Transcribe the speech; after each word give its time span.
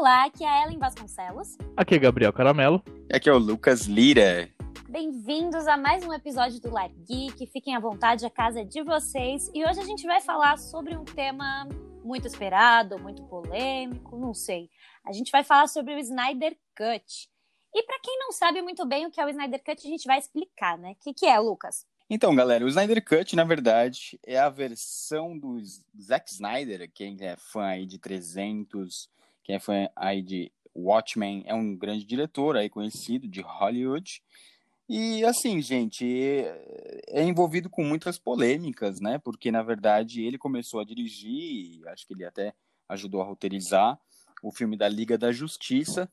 Olá, 0.00 0.24
aqui 0.24 0.42
é 0.42 0.48
a 0.48 0.62
Ellen 0.62 0.78
Vasconcelos. 0.78 1.58
Aqui 1.76 1.94
é 1.94 1.98
Gabriel 1.98 2.32
Caramelo. 2.32 2.82
E 3.10 3.14
aqui 3.14 3.28
é 3.28 3.32
o 3.34 3.36
Lucas 3.36 3.82
Lira. 3.82 4.50
Bem-vindos 4.88 5.66
a 5.66 5.76
mais 5.76 6.02
um 6.06 6.14
episódio 6.14 6.58
do 6.58 6.70
Lar 6.70 6.88
Geek. 7.06 7.46
Fiquem 7.48 7.76
à 7.76 7.80
vontade, 7.80 8.24
a 8.24 8.30
casa 8.30 8.62
é 8.62 8.64
de 8.64 8.82
vocês. 8.82 9.50
E 9.52 9.62
hoje 9.62 9.78
a 9.78 9.84
gente 9.84 10.06
vai 10.06 10.22
falar 10.22 10.56
sobre 10.56 10.96
um 10.96 11.04
tema 11.04 11.68
muito 12.02 12.26
esperado, 12.26 12.98
muito 12.98 13.22
polêmico, 13.24 14.16
não 14.16 14.32
sei. 14.32 14.70
A 15.04 15.12
gente 15.12 15.30
vai 15.30 15.44
falar 15.44 15.66
sobre 15.66 15.94
o 15.94 15.98
Snyder 15.98 16.56
Cut. 16.74 17.28
E 17.74 17.82
para 17.82 18.00
quem 18.02 18.18
não 18.20 18.32
sabe 18.32 18.62
muito 18.62 18.86
bem 18.86 19.04
o 19.04 19.10
que 19.10 19.20
é 19.20 19.26
o 19.26 19.28
Snyder 19.28 19.62
Cut, 19.62 19.86
a 19.86 19.90
gente 19.90 20.06
vai 20.06 20.18
explicar, 20.18 20.78
né? 20.78 20.92
O 20.92 20.96
que, 21.04 21.12
que 21.12 21.26
é, 21.26 21.38
Lucas? 21.38 21.84
Então, 22.08 22.34
galera, 22.34 22.64
o 22.64 22.68
Snyder 22.68 23.04
Cut, 23.04 23.36
na 23.36 23.44
verdade, 23.44 24.18
é 24.26 24.38
a 24.38 24.48
versão 24.48 25.38
do 25.38 25.60
Zack 26.00 26.32
Snyder, 26.32 26.90
quem 26.90 27.18
é 27.20 27.36
fã 27.36 27.66
aí 27.66 27.84
de 27.84 27.98
300, 27.98 29.10
é 29.48 29.58
fã 29.58 29.88
aí 29.96 30.22
de 30.22 30.52
Watchmen, 30.74 31.42
é 31.46 31.54
um 31.54 31.76
grande 31.76 32.04
diretor 32.04 32.56
aí 32.56 32.68
conhecido 32.68 33.28
de 33.28 33.40
Hollywood. 33.40 34.22
E 34.88 35.24
assim, 35.24 35.60
gente, 35.62 36.04
é 37.06 37.22
envolvido 37.22 37.70
com 37.70 37.84
muitas 37.84 38.18
polêmicas, 38.18 39.00
né? 39.00 39.18
Porque 39.18 39.50
na 39.50 39.62
verdade 39.62 40.22
ele 40.22 40.36
começou 40.36 40.80
a 40.80 40.84
dirigir, 40.84 41.86
acho 41.88 42.06
que 42.06 42.12
ele 42.12 42.24
até 42.24 42.54
ajudou 42.88 43.20
a 43.20 43.24
roteirizar 43.24 43.98
o 44.42 44.50
filme 44.50 44.76
da 44.76 44.88
Liga 44.88 45.16
da 45.16 45.30
Justiça 45.30 46.10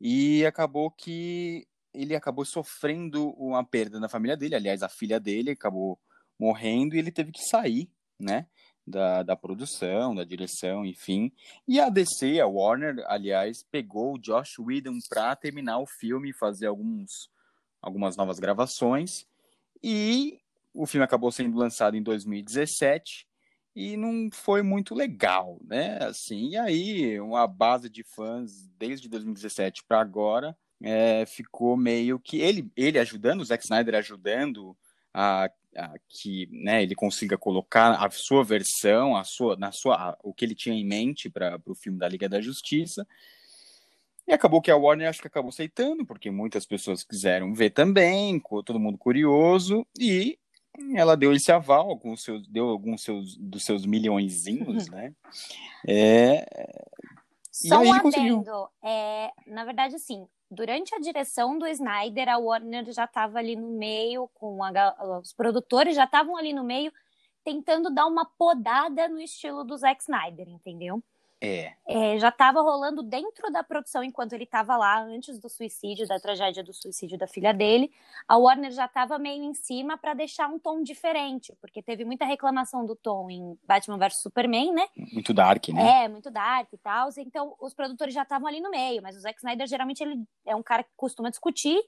e 0.00 0.44
acabou 0.44 0.90
que 0.90 1.66
ele 1.92 2.16
acabou 2.16 2.44
sofrendo 2.44 3.30
uma 3.30 3.64
perda 3.64 4.00
na 4.00 4.08
família 4.08 4.36
dele. 4.36 4.54
Aliás, 4.54 4.82
a 4.82 4.88
filha 4.88 5.20
dele 5.20 5.50
acabou 5.50 5.98
morrendo 6.38 6.94
e 6.94 6.98
ele 6.98 7.12
teve 7.12 7.30
que 7.30 7.42
sair, 7.42 7.88
né? 8.18 8.46
Da, 8.90 9.22
da 9.22 9.36
produção, 9.36 10.14
da 10.14 10.24
direção, 10.24 10.84
enfim. 10.84 11.32
E 11.66 11.78
a 11.78 11.88
DC, 11.88 12.40
a 12.40 12.46
Warner, 12.46 13.04
aliás, 13.06 13.62
pegou 13.62 14.14
o 14.14 14.18
Josh 14.18 14.58
Whedon 14.58 14.98
para 15.08 15.36
terminar 15.36 15.78
o 15.78 15.86
filme, 15.86 16.32
fazer 16.32 16.66
alguns, 16.66 17.30
algumas 17.80 18.16
novas 18.16 18.38
gravações. 18.38 19.26
E 19.82 20.40
o 20.74 20.86
filme 20.86 21.04
acabou 21.04 21.30
sendo 21.30 21.56
lançado 21.56 21.96
em 21.96 22.02
2017 22.02 23.26
e 23.74 23.96
não 23.96 24.28
foi 24.32 24.62
muito 24.62 24.94
legal, 24.94 25.58
né? 25.64 25.98
Assim, 26.02 26.50
e 26.50 26.56
aí 26.56 27.20
uma 27.20 27.46
base 27.46 27.88
de 27.88 28.02
fãs 28.02 28.68
desde 28.78 29.08
2017 29.08 29.84
para 29.84 30.00
agora 30.00 30.56
é, 30.82 31.24
ficou 31.26 31.76
meio 31.76 32.18
que 32.18 32.40
ele, 32.40 32.70
ele 32.76 32.98
ajudando, 32.98 33.40
o 33.40 33.44
Zack 33.44 33.62
Snyder 33.62 33.94
ajudando 33.94 34.76
a, 35.12 35.50
que 36.08 36.48
né, 36.52 36.82
ele 36.82 36.94
consiga 36.94 37.38
colocar 37.38 37.92
a 38.04 38.10
sua 38.10 38.42
versão, 38.42 39.16
a 39.16 39.24
sua, 39.24 39.56
na 39.56 39.72
sua, 39.72 40.16
o 40.22 40.32
que 40.34 40.44
ele 40.44 40.54
tinha 40.54 40.74
em 40.74 40.84
mente 40.84 41.30
para 41.30 41.60
o 41.66 41.74
filme 41.74 41.98
da 41.98 42.08
Liga 42.08 42.28
da 42.28 42.40
Justiça. 42.40 43.06
E 44.26 44.32
acabou 44.32 44.60
que 44.60 44.70
a 44.70 44.76
Warner 44.76 45.08
acho 45.08 45.20
que 45.20 45.26
acabou 45.26 45.48
aceitando, 45.48 46.06
porque 46.06 46.30
muitas 46.30 46.66
pessoas 46.66 47.02
quiseram 47.02 47.52
ver 47.54 47.70
também, 47.70 48.40
todo 48.64 48.78
mundo 48.78 48.98
curioso, 48.98 49.86
e 49.98 50.38
ela 50.94 51.16
deu 51.16 51.32
esse 51.32 51.50
aval 51.50 51.98
com 51.98 52.16
seus, 52.16 52.46
deu 52.46 52.68
alguns 52.68 53.02
seus, 53.02 53.36
dos 53.36 53.64
seus 53.64 53.84
milhõezinhos, 53.84 54.88
né? 54.90 55.12
É, 55.86 56.46
Só 57.50 57.78
um 57.78 57.92
adendo, 57.92 58.02
conseguiu... 58.02 58.44
é, 58.84 59.30
na 59.46 59.64
verdade, 59.64 59.96
assim, 59.96 60.26
durante 60.50 60.94
a 60.94 60.98
direção 60.98 61.58
do 61.58 61.66
Snyder, 61.66 62.28
a 62.28 62.38
Warner 62.38 62.92
já 62.92 63.04
estava 63.04 63.38
ali 63.38 63.54
no 63.54 63.68
meio, 63.68 64.28
com 64.34 64.62
a, 64.64 65.18
os 65.20 65.32
produtores 65.32 65.94
já 65.94 66.04
estavam 66.04 66.36
ali 66.36 66.52
no 66.52 66.64
meio, 66.64 66.92
tentando 67.44 67.92
dar 67.92 68.06
uma 68.06 68.24
podada 68.24 69.08
no 69.08 69.20
estilo 69.20 69.64
do 69.64 69.76
Zack 69.76 70.02
Snyder, 70.02 70.48
entendeu? 70.48 71.02
É. 71.42 71.72
é 71.86 72.18
já 72.18 72.28
estava 72.28 72.60
rolando 72.60 73.02
dentro 73.02 73.50
da 73.50 73.62
produção 73.62 74.04
enquanto 74.04 74.34
ele 74.34 74.44
estava 74.44 74.76
lá, 74.76 75.02
antes 75.02 75.38
do 75.38 75.48
suicídio, 75.48 76.06
da 76.06 76.20
tragédia 76.20 76.62
do 76.62 76.74
suicídio 76.74 77.16
da 77.16 77.26
filha 77.26 77.54
dele. 77.54 77.90
A 78.28 78.36
Warner 78.36 78.70
já 78.70 78.84
estava 78.84 79.18
meio 79.18 79.42
em 79.42 79.54
cima 79.54 79.96
para 79.96 80.12
deixar 80.12 80.48
um 80.48 80.58
tom 80.58 80.82
diferente, 80.82 81.56
porque 81.60 81.82
teve 81.82 82.04
muita 82.04 82.24
reclamação 82.24 82.84
do 82.84 82.94
tom 82.94 83.30
em 83.30 83.58
Batman 83.66 83.96
vs 83.96 84.20
Superman, 84.20 84.72
né? 84.72 84.86
Muito 85.12 85.32
dark, 85.32 85.68
né? 85.68 86.04
É, 86.04 86.08
muito 86.08 86.30
dark 86.30 86.68
e 86.72 86.78
tal. 86.78 87.08
Então 87.16 87.54
os 87.58 87.72
produtores 87.72 88.12
já 88.12 88.22
estavam 88.22 88.46
ali 88.46 88.60
no 88.60 88.70
meio, 88.70 89.02
mas 89.02 89.16
o 89.16 89.20
Zack 89.20 89.38
Snyder 89.38 89.66
geralmente 89.66 90.02
ele 90.02 90.22
é 90.46 90.54
um 90.54 90.62
cara 90.62 90.82
que 90.82 90.90
costuma 90.96 91.30
discutir 91.30 91.80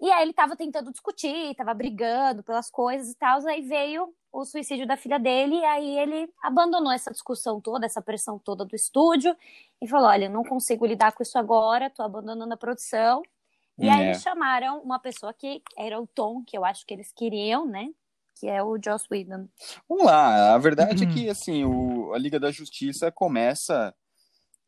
e 0.00 0.10
aí 0.10 0.22
ele 0.22 0.32
estava 0.32 0.56
tentando 0.56 0.90
discutir, 0.90 1.50
estava 1.50 1.72
brigando 1.72 2.42
pelas 2.42 2.70
coisas 2.70 3.10
e 3.10 3.16
tal, 3.16 3.46
aí 3.46 3.62
veio 3.62 4.12
o 4.34 4.44
suicídio 4.44 4.84
da 4.84 4.96
filha 4.96 5.18
dele, 5.18 5.54
e 5.54 5.64
aí 5.64 5.98
ele 5.98 6.28
abandonou 6.42 6.90
essa 6.90 7.12
discussão 7.12 7.60
toda, 7.60 7.86
essa 7.86 8.02
pressão 8.02 8.36
toda 8.36 8.64
do 8.64 8.74
estúdio, 8.74 9.34
e 9.80 9.86
falou: 9.86 10.08
Olha, 10.08 10.28
não 10.28 10.42
consigo 10.42 10.84
lidar 10.84 11.12
com 11.12 11.22
isso 11.22 11.38
agora, 11.38 11.88
tô 11.88 12.02
abandonando 12.02 12.52
a 12.52 12.56
produção. 12.56 13.22
E 13.78 13.88
é. 13.88 13.92
aí 13.92 14.06
eles 14.06 14.22
chamaram 14.22 14.80
uma 14.80 14.98
pessoa 14.98 15.32
que 15.32 15.62
era 15.76 16.00
o 16.00 16.06
Tom, 16.06 16.42
que 16.44 16.58
eu 16.58 16.64
acho 16.64 16.84
que 16.84 16.92
eles 16.92 17.12
queriam, 17.12 17.66
né? 17.66 17.88
Que 18.36 18.48
é 18.48 18.62
o 18.62 18.76
Joss 18.84 19.06
Whedon. 19.10 19.48
Vamos 19.88 20.04
lá, 20.04 20.54
a 20.54 20.58
verdade 20.58 21.04
é 21.04 21.06
que 21.06 21.28
assim, 21.28 21.64
o, 21.64 22.12
a 22.12 22.18
Liga 22.18 22.40
da 22.40 22.50
Justiça 22.50 23.12
começa 23.12 23.94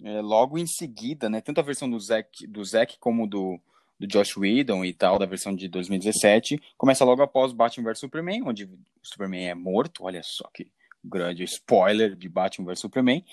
é, 0.05 0.21
logo 0.21 0.57
em 0.59 0.67
seguida, 0.67 1.29
né? 1.29 1.41
Tanto 1.41 1.61
a 1.61 1.65
versão 1.65 1.91
do 1.91 1.99
Zack, 1.99 2.47
do 2.47 2.65
Zack 2.65 2.99
como 3.01 3.27
do, 3.27 3.61
do 3.99 4.07
Josh 4.07 4.37
Whedon 4.37 4.85
e 4.85 4.93
tal, 4.93 5.19
da 5.19 5.27
versão 5.27 5.55
de 5.55 5.69
2017, 5.69 6.61
começa 6.77 7.05
logo 7.05 7.23
após 7.23 7.53
Batman 7.53 7.85
vs 7.85 8.01
Superman, 8.01 8.43
onde 8.43 8.65
o 8.65 8.79
Superman 9.03 9.49
é 9.49 9.55
morto, 9.55 10.05
olha 10.05 10.23
só 10.23 10.49
que 10.53 10.71
grande 11.03 11.45
spoiler 11.45 12.15
de 12.15 12.29
Batman 12.29 12.67
vs 12.67 12.81
Superman, 12.81 13.25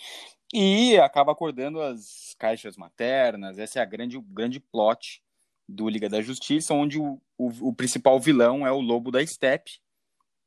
e 0.53 0.97
acaba 0.97 1.31
acordando 1.31 1.81
as 1.81 2.35
caixas 2.37 2.77
maternas, 2.77 3.57
essa 3.57 3.79
é 3.79 3.81
a 3.81 3.85
grande, 3.85 4.19
grande 4.19 4.59
plot 4.59 5.21
do 5.67 5.89
Liga 5.89 6.07
da 6.07 6.21
Justiça, 6.21 6.73
onde 6.73 6.99
o, 6.99 7.19
o, 7.37 7.69
o 7.69 7.73
principal 7.73 8.19
vilão 8.19 8.65
é 8.65 8.71
o 8.71 8.79
Lobo 8.79 9.11
da 9.11 9.25
Steppe, 9.25 9.81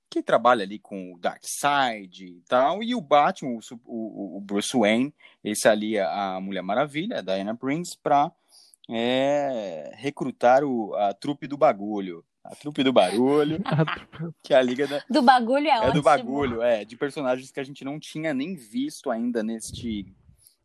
que 0.09 0.23
trabalha 0.23 0.63
ali 0.63 0.79
com 0.79 1.13
o 1.13 1.19
Darkseid 1.19 2.25
e 2.25 2.43
tal, 2.49 2.83
e 2.83 2.95
o 2.95 3.01
Batman, 3.01 3.59
o, 3.59 3.61
o, 3.85 4.37
o 4.37 4.41
Bruce 4.41 4.77
Wayne, 4.77 5.13
esse 5.43 5.69
ali 5.69 5.99
a 5.99 6.39
Mulher 6.41 6.63
Maravilha, 6.63 7.19
a 7.19 7.23
Diana 7.23 7.57
Prince, 7.57 7.99
para 8.01 8.33
é 8.89 9.93
recrutar 9.95 10.65
o, 10.65 10.95
a 10.95 11.13
trupe 11.15 11.47
do 11.47 11.57
bagulho. 11.57 12.25
A 12.45 12.55
trupe 12.55 12.85
do 12.85 12.93
barulho, 12.93 13.59
que 14.41 14.55
é 14.55 14.57
a 14.57 14.63
liga 14.63 14.87
da... 14.87 15.03
do 15.11 15.21
bagulho 15.21 15.67
é, 15.67 15.71
é 15.71 15.79
ótimo. 15.79 15.93
do 15.95 16.03
bagulho, 16.03 16.63
é, 16.63 16.85
de 16.85 16.97
personagens 16.97 17.51
que 17.51 17.59
a 17.59 17.65
gente 17.65 17.85
não 17.85 17.99
tinha 17.99 18.33
nem 18.33 18.55
visto 18.55 19.11
ainda 19.11 19.43
neste 19.43 20.07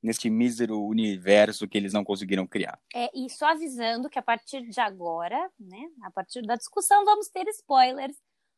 neste 0.02 0.30
mísero 0.30 0.81
universo 0.81 1.68
que 1.68 1.78
eles 1.78 1.94
não 1.94 2.04
conseguiram 2.04 2.48
criar. 2.48 2.80
É, 2.94 3.10
e 3.14 3.30
só 3.30 3.52
avisando 3.52 4.10
que 4.10 4.18
a 4.18 4.22
partir 4.22 4.68
de 4.68 4.80
agora, 4.80 5.50
né, 5.60 5.90
a 6.02 6.10
partir 6.10 6.42
da 6.42 6.56
discussão, 6.56 7.06
vamos 7.06 7.30
ter 7.30 7.48
spoilers 7.50 8.16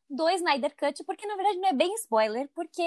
do 0.08 0.28
Snyder 0.30 0.74
Cut, 0.74 1.04
porque 1.04 1.26
na 1.26 1.36
verdade 1.36 1.58
não 1.58 1.68
é 1.68 1.72
bem 1.72 1.94
spoiler, 1.96 2.48
porque 2.54 2.82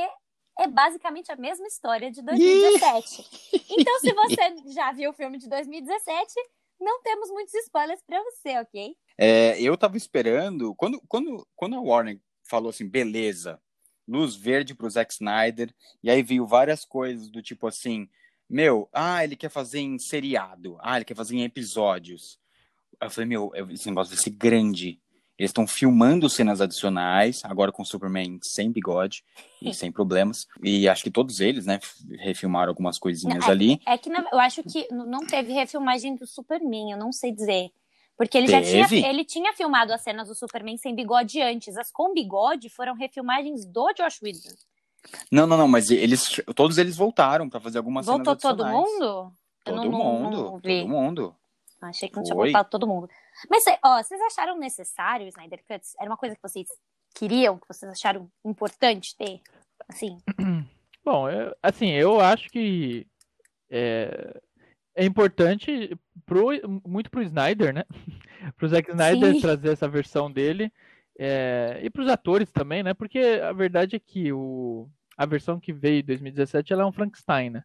é 0.59 0.67
basicamente 0.67 1.31
a 1.31 1.35
mesma 1.35 1.67
história 1.67 2.09
de 2.11 2.21
2017. 2.23 3.53
então, 3.69 3.99
se 3.99 4.13
você 4.13 4.71
já 4.73 4.91
viu 4.91 5.11
o 5.11 5.13
filme 5.13 5.37
de 5.37 5.47
2017, 5.47 6.33
não 6.79 7.01
temos 7.01 7.29
muitos 7.29 7.53
spoilers 7.53 8.01
para 8.05 8.21
você, 8.23 8.57
ok? 8.59 8.95
É, 9.17 9.61
eu 9.61 9.77
tava 9.77 9.97
esperando, 9.97 10.75
quando, 10.75 11.01
quando, 11.07 11.47
quando 11.55 11.75
a 11.75 11.81
Warner 11.81 12.19
falou 12.43 12.69
assim, 12.69 12.87
beleza, 12.87 13.59
luz 14.07 14.35
verde 14.35 14.75
pro 14.75 14.89
Zack 14.89 15.11
Snyder, 15.13 15.73
e 16.01 16.09
aí 16.09 16.23
veio 16.23 16.45
várias 16.45 16.85
coisas 16.85 17.29
do 17.29 17.41
tipo 17.41 17.67
assim, 17.67 18.09
meu, 18.49 18.87
ah, 18.93 19.23
ele 19.23 19.35
quer 19.35 19.49
fazer 19.49 19.79
em 19.79 19.99
seriado, 19.99 20.77
ah, 20.79 20.95
ele 20.95 21.05
quer 21.05 21.15
fazer 21.15 21.35
em 21.35 21.43
episódios. 21.43 22.39
Eu 23.01 23.09
falei, 23.09 23.27
meu, 23.27 23.51
esse 23.69 23.89
negócio 23.89 24.15
vai 24.15 24.23
ser 24.23 24.29
grande. 24.29 25.01
Eles 25.37 25.49
estão 25.49 25.67
filmando 25.67 26.29
cenas 26.29 26.61
adicionais, 26.61 27.43
agora 27.45 27.71
com 27.71 27.83
o 27.83 27.85
Superman 27.85 28.39
sem 28.41 28.71
bigode 28.71 29.23
e 29.61 29.71
sem 29.73 29.91
problemas. 29.91 30.47
E 30.63 30.89
acho 30.89 31.03
que 31.03 31.11
todos 31.11 31.39
eles, 31.39 31.65
né, 31.65 31.79
refilmaram 32.19 32.69
algumas 32.69 32.97
coisinhas 32.97 33.47
é, 33.47 33.51
ali. 33.51 33.81
É 33.85 33.97
que 33.97 34.09
eu 34.09 34.39
acho 34.39 34.63
que 34.63 34.87
não 34.91 35.25
teve 35.27 35.53
refilmagem 35.53 36.15
do 36.15 36.25
Superman, 36.25 36.91
eu 36.91 36.97
não 36.97 37.11
sei 37.11 37.31
dizer. 37.31 37.71
Porque 38.17 38.35
ele 38.35 38.47
teve? 38.47 38.79
já 38.79 38.87
tinha, 38.87 39.09
ele 39.09 39.23
tinha 39.23 39.53
filmado 39.53 39.93
as 39.93 40.01
cenas 40.01 40.27
do 40.27 40.33
Superman 40.33 40.75
sem 40.77 40.95
bigode 40.95 41.39
antes. 41.39 41.77
As 41.77 41.91
com 41.91 42.15
bigode 42.15 42.67
foram 42.67 42.95
refilmagens 42.95 43.63
do 43.63 43.93
Josh 43.93 44.19
Whedon. 44.23 44.55
Não, 45.31 45.45
não, 45.45 45.55
não, 45.55 45.67
mas 45.67 45.91
eles 45.91 46.41
todos 46.55 46.79
eles 46.79 46.97
voltaram 46.97 47.47
para 47.47 47.59
fazer 47.59 47.77
algumas 47.77 48.07
Voltou 48.07 48.33
cenas 48.33 48.41
todo 48.41 48.65
mundo? 48.65 49.31
Todo 49.63 49.75
não, 49.75 49.91
mundo, 49.91 50.31
não, 50.31 50.31
não 50.31 50.59
todo 50.59 50.87
mundo. 50.87 51.35
Achei 51.79 52.09
que 52.09 52.15
não 52.15 52.23
tinha 52.23 52.35
voltado 52.35 52.69
todo 52.69 52.87
mundo. 52.87 53.07
Mas, 53.49 53.63
ó, 53.83 54.01
vocês 54.01 54.19
acharam 54.21 54.57
necessário 54.57 55.25
o 55.25 55.29
Snyder 55.29 55.63
Cut? 55.67 55.85
Era 55.99 56.09
uma 56.09 56.17
coisa 56.17 56.35
que 56.35 56.41
vocês 56.41 56.67
queriam, 57.13 57.57
que 57.57 57.67
vocês 57.67 57.91
acharam 57.91 58.29
importante 58.45 59.15
ter? 59.15 59.41
Assim? 59.87 60.17
Bom, 61.03 61.29
eu, 61.29 61.55
assim, 61.61 61.89
eu 61.91 62.19
acho 62.19 62.49
que 62.49 63.07
é, 63.69 64.41
é 64.95 65.05
importante 65.05 65.97
pro, 66.25 66.49
muito 66.85 67.09
pro 67.09 67.21
Snyder, 67.21 67.73
né? 67.73 67.83
pro 68.57 68.67
Zack 68.67 68.89
Snyder 68.89 69.33
Sim. 69.33 69.41
trazer 69.41 69.71
essa 69.71 69.87
versão 69.87 70.31
dele. 70.31 70.71
É, 71.19 71.79
e 71.81 71.89
pros 71.89 72.07
atores 72.07 72.51
também, 72.51 72.83
né? 72.83 72.93
Porque 72.93 73.19
a 73.19 73.51
verdade 73.51 73.95
é 73.95 73.99
que 73.99 74.31
o, 74.31 74.87
a 75.17 75.25
versão 75.25 75.59
que 75.59 75.73
veio 75.73 76.01
em 76.01 76.05
2017 76.05 76.73
ela 76.73 76.83
é 76.83 76.85
um 76.85 76.91
Frankenstein, 76.91 77.49
né? 77.51 77.63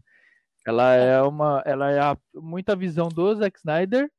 Ela 0.67 0.95
é 0.95 1.21
uma, 1.23 1.63
ela 1.67 1.91
é 1.91 2.01
a, 2.01 2.17
muita 2.35 2.77
visão 2.77 3.09
do 3.09 3.35
Zack 3.35 3.59
Snyder, 3.59 4.11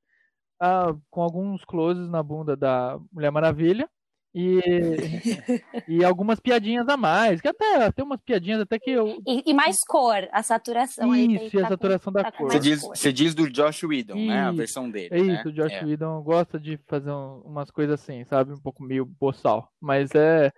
a, 0.64 0.96
com 1.10 1.22
alguns 1.22 1.66
closes 1.66 2.10
na 2.10 2.24
bunda 2.24 2.56
da 2.56 2.98
Mulher 3.12 3.32
Maravilha 3.32 3.90
e, 4.36 4.60
e 5.88 6.04
algumas 6.04 6.40
piadinhas 6.40 6.88
a 6.90 6.98
mais, 6.98 7.40
que 7.40 7.48
até 7.48 7.92
tem 7.92 8.04
umas 8.04 8.20
piadinhas 8.22 8.62
até 8.62 8.80
que 8.80 8.90
eu. 8.90 9.22
E, 9.28 9.44
e 9.46 9.54
mais 9.54 9.84
cor, 9.84 10.28
a 10.32 10.42
saturação 10.42 11.14
Isso, 11.16 11.44
aí. 11.44 11.50
e 11.54 11.60
a 11.66 11.68
saturação 11.68 12.12
com, 12.12 12.18
da 12.20 12.24
tá 12.24 12.32
cor. 12.32 12.52
Você 12.52 12.60
diz, 12.60 12.82
cor. 12.82 12.96
você 12.98 13.14
diz 13.14 13.36
do 13.36 13.48
Josh 13.50 13.84
Whedon, 13.84 14.16
né? 14.16 14.46
A 14.46 14.48
Isso, 14.48 14.58
versão 14.58 14.90
dele. 14.90 15.10
É 15.12 15.22
né? 15.22 15.36
isso, 15.36 15.50
o 15.50 15.52
Josh 15.52 15.74
É. 15.74 15.86
Whedon 15.86 16.22
gosta 16.24 16.60
de 16.60 16.80
fazer 16.88 17.12
um- 17.12 17.42
umas 17.46 17.70
coisas 17.70 18.00
assim, 18.02 18.24
sabe? 18.26 18.54
Um 18.54 18.60
pouco 18.60 18.82
meio 18.82 19.06
boçal. 19.06 19.70
Mas 19.80 20.10
é. 20.16 20.52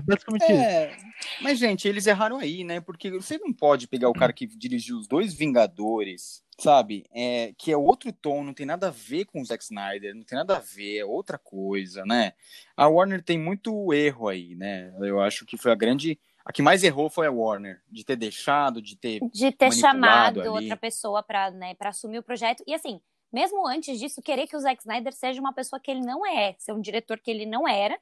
basicamente 0.00 0.42
isso. 0.42 0.52
É, 0.52 0.96
mas 1.40 1.58
gente, 1.58 1.88
eles 1.88 2.06
erraram 2.06 2.38
aí, 2.38 2.64
né? 2.64 2.80
Porque 2.80 3.10
você 3.10 3.38
não 3.38 3.52
pode 3.52 3.86
pegar 3.88 4.08
o 4.08 4.14
cara 4.14 4.32
que 4.32 4.46
dirigiu 4.46 4.98
os 4.98 5.06
dois 5.06 5.34
Vingadores, 5.34 6.44
sabe? 6.58 7.04
É, 7.12 7.52
que 7.56 7.70
é 7.72 7.76
outro 7.76 8.12
tom, 8.12 8.42
não 8.42 8.52
tem 8.52 8.66
nada 8.66 8.88
a 8.88 8.90
ver 8.90 9.24
com 9.24 9.40
o 9.40 9.44
Zack 9.44 9.62
Snyder, 9.62 10.14
não 10.14 10.24
tem 10.24 10.36
nada 10.36 10.56
a 10.56 10.60
ver, 10.60 10.98
é 10.98 11.04
outra 11.04 11.38
coisa, 11.38 12.04
né? 12.04 12.32
A 12.76 12.88
Warner 12.88 13.22
tem 13.22 13.38
muito 13.38 13.92
erro 13.92 14.28
aí, 14.28 14.54
né? 14.54 14.92
Eu 15.00 15.20
acho 15.20 15.46
que 15.46 15.56
foi 15.56 15.72
a 15.72 15.76
grande. 15.76 16.18
A 16.44 16.52
que 16.52 16.62
mais 16.62 16.82
errou 16.82 17.10
foi 17.10 17.26
a 17.26 17.30
Warner, 17.30 17.82
de 17.90 18.04
ter 18.04 18.16
deixado, 18.16 18.80
de 18.80 18.96
ter. 18.96 19.20
de 19.32 19.52
ter 19.52 19.68
manipulado 19.68 19.80
chamado 19.80 20.40
ali. 20.40 20.48
outra 20.48 20.76
pessoa 20.76 21.22
para 21.22 21.50
né, 21.50 21.74
pra 21.74 21.90
assumir 21.90 22.18
o 22.18 22.22
projeto. 22.22 22.64
E 22.66 22.74
assim, 22.74 23.00
mesmo 23.32 23.66
antes 23.66 23.98
disso, 23.98 24.22
querer 24.22 24.46
que 24.46 24.56
o 24.56 24.60
Zack 24.60 24.80
Snyder 24.80 25.12
seja 25.12 25.40
uma 25.40 25.52
pessoa 25.52 25.78
que 25.78 25.90
ele 25.90 26.00
não 26.00 26.26
é, 26.26 26.54
ser 26.58 26.72
um 26.72 26.80
diretor 26.80 27.18
que 27.18 27.30
ele 27.30 27.44
não 27.44 27.68
era, 27.68 27.98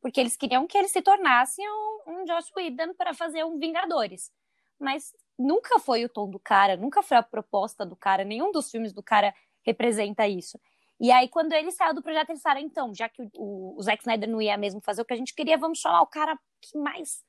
porque 0.00 0.20
eles 0.20 0.36
queriam 0.36 0.66
que 0.66 0.76
ele 0.76 0.88
se 0.88 1.02
tornasse 1.02 1.60
um, 1.60 2.02
um 2.06 2.24
Josh 2.24 2.50
Whedon 2.56 2.94
para 2.94 3.14
fazer 3.14 3.44
um 3.44 3.58
Vingadores. 3.58 4.30
Mas 4.78 5.12
nunca 5.38 5.78
foi 5.78 6.04
o 6.04 6.08
tom 6.08 6.30
do 6.30 6.38
cara, 6.38 6.76
nunca 6.76 7.02
foi 7.02 7.16
a 7.16 7.22
proposta 7.22 7.84
do 7.84 7.96
cara, 7.96 8.24
nenhum 8.24 8.52
dos 8.52 8.70
filmes 8.70 8.92
do 8.92 9.02
cara 9.02 9.34
representa 9.62 10.26
isso. 10.26 10.58
E 11.00 11.12
aí, 11.12 11.28
quando 11.28 11.52
ele 11.52 11.70
saiu 11.70 11.94
do 11.94 12.02
projeto, 12.02 12.30
eles 12.30 12.42
falaram, 12.42 12.60
então, 12.60 12.92
já 12.94 13.08
que 13.08 13.22
o, 13.22 13.30
o, 13.36 13.76
o 13.76 13.82
Zack 13.82 14.02
Snyder 14.02 14.28
não 14.28 14.42
ia 14.42 14.56
mesmo 14.56 14.80
fazer 14.80 15.02
o 15.02 15.04
que 15.04 15.14
a 15.14 15.16
gente 15.16 15.34
queria, 15.34 15.56
vamos 15.56 15.78
chamar 15.78 16.02
o 16.02 16.06
cara 16.06 16.36
que 16.60 16.76
mais 16.76 17.22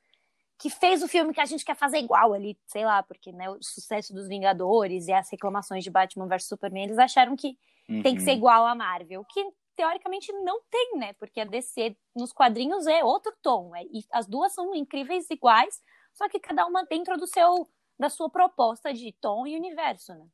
que 0.59 0.69
fez 0.69 1.01
o 1.01 1.07
filme 1.07 1.33
que 1.33 1.39
a 1.39 1.45
gente 1.45 1.63
quer 1.63 1.75
fazer 1.75 1.99
igual 1.99 2.33
ali, 2.33 2.59
sei 2.67 2.83
lá, 2.83 3.01
porque 3.01 3.31
né, 3.31 3.49
o 3.49 3.63
sucesso 3.63 4.13
dos 4.13 4.27
Vingadores 4.27 5.07
e 5.07 5.13
as 5.13 5.29
reclamações 5.31 5.85
de 5.85 5.89
Batman 5.89 6.27
vs 6.27 6.47
Superman, 6.49 6.83
eles 6.83 6.99
acharam 6.99 7.33
que 7.33 7.57
tem 8.03 8.13
que 8.13 8.21
ser 8.21 8.31
Uhum. 8.31 8.37
igual 8.37 8.65
a 8.65 8.75
Marvel, 8.75 9.23
que 9.23 9.41
teoricamente 9.79 10.33
não 10.43 10.59
tem, 10.69 10.97
né? 10.97 11.13
Porque 11.13 11.39
a 11.39 11.45
DC 11.45 11.95
nos 12.13 12.33
quadrinhos 12.33 12.85
é 12.85 13.01
outro 13.01 13.33
tom, 13.41 13.73
é- 13.73 13.85
e 13.85 14.03
as 14.11 14.27
duas 14.27 14.53
são 14.53 14.75
incríveis 14.75 15.29
iguais, 15.29 15.81
só 16.13 16.27
que 16.27 16.37
cada 16.37 16.65
uma 16.67 16.83
dentro 16.83 17.15
do 17.15 17.25
seu 17.25 17.65
da 17.97 18.09
sua 18.09 18.29
proposta 18.29 18.93
de 18.93 19.13
tom 19.21 19.47
e 19.47 19.55
universo, 19.57 20.13
né? 20.13 20.25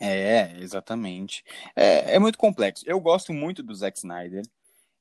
É, 0.00 0.56
exatamente. 0.60 1.44
É, 1.76 2.14
é 2.14 2.18
muito 2.18 2.38
complexo. 2.38 2.84
Eu 2.86 3.00
gosto 3.00 3.32
muito 3.32 3.62
do 3.62 3.74
Zack 3.74 3.98
Snyder. 3.98 4.42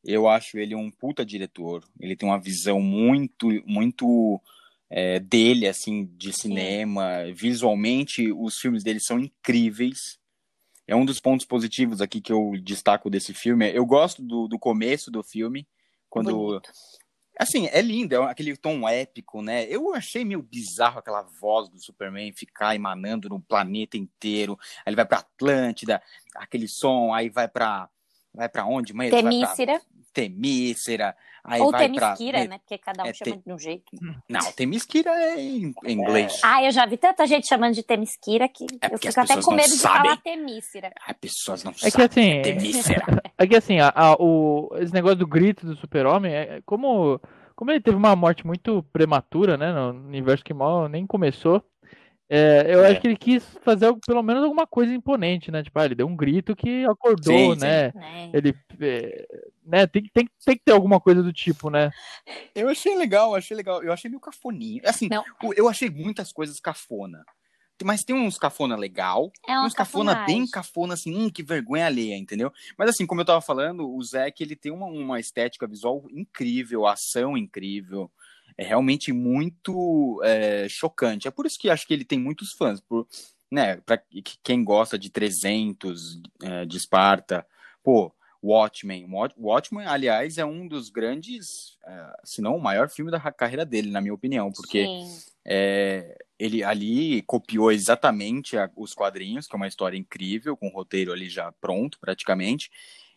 Eu 0.04 0.28
acho 0.28 0.58
ele 0.58 0.76
um 0.76 0.90
puta 0.90 1.24
diretor. 1.26 1.84
Ele 2.00 2.16
tem 2.16 2.28
uma 2.28 2.40
visão 2.40 2.82
muito, 2.82 3.48
muito 3.66 4.42
é, 4.90 5.20
dele, 5.20 5.68
assim, 5.68 6.06
de 6.16 6.34
cinema. 6.34 7.26
Visualmente, 7.34 8.32
os 8.32 8.58
filmes 8.58 8.84
dele 8.84 9.00
são 9.00 9.20
incríveis. 9.20 10.19
É 10.90 10.96
um 10.96 11.06
dos 11.06 11.20
pontos 11.20 11.46
positivos 11.46 12.02
aqui 12.02 12.20
que 12.20 12.34
eu 12.34 12.54
destaco 12.64 13.12
desse 13.12 13.32
filme. 13.32 13.72
Eu 13.72 13.86
gosto 13.86 14.24
do, 14.24 14.48
do 14.48 14.58
começo 14.58 15.12
do 15.12 15.22
filme, 15.22 15.68
quando 16.10 16.36
Bonito. 16.36 16.72
Assim, 17.38 17.68
é 17.68 17.80
lindo, 17.80 18.16
é 18.16 18.18
aquele 18.26 18.58
tom 18.58 18.90
épico, 18.90 19.42
né? 19.42 19.66
Eu 19.70 19.94
achei 19.94 20.26
meio 20.26 20.42
bizarro 20.42 20.98
aquela 20.98 21.22
voz 21.22 21.70
do 21.70 21.80
Superman 21.80 22.34
ficar 22.34 22.76
emanando 22.76 23.30
no 23.30 23.40
planeta 23.40 23.98
inteiro. 23.98 24.58
Aí 24.80 24.90
ele 24.90 24.96
vai 24.96 25.06
pra 25.06 25.20
Atlântida, 25.20 26.02
aquele 26.36 26.68
som, 26.68 27.14
aí 27.14 27.30
vai 27.30 27.48
pra. 27.48 27.88
Vai 28.34 28.50
pra 28.50 28.66
onde, 28.66 28.94
mãe? 28.94 29.12
Temícera, 29.12 29.80
Temícera, 30.22 31.16
aí 31.44 31.62
ou 31.62 31.72
vai 31.72 31.82
Temisquira, 31.90 32.40
pra. 32.40 32.48
né? 32.48 32.58
Porque 32.60 32.78
cada 32.78 33.04
um 33.04 33.08
é, 33.08 33.14
chama 33.14 33.32
tem- 33.32 33.42
de 33.46 33.54
um 33.54 33.58
jeito. 33.60 33.84
Não, 34.28 34.52
Temísquira 34.54 35.10
é 35.12 35.40
em 35.40 35.74
inglês. 35.88 36.40
Ah, 36.44 36.64
eu 36.64 36.72
já 36.72 36.86
vi 36.86 36.98
tanta 36.98 37.26
gente 37.28 37.48
chamando 37.48 37.74
de 37.74 37.84
Temisquira 37.84 38.48
que 38.48 38.66
É 38.82 38.94
eu 38.94 38.98
fico 38.98 39.20
até 39.20 39.42
com 39.42 39.52
medo 39.54 39.70
de 39.70 39.78
sabem. 39.78 40.04
falar 40.12 40.18
Temícera. 40.22 40.92
As 41.08 41.18
pessoas 41.18 41.64
não 41.64 41.72
É 41.72 41.76
que 41.76 41.92
sabem. 41.92 42.08
assim, 42.08 42.42
Temícera. 42.42 43.04
é 43.38 43.48
que 43.48 43.56
assim, 43.56 43.80
a, 43.80 43.92
a- 43.96 44.16
o, 44.20 44.70
esse 44.80 44.94
negócio 44.94 45.18
do 45.18 45.28
grito 45.28 45.66
do 45.66 45.76
super-homem, 45.76 46.34
é, 46.34 46.62
como, 46.66 47.20
como 47.56 47.72
ele 47.72 47.82
teve 47.82 47.98
uma 47.98 48.16
morte 48.16 48.46
muito 48.46 48.84
prematura, 48.92 49.58
né, 49.58 49.72
no 49.72 49.90
universo 49.92 50.44
que 50.44 50.54
mal 50.54 50.88
nem 50.90 51.06
começou, 51.08 51.64
é, 52.30 52.66
eu 52.74 52.84
É. 52.86 52.92
acho 52.92 53.02
que 53.02 53.08
ele 53.08 53.18
quis 53.18 53.44
fazer 53.64 53.88
algo- 53.88 54.00
pelo 54.06 54.22
menos 54.22 54.44
alguma 54.44 54.68
coisa 54.68 54.94
imponente, 54.94 55.52
né, 55.52 55.64
tipo, 55.64 55.78
ah, 55.80 55.86
ele 55.86 55.96
deu 55.96 56.08
um 56.08 56.16
grito 56.16 56.56
que 56.56 56.86
acordou, 56.86 57.54
Sim, 57.54 57.60
sim. 57.60 57.66
né, 57.66 57.92
Né? 57.96 58.32
ele, 58.34 58.56
é, 58.80 59.28
né, 59.66 59.88
tem, 59.88 60.04
que- 60.04 60.12
tem, 60.12 60.30
tem 60.46 60.56
que 60.58 60.64
ter 60.64 60.72
alguma 60.72 61.00
coisa 61.00 61.24
do 61.24 61.34
tipo, 61.34 61.70
né, 61.70 61.92
Eu 62.54 62.70
achei 62.70 62.96
legal, 62.96 63.34
achei 63.36 63.56
legal. 63.56 63.82
Eu 63.84 63.92
achei 63.94 64.10
meio 64.10 64.20
cafoninho. 64.20 64.82
Assim, 64.86 65.08
Não. 65.10 65.24
eu 65.56 65.68
achei 65.68 65.90
muitas 65.90 66.32
coisas 66.32 66.60
cafona. 66.60 67.24
Mas 67.84 68.04
tem 68.04 68.14
uns 68.14 68.38
cafona 68.38 68.76
legal, 68.76 69.32
É 69.48 69.58
uns 69.62 69.74
cafona 69.74 70.26
bem 70.26 70.46
cafona, 70.46 70.96
assim, 70.96 71.16
hum, 71.16 71.30
que 71.30 71.42
vergonha 71.42 71.86
alheia, 71.86 72.18
entendeu? 72.18 72.52
Mas 72.78 72.90
assim, 72.90 73.06
como 73.08 73.22
eu 73.22 73.26
tava 73.26 73.40
falando, 73.40 73.90
o 73.90 74.04
Zack, 74.04 74.44
ele 74.44 74.56
tem 74.56 74.70
uma, 74.72 74.86
uma 74.86 75.18
estética 75.20 75.66
visual 75.66 76.04
incrível, 76.12 76.86
ação 76.86 77.38
incrível. 77.38 78.12
É 78.60 78.64
realmente 78.66 79.14
muito 79.14 80.20
é, 80.24 80.68
chocante. 80.68 81.28
É 81.28 81.32
por 81.32 81.46
isso 81.46 81.58
que 81.58 81.70
acho 81.70 81.88
que 81.88 81.94
ele 81.94 82.04
tem 82.04 82.20
muitos 82.20 82.52
fãs. 82.52 82.82
Por, 82.82 83.08
né, 83.50 83.82
que- 84.22 84.38
quem 84.44 84.64
gosta 84.66 85.00
de 85.00 85.10
300, 85.10 86.22
é, 86.44 86.66
de 86.66 86.76
Esparta, 86.76 87.48
pô, 87.82 88.14
Watchmen. 88.44 89.06
Watch- 89.10 89.36
Watchmen, 89.38 89.86
aliás, 89.88 90.38
é 90.38 90.44
um 90.44 90.68
dos 90.68 90.90
grandes, 90.90 91.78
é, 91.86 92.14
se 92.26 92.42
não 92.42 92.58
o 92.58 92.62
maior 92.62 92.90
filme 92.90 93.10
da 93.12 93.20
carreira 93.32 93.66
dele, 93.66 93.92
na 93.92 94.02
minha 94.02 94.14
opinião, 94.14 94.52
porque 94.52 94.80
é, 95.46 96.18
ele 96.38 96.62
ali 96.64 97.22
copiou 97.24 97.72
exatamente 97.72 98.58
a- 98.58 98.70
os 98.76 98.94
quadrinhos, 98.94 99.48
que 99.48 99.56
é 99.56 99.58
uma 99.58 99.68
história 99.68 99.98
incrível, 99.98 100.56
com 100.58 100.68
o 100.68 100.72
roteiro 100.74 101.12
ali 101.14 101.30
já 101.30 101.52
pronto, 101.62 101.98
praticamente. 102.00 102.70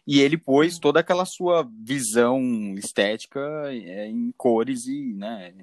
E 0.07 0.21
ele 0.21 0.37
pôs 0.37 0.79
toda 0.79 1.01
aquela 1.01 1.25
sua 1.25 1.69
visão 1.81 2.41
estética 2.77 3.41
é, 3.69 4.07
em 4.09 4.33
cores 4.37 4.87
e, 4.87 5.13
né? 5.15 5.55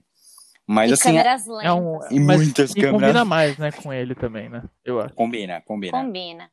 Mas 0.65 0.91
e 0.91 0.93
assim, 0.93 1.09
é- 1.09 1.23
câmeras 1.23 1.45
lentas. 1.47 1.65
é 1.65 1.73
um, 1.73 1.99
E 2.11 2.19
mas- 2.19 2.37
muitas 2.37 2.71
e 2.71 2.75
câmeras. 2.75 3.01
combina 3.01 3.25
mais, 3.25 3.57
né, 3.57 3.71
com 3.71 3.91
ele 3.91 4.13
também, 4.15 4.47
né, 4.49 4.63
eu 4.85 5.01
acho. 5.01 5.13
combina, 5.15 5.59
combina. 5.61 5.91
Combina. 5.99 6.51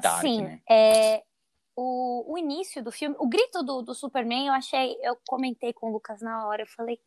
Dark, 0.00 0.18
Assim, 0.18 0.42
né? 0.42 0.60
é, 0.68 1.22
o, 1.76 2.32
o 2.34 2.38
início 2.38 2.82
do 2.82 2.90
filme, 2.92 3.16
o 3.18 3.28
grito 3.28 3.62
do, 3.62 3.82
do 3.82 3.94
Superman, 3.94 4.46
eu 4.48 4.52
achei, 4.52 4.96
eu 5.02 5.16
comentei 5.26 5.72
com 5.72 5.88
o 5.88 5.92
Lucas 5.92 6.20
na 6.20 6.46
hora, 6.46 6.62
eu 6.62 6.66
falei, 6.66 6.98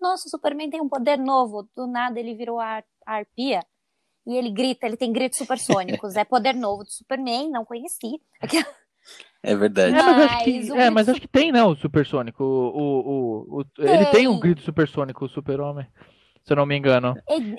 nossa, 0.00 0.26
o 0.28 0.30
Superman 0.30 0.70
tem 0.70 0.80
um 0.80 0.88
poder 0.88 1.18
novo, 1.18 1.68
do 1.76 1.86
nada 1.86 2.18
ele 2.18 2.34
virou 2.34 2.58
a, 2.60 2.82
a 3.06 3.14
arpia, 3.14 3.64
e 4.26 4.36
ele 4.36 4.50
grita, 4.50 4.86
ele 4.86 4.96
tem 4.96 5.12
gritos 5.12 5.38
supersônicos, 5.38 6.16
é 6.16 6.24
poder 6.24 6.54
novo 6.54 6.84
do 6.84 6.90
Superman, 6.90 7.50
não 7.50 7.64
conheci. 7.64 8.20
É 9.42 9.56
verdade. 9.56 9.96
É, 9.96 10.02
mas 10.02 10.18
acho 10.18 10.34
Mas 10.34 10.44
que, 10.44 10.72
o 10.72 10.76
é, 10.76 10.90
mas 10.90 11.08
acho 11.08 11.20
que 11.20 11.28
tem, 11.28 11.50
né, 11.50 11.62
o 11.64 11.74
supersônico, 11.74 12.44
o, 12.44 12.68
o, 12.76 13.58
o, 13.58 13.60
o- 13.62 13.64
ele 13.78 14.06
tem 14.06 14.28
um 14.28 14.38
grito 14.38 14.60
supersônico, 14.60 15.24
o 15.24 15.28
super-homem, 15.28 15.86
se 16.44 16.52
eu 16.52 16.56
não 16.56 16.66
me 16.66 16.76
engano. 16.76 17.14
E- 17.28 17.56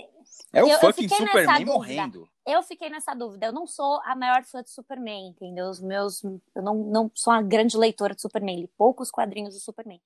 É 0.54 0.64
o 0.64 0.68
eu- 0.68 0.74
eu 0.74 0.80
fucking 0.80 1.08
nessa 1.08 1.16
Superman 1.26 1.66
morrendo. 1.66 2.28
Eu 2.46 2.62
fiquei 2.64 2.90
nessa 2.90 3.14
dúvida. 3.14 3.46
Eu 3.48 3.54
não 3.54 3.66
sou 3.66 4.00
a 4.04 4.16
maior 4.16 4.44
fã 4.44 4.62
de 4.62 4.70
Superman, 4.72 5.30
entendeu? 5.30 5.68
Os 5.70 5.80
meus, 5.82 6.24
eu 6.24 6.62
não, 6.62 6.76
não 6.76 7.12
sou 7.16 7.34
uma 7.34 7.42
grande 7.42 7.78
leitora 7.78 8.14
de 8.16 8.22
Superman. 8.22 8.62
Li 8.62 8.70
poucos 8.78 9.10
quadrinhos 9.12 9.54
do 9.56 9.60
Superman. 9.60 10.00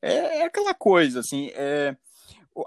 É, 0.00 0.38
é 0.40 0.44
aquela 0.44 0.74
coisa, 0.74 1.20
assim, 1.20 1.50
é, 1.54 1.96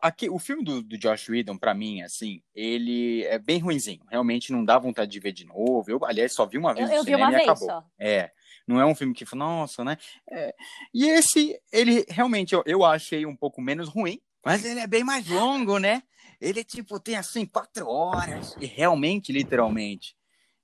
aqui, 0.02 0.30
o 0.30 0.38
filme 0.40 0.64
do, 0.64 0.82
do 0.82 0.98
Josh 0.98 1.30
Whedon, 1.30 1.58
pra 1.58 1.74
mim, 1.74 2.02
assim, 2.02 2.42
ele 2.54 3.24
é 3.26 3.40
bem 3.40 3.60
ruinzinho. 3.60 4.04
Realmente 4.10 4.52
não 4.52 4.64
dá 4.64 4.78
vontade 4.78 5.12
de 5.12 5.20
ver 5.20 5.32
de 5.32 5.46
novo. 5.46 5.90
Eu, 5.90 6.04
aliás, 6.06 6.34
só 6.34 6.46
vi 6.46 6.58
uma 6.58 6.72
Eu, 6.72 6.76
vez 6.76 6.92
eu 6.92 6.98
no 6.98 7.04
vi 7.04 7.16
uma 7.16 7.28
e 7.30 7.32
vez 7.32 7.44
acabou. 7.44 7.68
só. 7.70 7.84
É, 8.00 8.32
não 8.68 8.80
é 8.80 8.86
um 8.86 8.96
filme 8.96 9.14
que, 9.14 9.26
nossa, 9.36 9.84
né? 9.84 9.98
É, 10.30 10.54
e 10.94 11.06
esse, 11.08 11.60
ele 11.72 12.06
realmente, 12.10 12.54
eu, 12.54 12.64
eu 12.66 12.86
achei 12.86 13.26
um 13.26 13.36
pouco 13.36 13.62
menos 13.62 13.90
ruim, 13.90 14.22
mas 14.46 14.64
ele 14.66 14.80
é 14.80 14.88
bem 14.88 15.04
mais 15.04 15.28
longo, 15.28 15.78
né? 15.78 16.04
Ele, 16.40 16.64
tipo, 16.64 17.00
tem, 17.00 17.16
assim, 17.16 17.46
quatro 17.46 17.88
horas, 17.88 18.56
e 18.60 18.66
realmente, 18.66 19.32
literalmente. 19.32 20.16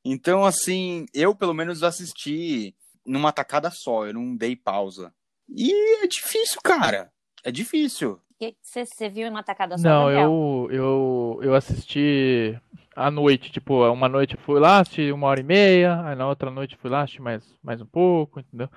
Então, 0.04 0.46
assim, 0.46 1.06
eu, 1.14 1.36
pelo 1.36 1.54
menos, 1.54 1.84
assisti 1.84 2.76
numa 3.06 3.32
tacada 3.32 3.70
só, 3.70 4.06
eu 4.06 4.14
não 4.14 4.36
dei 4.36 4.56
pausa. 4.56 5.14
E 5.50 5.72
é 6.04 6.08
difícil, 6.08 6.60
cara. 6.62 7.12
É 7.44 7.52
difícil. 7.52 8.20
Você, 8.62 8.86
você 8.86 9.10
viu 9.10 9.28
em 9.28 9.30
uma 9.32 9.44
tacada 9.44 9.78
só, 9.78 9.84
Não, 9.84 10.12
eu, 10.12 10.68
eu, 10.72 11.40
eu 11.42 11.56
assisti 11.56 12.60
à 12.96 13.10
noite, 13.10 13.52
tipo, 13.52 13.84
uma 13.92 14.08
noite 14.08 14.36
eu 14.36 14.42
fui 14.42 14.60
lá, 14.60 14.80
assisti 14.80 15.12
uma 15.12 15.28
hora 15.28 15.40
e 15.40 15.44
meia, 15.44 16.02
aí 16.06 16.16
na 16.16 16.28
outra 16.28 16.52
noite 16.52 16.76
eu 16.76 16.80
fui 16.80 16.90
lá, 16.90 17.02
assisti 17.02 17.22
mais, 17.22 17.44
mais 17.64 17.82
um 17.82 17.86
pouco, 17.86 18.40
entendeu? 18.40 18.70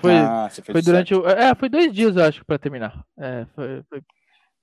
Foi, 0.00 0.12
ah, 0.12 0.48
foi 0.50 0.82
durante 0.82 1.14
o, 1.14 1.26
É, 1.28 1.54
foi 1.54 1.68
dois 1.68 1.92
dias, 1.92 2.16
eu 2.16 2.24
acho, 2.24 2.44
pra 2.44 2.58
terminar. 2.58 3.04
É, 3.18 3.46
foi, 3.54 3.82
foi... 3.88 4.02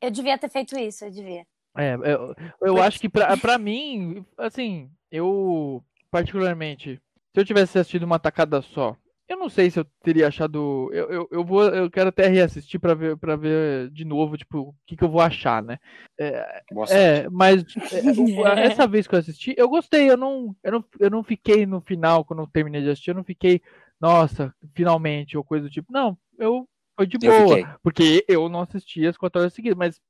Eu 0.01 0.10
devia 0.10 0.38
ter 0.38 0.50
feito 0.50 0.77
isso, 0.77 1.05
eu 1.05 1.12
devia. 1.12 1.45
É, 1.77 1.93
eu, 1.93 2.36
eu 2.62 2.81
acho 2.81 3.00
que 3.00 3.07
pra, 3.07 3.38
pra 3.38 3.57
mim, 3.57 4.25
assim, 4.38 4.89
eu 5.12 5.83
particularmente, 6.10 7.00
se 7.33 7.39
eu 7.39 7.45
tivesse 7.45 7.77
assistido 7.77 8.03
uma 8.03 8.19
tacada 8.19 8.62
só, 8.62 8.95
eu 9.31 9.38
não 9.38 9.50
sei 9.50 9.69
se 9.69 9.79
eu 9.79 9.85
teria 10.03 10.27
achado. 10.27 10.89
Eu, 10.91 11.09
eu, 11.09 11.27
eu 11.31 11.45
vou. 11.45 11.63
Eu 11.63 11.89
quero 11.89 12.09
até 12.09 12.27
reassistir 12.27 12.79
para 12.79 12.93
ver 12.93 13.17
para 13.17 13.35
ver 13.35 13.89
de 13.89 14.03
novo, 14.03 14.38
tipo, 14.38 14.59
o 14.59 14.75
que, 14.85 14.95
que 14.95 15.03
eu 15.03 15.09
vou 15.09 15.21
achar, 15.21 15.63
né? 15.63 15.77
É, 16.19 16.63
é 16.89 17.29
mas 17.29 17.63
é, 17.91 18.03
essa 18.65 18.85
vez 18.88 19.07
que 19.07 19.15
eu 19.15 19.19
assisti, 19.19 19.53
eu 19.57 19.69
gostei. 19.69 20.09
Eu 20.09 20.17
não, 20.17 20.55
eu, 20.63 20.71
não, 20.71 20.85
eu 21.00 21.09
não 21.09 21.23
fiquei 21.23 21.65
no 21.65 21.81
final, 21.81 22.25
quando 22.25 22.41
eu 22.41 22.47
terminei 22.47 22.81
de 22.81 22.89
assistir, 22.89 23.11
eu 23.11 23.15
não 23.15 23.23
fiquei, 23.23 23.61
nossa, 24.00 24.53
finalmente, 24.73 25.38
ou 25.38 25.43
coisa 25.43 25.67
do 25.67 25.71
tipo. 25.71 25.91
Não, 25.91 26.17
eu 26.38 26.67
foi 26.95 27.07
de 27.07 27.17
boa. 27.17 27.79
Porque 27.81 28.25
eu 28.27 28.50
não 28.50 28.61
assisti 28.61 29.07
as 29.07 29.17
quatro 29.17 29.41
horas 29.41 29.53
seguidas, 29.53 29.77
mas 29.77 30.01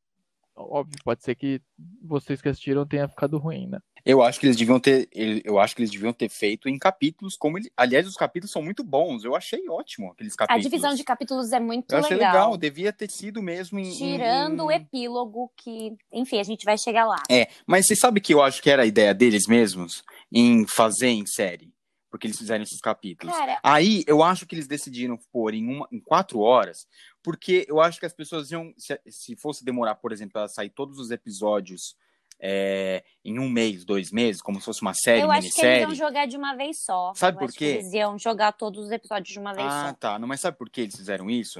óbvio, 0.56 0.98
pode 1.04 1.24
ser 1.24 1.36
que 1.36 1.62
vocês 2.04 2.42
que 2.42 2.50
assistiram 2.50 2.86
tenha 2.86 3.08
ficado 3.08 3.38
ruim, 3.38 3.68
né? 3.68 3.80
Eu 4.06 4.22
acho 4.22 4.40
que 4.40 4.46
eles 4.46 4.58
deviam 4.58 4.80
ter, 4.80 5.08
eu 5.44 5.60
acho 5.60 5.76
que 5.76 5.82
eles 5.82 5.92
deviam 5.92 6.14
ter 6.14 6.30
feito 6.30 6.68
em 6.68 6.78
capítulos, 6.78 7.36
como 7.36 7.58
ele, 7.58 7.72
aliás, 7.76 8.08
os 8.08 8.16
capítulos 8.16 8.52
são 8.52 8.62
muito 8.62 8.84
bons. 8.84 9.24
Eu 9.24 9.36
achei 9.36 9.68
ótimo 9.70 10.12
aqueles 10.12 10.36
capítulos. 10.36 10.66
A 10.66 10.70
divisão 10.70 10.96
de 10.96 11.04
capítulos 11.04 11.52
é 11.52 11.60
muito 11.60 11.92
eu 11.92 12.00
achei 12.00 12.18
legal. 12.18 12.34
legal. 12.34 12.58
Devia 12.58 12.92
ter 12.92 13.10
sido 13.10 13.42
mesmo 13.42 13.80
em, 13.80 13.92
tirando 13.92 14.64
em... 14.64 14.66
o 14.66 14.72
epílogo 14.72 15.52
que, 15.56 15.96
enfim, 16.12 16.40
a 16.40 16.44
gente 16.44 16.66
vai 16.66 16.78
chegar 16.78 17.06
lá. 17.06 17.22
É, 17.30 17.48
mas 17.66 17.86
você 17.86 17.96
sabe 17.96 18.20
que 18.20 18.34
eu 18.34 18.42
acho 18.42 18.62
que 18.62 18.70
era 18.70 18.84
a 18.84 18.86
ideia 18.86 19.14
deles 19.14 19.48
mesmos 19.48 20.04
em 20.32 20.66
fazer 20.66 21.10
em 21.10 21.26
série 21.26 21.72
porque 22.12 22.28
eles 22.28 22.38
fizeram 22.38 22.62
esses 22.62 22.82
capítulos. 22.82 23.34
Cara... 23.34 23.58
Aí 23.64 24.04
eu 24.06 24.22
acho 24.22 24.46
que 24.46 24.54
eles 24.54 24.68
decidiram 24.68 25.18
pôr 25.32 25.54
em, 25.54 25.66
uma, 25.66 25.88
em 25.90 26.00
quatro 26.00 26.40
horas, 26.40 26.86
porque 27.24 27.66
eu 27.70 27.80
acho 27.80 28.02
que 28.02 28.06
as 28.06 28.14
pessoas 28.14 28.52
iam, 28.52 28.74
se, 28.78 29.00
se 29.08 29.36
fosse 29.38 29.64
demorar, 29.64 29.96
por 29.96 30.12
exemplo, 30.12 30.42
a 30.42 30.50
sair 30.50 30.70
todos 30.70 31.00
os 31.00 31.10
episódios 31.10 31.96
é, 32.42 33.04
em 33.24 33.38
um 33.38 33.48
mês, 33.48 33.86
dois 33.86 34.12
meses, 34.12 34.42
como 34.42 34.60
se 34.60 34.66
fosse 34.66 34.82
uma 34.82 34.96
série, 34.96 35.22
Eu 35.22 35.32
acho 35.32 35.54
que 35.54 35.64
eles 35.64 35.82
iam 35.82 35.96
jogar 35.96 36.26
de 36.26 36.36
uma 36.36 36.56
vez 36.56 36.84
só. 36.84 37.14
Sabe 37.16 37.38
por 37.38 37.52
quê? 37.52 37.66
Eles 37.66 37.94
iam 37.94 38.18
jogar 38.18 38.52
todos 38.54 38.86
os 38.86 38.92
episódios 38.92 39.32
de 39.32 39.40
uma 39.40 39.54
vez 39.54 39.68
ah, 39.68 39.84
só. 39.84 39.88
Ah, 39.90 39.94
tá. 39.94 40.20
Não, 40.20 40.28
mas 40.28 40.42
sabe 40.42 40.58
por 40.58 40.70
que 40.70 40.82
eles 40.82 40.96
fizeram 40.96 41.30
isso? 41.30 41.60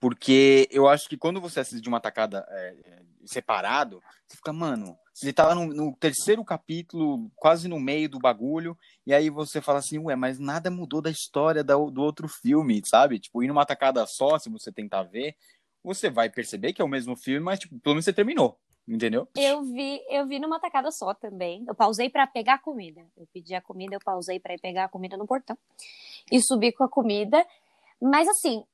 Porque 0.00 0.66
eu 0.72 0.88
acho 0.88 1.08
que 1.08 1.18
quando 1.18 1.40
você 1.40 1.60
assiste 1.60 1.82
de 1.82 1.88
uma 1.88 2.00
tacada 2.00 2.44
é, 2.48 2.74
é 2.86 3.02
separado, 3.24 4.02
você 4.26 4.36
fica, 4.36 4.52
mano, 4.52 4.96
você 5.12 5.32
tá 5.32 5.46
lá 5.46 5.54
no, 5.54 5.66
no, 5.66 5.94
terceiro 5.94 6.42
capítulo, 6.42 7.30
quase 7.36 7.68
no 7.68 7.78
meio 7.78 8.08
do 8.08 8.18
bagulho, 8.18 8.76
e 9.06 9.12
aí 9.12 9.28
você 9.28 9.60
fala 9.60 9.78
assim, 9.78 9.98
ué, 9.98 10.16
mas 10.16 10.38
nada 10.38 10.70
mudou 10.70 11.02
da 11.02 11.10
história 11.10 11.62
do, 11.62 11.90
do 11.90 12.02
outro 12.02 12.26
filme, 12.26 12.80
sabe? 12.84 13.20
Tipo, 13.20 13.42
ir 13.44 13.48
numa 13.48 13.66
tacada 13.66 14.04
só, 14.06 14.38
se 14.38 14.48
você 14.48 14.72
tentar 14.72 15.04
ver, 15.04 15.36
você 15.84 16.08
vai 16.08 16.30
perceber 16.30 16.72
que 16.72 16.80
é 16.80 16.84
o 16.84 16.88
mesmo 16.88 17.14
filme, 17.16 17.40
mas 17.40 17.58
tipo, 17.58 17.78
pelo 17.78 17.94
menos 17.94 18.04
você 18.06 18.12
terminou. 18.12 18.58
Entendeu? 18.86 19.28
Eu 19.36 19.62
vi, 19.62 20.02
eu 20.08 20.26
vi 20.26 20.40
numa 20.40 20.58
tacada 20.58 20.90
só 20.90 21.14
também. 21.14 21.64
Eu 21.68 21.74
pausei 21.74 22.10
para 22.10 22.26
pegar 22.26 22.54
a 22.54 22.58
comida. 22.58 23.06
Eu 23.16 23.26
pedi 23.32 23.54
a 23.54 23.60
comida, 23.60 23.94
eu 23.94 24.00
pausei 24.04 24.40
para 24.40 24.54
ir 24.54 24.60
pegar 24.60 24.84
a 24.84 24.88
comida 24.88 25.16
no 25.16 25.26
portão 25.26 25.56
e 26.30 26.40
subi 26.42 26.72
com 26.72 26.82
a 26.82 26.88
comida. 26.88 27.46
Mas 28.00 28.28
assim, 28.28 28.64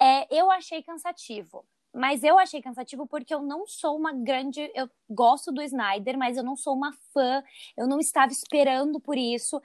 é, 0.00 0.26
eu 0.34 0.50
achei 0.50 0.82
cansativo. 0.82 1.64
Mas 1.92 2.24
eu 2.24 2.38
achei 2.38 2.60
cansativo 2.60 3.06
porque 3.06 3.32
eu 3.34 3.40
não 3.42 3.66
sou 3.66 3.96
uma 3.96 4.12
grande. 4.12 4.70
Eu 4.74 4.88
gosto 5.08 5.52
do 5.52 5.62
Snyder, 5.62 6.18
mas 6.18 6.36
eu 6.36 6.42
não 6.42 6.56
sou 6.56 6.74
uma 6.74 6.92
fã. 7.12 7.42
Eu 7.76 7.86
não 7.86 7.98
estava 7.98 8.32
esperando 8.32 9.00
por 9.00 9.16
isso. 9.16 9.60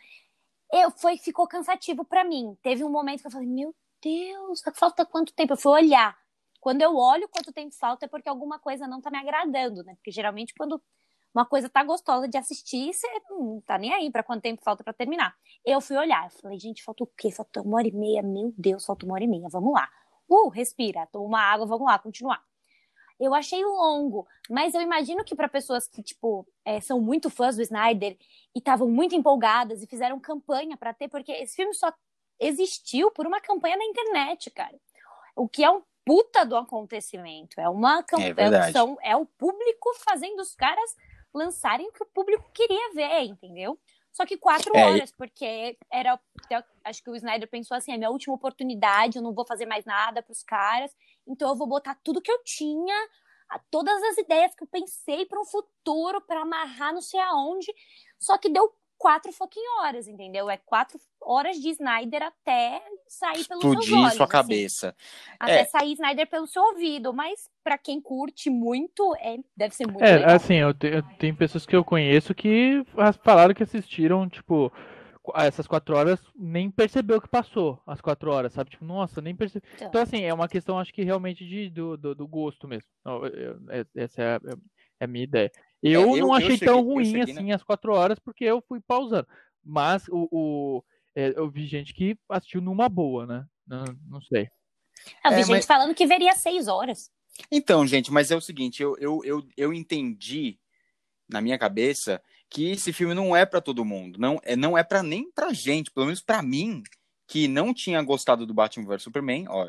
Eu, 0.71 0.91
foi, 0.91 1.17
ficou 1.17 1.47
cansativo 1.47 2.05
para 2.05 2.23
mim. 2.23 2.55
Teve 2.61 2.83
um 2.83 2.89
momento 2.89 3.21
que 3.21 3.27
eu 3.27 3.31
falei: 3.31 3.47
Meu 3.47 3.73
Deus, 4.01 4.61
falta 4.75 5.05
quanto 5.05 5.33
tempo? 5.33 5.53
Eu 5.53 5.57
fui 5.57 5.71
olhar. 5.71 6.15
Quando 6.59 6.81
eu 6.81 6.95
olho 6.95 7.29
quanto 7.29 7.53
tempo 7.53 7.73
falta 7.75 8.05
é 8.05 8.07
porque 8.07 8.29
alguma 8.29 8.59
coisa 8.59 8.87
não 8.87 9.01
tá 9.01 9.09
me 9.09 9.17
agradando, 9.17 9.83
né? 9.83 9.95
Porque 9.95 10.11
geralmente 10.11 10.53
quando 10.53 10.81
uma 11.33 11.45
coisa 11.45 11.69
tá 11.69 11.83
gostosa 11.83 12.27
de 12.27 12.37
assistir, 12.37 12.93
você 12.93 13.07
não 13.29 13.61
tá 13.61 13.77
nem 13.77 13.93
aí 13.93 14.11
para 14.11 14.23
quanto 14.23 14.41
tempo 14.41 14.63
falta 14.63 14.83
para 14.83 14.93
terminar. 14.93 15.35
Eu 15.63 15.79
fui 15.79 15.95
olhar, 15.95 16.25
eu 16.25 16.31
falei, 16.41 16.59
gente, 16.59 16.83
falta 16.83 17.03
o 17.03 17.07
quê? 17.07 17.31
Falta 17.31 17.61
uma 17.61 17.77
hora 17.77 17.87
e 17.87 17.91
meia, 17.91 18.23
meu 18.23 18.53
Deus, 18.57 18.85
falta 18.85 19.05
uma 19.05 19.13
hora 19.13 19.23
e 19.23 19.27
meia, 19.27 19.47
vamos 19.49 19.73
lá. 19.73 19.89
Uh, 20.27 20.49
respira, 20.49 21.07
toma 21.07 21.25
uma 21.25 21.41
água, 21.41 21.65
vamos 21.65 21.85
lá, 21.85 21.97
continuar. 21.99 22.43
Eu 23.19 23.33
achei 23.33 23.63
longo, 23.63 24.25
mas 24.49 24.73
eu 24.73 24.81
imagino 24.81 25.23
que 25.25 25.35
para 25.35 25.49
pessoas 25.49 25.87
que, 25.87 26.01
tipo, 26.01 26.47
é, 26.63 26.79
são 26.79 27.01
muito 27.01 27.29
fãs 27.29 27.57
do 27.57 27.61
Snyder 27.61 28.17
e 28.55 28.59
estavam 28.59 28.89
muito 28.89 29.13
empolgadas 29.13 29.83
e 29.83 29.87
fizeram 29.87 30.19
campanha 30.19 30.77
para 30.77 30.93
ter, 30.93 31.09
porque 31.09 31.31
esse 31.33 31.55
filme 31.55 31.73
só 31.73 31.91
existiu 32.39 33.11
por 33.11 33.27
uma 33.27 33.41
campanha 33.41 33.75
na 33.75 33.83
internet, 33.83 34.49
cara. 34.51 34.79
O 35.35 35.49
que 35.49 35.63
é 35.63 35.69
um 35.69 35.81
puta 36.09 36.43
do 36.43 36.55
acontecimento. 36.55 37.61
É 37.61 37.69
uma 37.69 38.01
campanha. 38.01 38.71
É, 39.03 39.11
é 39.11 39.15
o 39.15 39.27
público 39.27 39.93
fazendo 40.03 40.39
os 40.39 40.55
caras 40.55 40.97
lançarem 41.31 41.87
o 41.87 41.91
que 41.91 42.01
o 42.01 42.07
público 42.07 42.49
queria 42.51 42.91
ver, 42.95 43.25
entendeu? 43.25 43.79
Só 44.11 44.25
que 44.25 44.35
quatro 44.35 44.75
é, 44.75 44.85
horas, 44.85 45.11
porque 45.11 45.77
era. 45.91 46.19
Acho 46.83 47.03
que 47.03 47.11
o 47.11 47.15
Snyder 47.15 47.47
pensou 47.47 47.77
assim: 47.77 47.93
é 47.93 47.97
minha 47.97 48.09
última 48.09 48.33
oportunidade, 48.33 49.17
eu 49.17 49.21
não 49.21 49.35
vou 49.35 49.45
fazer 49.45 49.67
mais 49.67 49.85
nada 49.85 50.23
para 50.23 50.31
os 50.31 50.41
caras, 50.41 50.91
então 51.27 51.49
eu 51.49 51.55
vou 51.55 51.67
botar 51.67 51.93
tudo 52.03 52.21
que 52.21 52.31
eu 52.31 52.43
tinha, 52.43 52.95
todas 53.69 54.01
as 54.01 54.17
ideias 54.17 54.55
que 54.55 54.63
eu 54.63 54.67
pensei 54.67 55.27
para 55.27 55.39
um 55.39 55.45
futuro, 55.45 56.21
para 56.21 56.41
amarrar 56.41 56.91
não 56.91 57.01
sei 57.01 57.19
aonde. 57.19 57.71
Só 58.17 58.35
que 58.39 58.49
deu 58.49 58.73
quatro 58.99 59.31
fucking 59.31 59.63
horas, 59.79 60.07
entendeu? 60.07 60.49
É 60.49 60.57
quatro 60.57 60.99
horas 61.21 61.55
de 61.55 61.69
Snyder 61.69 62.21
até 62.21 62.83
sair 63.07 63.47
pelos 63.47 63.63
Explodir 63.63 63.89
seus 63.89 64.01
olhos. 64.01 64.13
sua 64.13 64.25
assim. 64.25 64.31
cabeça. 64.31 64.95
Até 65.39 65.61
é. 65.61 65.65
sair 65.65 65.93
Snyder 65.93 66.27
pelo 66.27 66.45
seu 66.45 66.61
ouvido, 66.61 67.13
mas 67.13 67.49
para 67.63 67.77
quem 67.77 68.01
curte 68.01 68.49
muito, 68.49 69.15
é, 69.15 69.37
deve 69.55 69.73
ser 69.73 69.87
muito 69.87 70.03
é, 70.03 70.17
legal. 70.17 70.35
assim, 70.35 70.55
eu, 70.55 70.73
te, 70.73 70.87
eu 70.87 71.01
tenho 71.17 71.35
pessoas 71.35 71.65
que 71.65 71.75
eu 71.75 71.83
conheço 71.83 72.35
que 72.35 72.83
falaram 73.23 73.53
que 73.53 73.63
assistiram, 73.63 74.27
tipo, 74.27 74.71
essas 75.35 75.65
quatro 75.65 75.95
horas 75.95 76.19
nem 76.35 76.69
percebeu 76.69 77.21
que 77.21 77.27
passou 77.27 77.81
as 77.87 78.01
quatro 78.01 78.29
horas, 78.31 78.51
sabe? 78.51 78.71
Tipo, 78.71 78.83
nossa, 78.83 79.21
nem 79.21 79.33
percebeu. 79.33 79.69
Então, 79.75 79.87
então 79.87 80.01
assim, 80.01 80.23
é 80.23 80.33
uma 80.33 80.49
questão, 80.49 80.77
acho 80.77 80.93
que 80.93 81.03
realmente 81.03 81.47
de, 81.47 81.69
do, 81.69 81.95
do, 81.95 82.13
do 82.13 82.27
gosto 82.27 82.67
mesmo. 82.67 82.89
Essa 83.95 84.21
é 84.21 84.35
a, 84.35 84.39
é 84.99 85.05
a 85.05 85.07
minha 85.07 85.23
ideia. 85.23 85.49
Eu, 85.81 86.01
é, 86.01 86.19
eu 86.19 86.27
não 86.27 86.33
achei 86.33 86.49
eu 86.49 86.57
cheguei, 86.57 86.67
tão 86.67 86.81
ruim 86.81 87.21
assim 87.21 87.43
né? 87.43 87.53
as 87.53 87.63
quatro 87.63 87.93
horas, 87.93 88.19
porque 88.19 88.43
eu 88.43 88.61
fui 88.67 88.79
pausando. 88.81 89.27
Mas 89.63 90.07
o, 90.09 90.27
o 90.31 90.83
é, 91.15 91.33
eu 91.35 91.49
vi 91.49 91.65
gente 91.65 91.93
que 91.93 92.17
assistiu 92.29 92.61
numa 92.61 92.89
boa, 92.89 93.25
né? 93.25 93.45
Não, 93.65 93.83
não 94.07 94.21
sei. 94.21 94.49
Eu 95.23 95.31
vi 95.31 95.37
é, 95.37 95.43
gente 95.43 95.49
mas... 95.49 95.65
falando 95.65 95.95
que 95.95 96.05
veria 96.05 96.33
seis 96.35 96.67
horas. 96.67 97.09
Então, 97.51 97.87
gente, 97.87 98.11
mas 98.11 98.31
é 98.31 98.35
o 98.35 98.41
seguinte, 98.41 98.83
eu, 98.83 98.97
eu, 98.97 99.21
eu, 99.23 99.47
eu 99.55 99.73
entendi 99.73 100.59
na 101.27 101.39
minha 101.39 101.57
cabeça 101.57 102.21
que 102.49 102.71
esse 102.71 102.91
filme 102.91 103.13
não 103.13 103.35
é 103.35 103.45
para 103.45 103.61
todo 103.61 103.85
mundo, 103.85 104.19
não 104.19 104.39
é 104.43 104.55
não 104.55 104.77
é 104.77 104.83
para 104.83 105.03
nem 105.03 105.31
pra 105.31 105.53
gente, 105.53 105.91
pelo 105.91 106.07
menos 106.07 106.21
para 106.21 106.41
mim, 106.41 106.81
que 107.29 107.47
não 107.47 107.71
tinha 107.75 108.01
gostado 108.01 108.43
do 108.43 108.55
Batman 108.55 108.87
vs 108.87 109.03
Superman, 109.03 109.45
ó, 109.49 109.67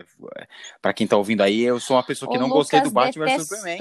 para 0.81 0.95
quem 0.95 1.07
tá 1.07 1.19
ouvindo 1.19 1.43
aí, 1.43 1.61
eu 1.61 1.79
sou 1.79 1.95
uma 1.95 2.03
pessoa 2.03 2.31
que 2.31 2.39
o 2.39 2.41
não 2.41 2.49
Lucas 2.49 2.63
gostei 2.63 2.81
do 2.81 2.91
Batman 2.91 3.27
vs 3.27 3.43
Superman. 3.43 3.79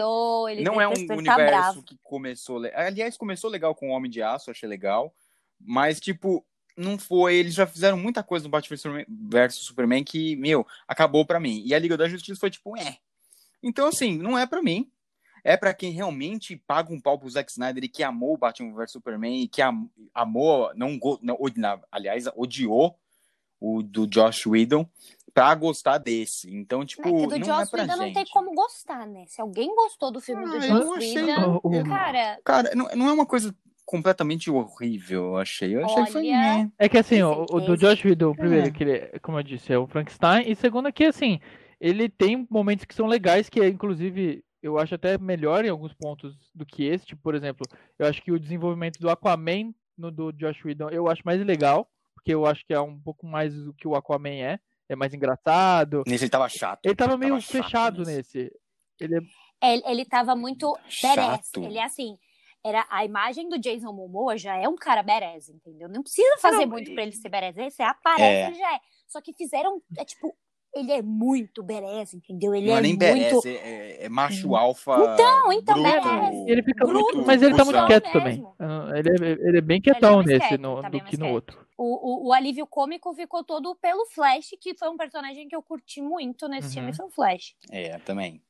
não 0.66 0.82
é 0.82 0.88
um 0.90 1.08
tá 1.08 1.16
universo 1.16 1.82
que 1.82 1.98
começou, 2.04 2.62
aliás, 2.76 3.16
começou 3.16 3.50
legal 3.50 3.74
com 3.74 3.90
o 3.90 3.94
Homem 3.94 4.12
de 4.12 4.22
Aço, 4.22 4.52
achei 4.52 4.68
legal, 4.68 5.16
mas 5.58 5.98
tipo, 5.98 6.46
não 6.76 7.00
foi, 7.00 7.36
eles 7.36 7.54
já 7.54 7.66
fizeram 7.66 7.96
muita 7.96 8.22
coisa 8.22 8.44
no 8.44 8.52
Batman 8.52 9.06
vs 9.08 9.56
Superman 9.56 10.04
que, 10.04 10.36
meu, 10.36 10.68
acabou 10.86 11.26
para 11.26 11.40
mim. 11.40 11.64
E 11.66 11.74
a 11.74 11.80
Liga 11.80 11.96
da 11.96 12.10
Justiça 12.10 12.38
foi 12.38 12.50
tipo, 12.50 12.78
é. 12.78 12.98
Então 13.64 13.88
assim, 13.88 14.18
não 14.18 14.38
é 14.38 14.46
para 14.46 14.62
mim. 14.62 14.92
É 15.42 15.56
para 15.56 15.74
quem 15.74 15.94
realmente 15.94 16.58
paga 16.68 16.94
um 16.94 17.00
pau 17.00 17.18
pro 17.18 17.30
Zack 17.30 17.50
Snyder 17.50 17.86
e 17.86 17.88
que 17.88 18.04
amou 18.04 18.34
o 18.34 18.38
Batman 18.38 18.74
vs 18.74 18.92
Superman 18.92 19.42
e 19.42 19.48
que 19.48 19.62
amou, 20.14 20.70
não, 20.76 21.00
não 21.22 21.38
aliás, 21.90 22.26
odiou 22.36 23.00
o 23.60 23.82
do 23.84 24.08
Josh 24.08 24.46
Whedon, 24.46 24.88
pra 25.34 25.54
gostar 25.56 25.98
desse. 25.98 26.54
Então, 26.54 26.86
tipo, 26.86 27.08
é 27.08 27.28
do 27.28 27.30
não 27.30 27.40
Josh 27.40 27.68
é 27.68 27.72
pra 27.72 27.82
Whedon 27.82 27.94
gente. 27.94 28.06
não 28.08 28.14
tem 28.14 28.26
como 28.32 28.54
gostar, 28.54 29.08
né? 29.08 29.26
Se 29.28 29.42
alguém 29.42 29.74
gostou 29.76 30.12
do 30.12 30.22
filme 30.22 30.44
ah, 30.44 30.48
do 30.48 30.60
Josh 30.60 31.16
Whedon, 31.16 31.62
eu... 31.64 31.84
cara... 31.84 32.40
Cara, 32.44 32.76
não, 32.76 32.88
não 32.96 33.08
é 33.10 33.14
uma 33.14 33.26
coisa 33.26 33.56
completamente 33.86 34.52
horrível, 34.52 35.24
eu 35.24 35.38
achei. 35.38 35.76
Eu 35.76 35.84
achei 35.84 35.96
Olha, 35.96 36.06
que 36.06 36.12
foi... 36.12 36.72
É 36.78 36.90
que 36.90 36.98
assim, 36.98 37.24
o, 37.24 37.46
o, 37.50 37.60
do 37.60 37.76
Josh 37.76 38.06
Whedon, 38.06 38.36
primeiro, 38.36 38.68
é. 38.68 38.72
que 38.72 38.84
ele, 38.84 39.20
como 39.20 39.40
eu 39.40 39.44
disse, 39.44 39.74
é 39.74 39.78
o 39.78 39.88
Frankenstein, 39.88 40.44
e 40.46 40.56
segundo 40.56 40.94
que, 40.94 41.06
assim, 41.06 41.40
ele 41.80 42.08
tem 42.08 42.46
momentos 42.50 42.86
que 42.86 42.94
são 42.94 43.08
legais, 43.08 43.50
que 43.50 43.66
inclusive, 43.66 44.44
eu 44.62 44.78
acho 44.78 44.94
até 44.94 45.18
melhor 45.18 45.66
em 45.66 45.70
alguns 45.70 45.94
pontos 45.94 46.36
do 46.54 46.66
que 46.66 46.84
esse, 46.84 47.06
tipo, 47.08 47.22
por 47.24 47.34
exemplo, 47.34 47.66
eu 47.98 48.06
acho 48.06 48.22
que 48.22 48.32
o 48.32 48.40
desenvolvimento 48.40 49.00
do 49.00 49.10
Aquaman 49.10 49.74
no 49.98 50.12
do 50.12 50.32
Josh 50.32 50.64
Whedon, 50.64 50.90
eu 50.90 51.10
acho 51.10 51.24
mais 51.26 51.44
legal, 51.44 51.90
porque 52.20 52.34
eu 52.34 52.46
acho 52.46 52.66
que 52.66 52.74
é 52.74 52.80
um 52.82 53.00
pouco 53.00 53.26
mais 53.26 53.54
do 53.56 53.74
que 53.74 53.88
o 53.88 53.96
Aquaman 53.96 54.30
é. 54.30 54.60
É 54.90 54.96
mais 54.96 55.14
engraçado. 55.14 56.04
Nesse 56.08 56.24
ele 56.26 56.32
tava 56.32 56.50
chato. 56.50 56.80
Ele 56.84 56.96
tava 56.96 57.16
meio 57.18 57.36
tava 57.36 57.42
fechado 57.46 58.04
nesse. 58.04 58.52
Ele, 59.00 59.16
é... 59.62 59.74
ele, 59.74 59.84
ele 59.86 60.06
tava 60.06 60.36
muito 60.36 60.76
badass. 61.02 61.52
Ele 61.56 61.78
é 61.78 61.84
assim. 61.84 62.18
era 62.66 62.86
a 62.90 63.06
imagem 63.06 63.48
do 63.50 63.60
Jason 63.60 63.94
Momoa 63.94 64.36
já 64.38 64.56
é 64.58 64.68
um 64.68 64.76
cara 64.76 65.02
badass, 65.04 65.48
entendeu? 65.50 65.88
Não 65.88 66.02
precisa 66.04 66.38
fazer 66.40 66.66
Não, 66.66 66.70
muito 66.70 66.92
e- 66.92 66.94
pra 66.96 67.04
ele 67.04 67.12
ser 67.14 67.30
badass. 67.30 67.56
Você 67.74 67.84
aparece, 67.84 68.52
É. 68.52 68.54
já 68.56 68.76
é. 68.76 68.80
Só 69.08 69.22
que 69.22 69.32
fizeram, 69.34 69.80
é 69.98 70.04
tipo, 70.04 70.36
ele 70.76 70.92
é 70.92 71.02
muito 71.04 71.62
badass, 71.64 72.16
entendeu? 72.16 72.54
Ele 72.56 72.68
Não 72.68 72.76
é 72.76 72.78
é 72.80 72.82
nem 72.82 72.94
muito... 72.98 73.06
badass, 73.06 73.46
é, 73.46 73.52
é- 73.52 74.06
é 74.06 74.10
macho 74.10 74.56
alfa. 74.56 75.14
Então, 75.14 75.54
então, 75.54 75.82
bruto. 75.84 76.50
Ele 76.50 76.64
fica 76.64 76.86
Bruto, 76.88 77.16
muito. 77.16 77.28
Mas 77.28 77.42
ele 77.44 77.56
tá 77.56 77.64
muito 77.64 77.86
quieto 77.86 78.06
mesmo. 78.06 78.14
também. 78.14 78.46
Ah, 78.60 78.90
Ele 78.98 79.10
é, 79.10 79.32
ele 79.48 79.58
é 79.60 79.62
bem 79.62 79.78
Ele 79.78 79.88
é 79.88 79.94
quietão 79.94 80.16
mais 80.16 80.26
nesse 80.28 80.48
quieto, 80.48 80.62
no- 80.62 80.82
tá 80.82 80.90
do 80.90 81.00
que 81.04 81.16
no 81.18 81.26
quieto. 81.26 81.34
outro. 81.36 81.69
O, 81.82 82.26
o, 82.26 82.28
o 82.28 82.34
alívio 82.34 82.68
cômico 82.68 83.14
ficou 83.14 83.42
todo 83.42 83.74
pelo 83.76 84.06
Flash, 84.08 84.50
que 84.60 84.76
foi 84.78 84.90
um 84.90 84.98
personagem 84.98 85.48
que 85.48 85.56
eu 85.56 85.64
curti 85.64 86.02
muito 86.02 86.48
nesse 86.50 86.68
Uhum. 86.68 86.74
filme, 86.74 86.94
foi 86.94 87.06
o 87.06 87.10
Flash. 87.10 87.56
É, 87.72 87.98
também. 88.00 88.42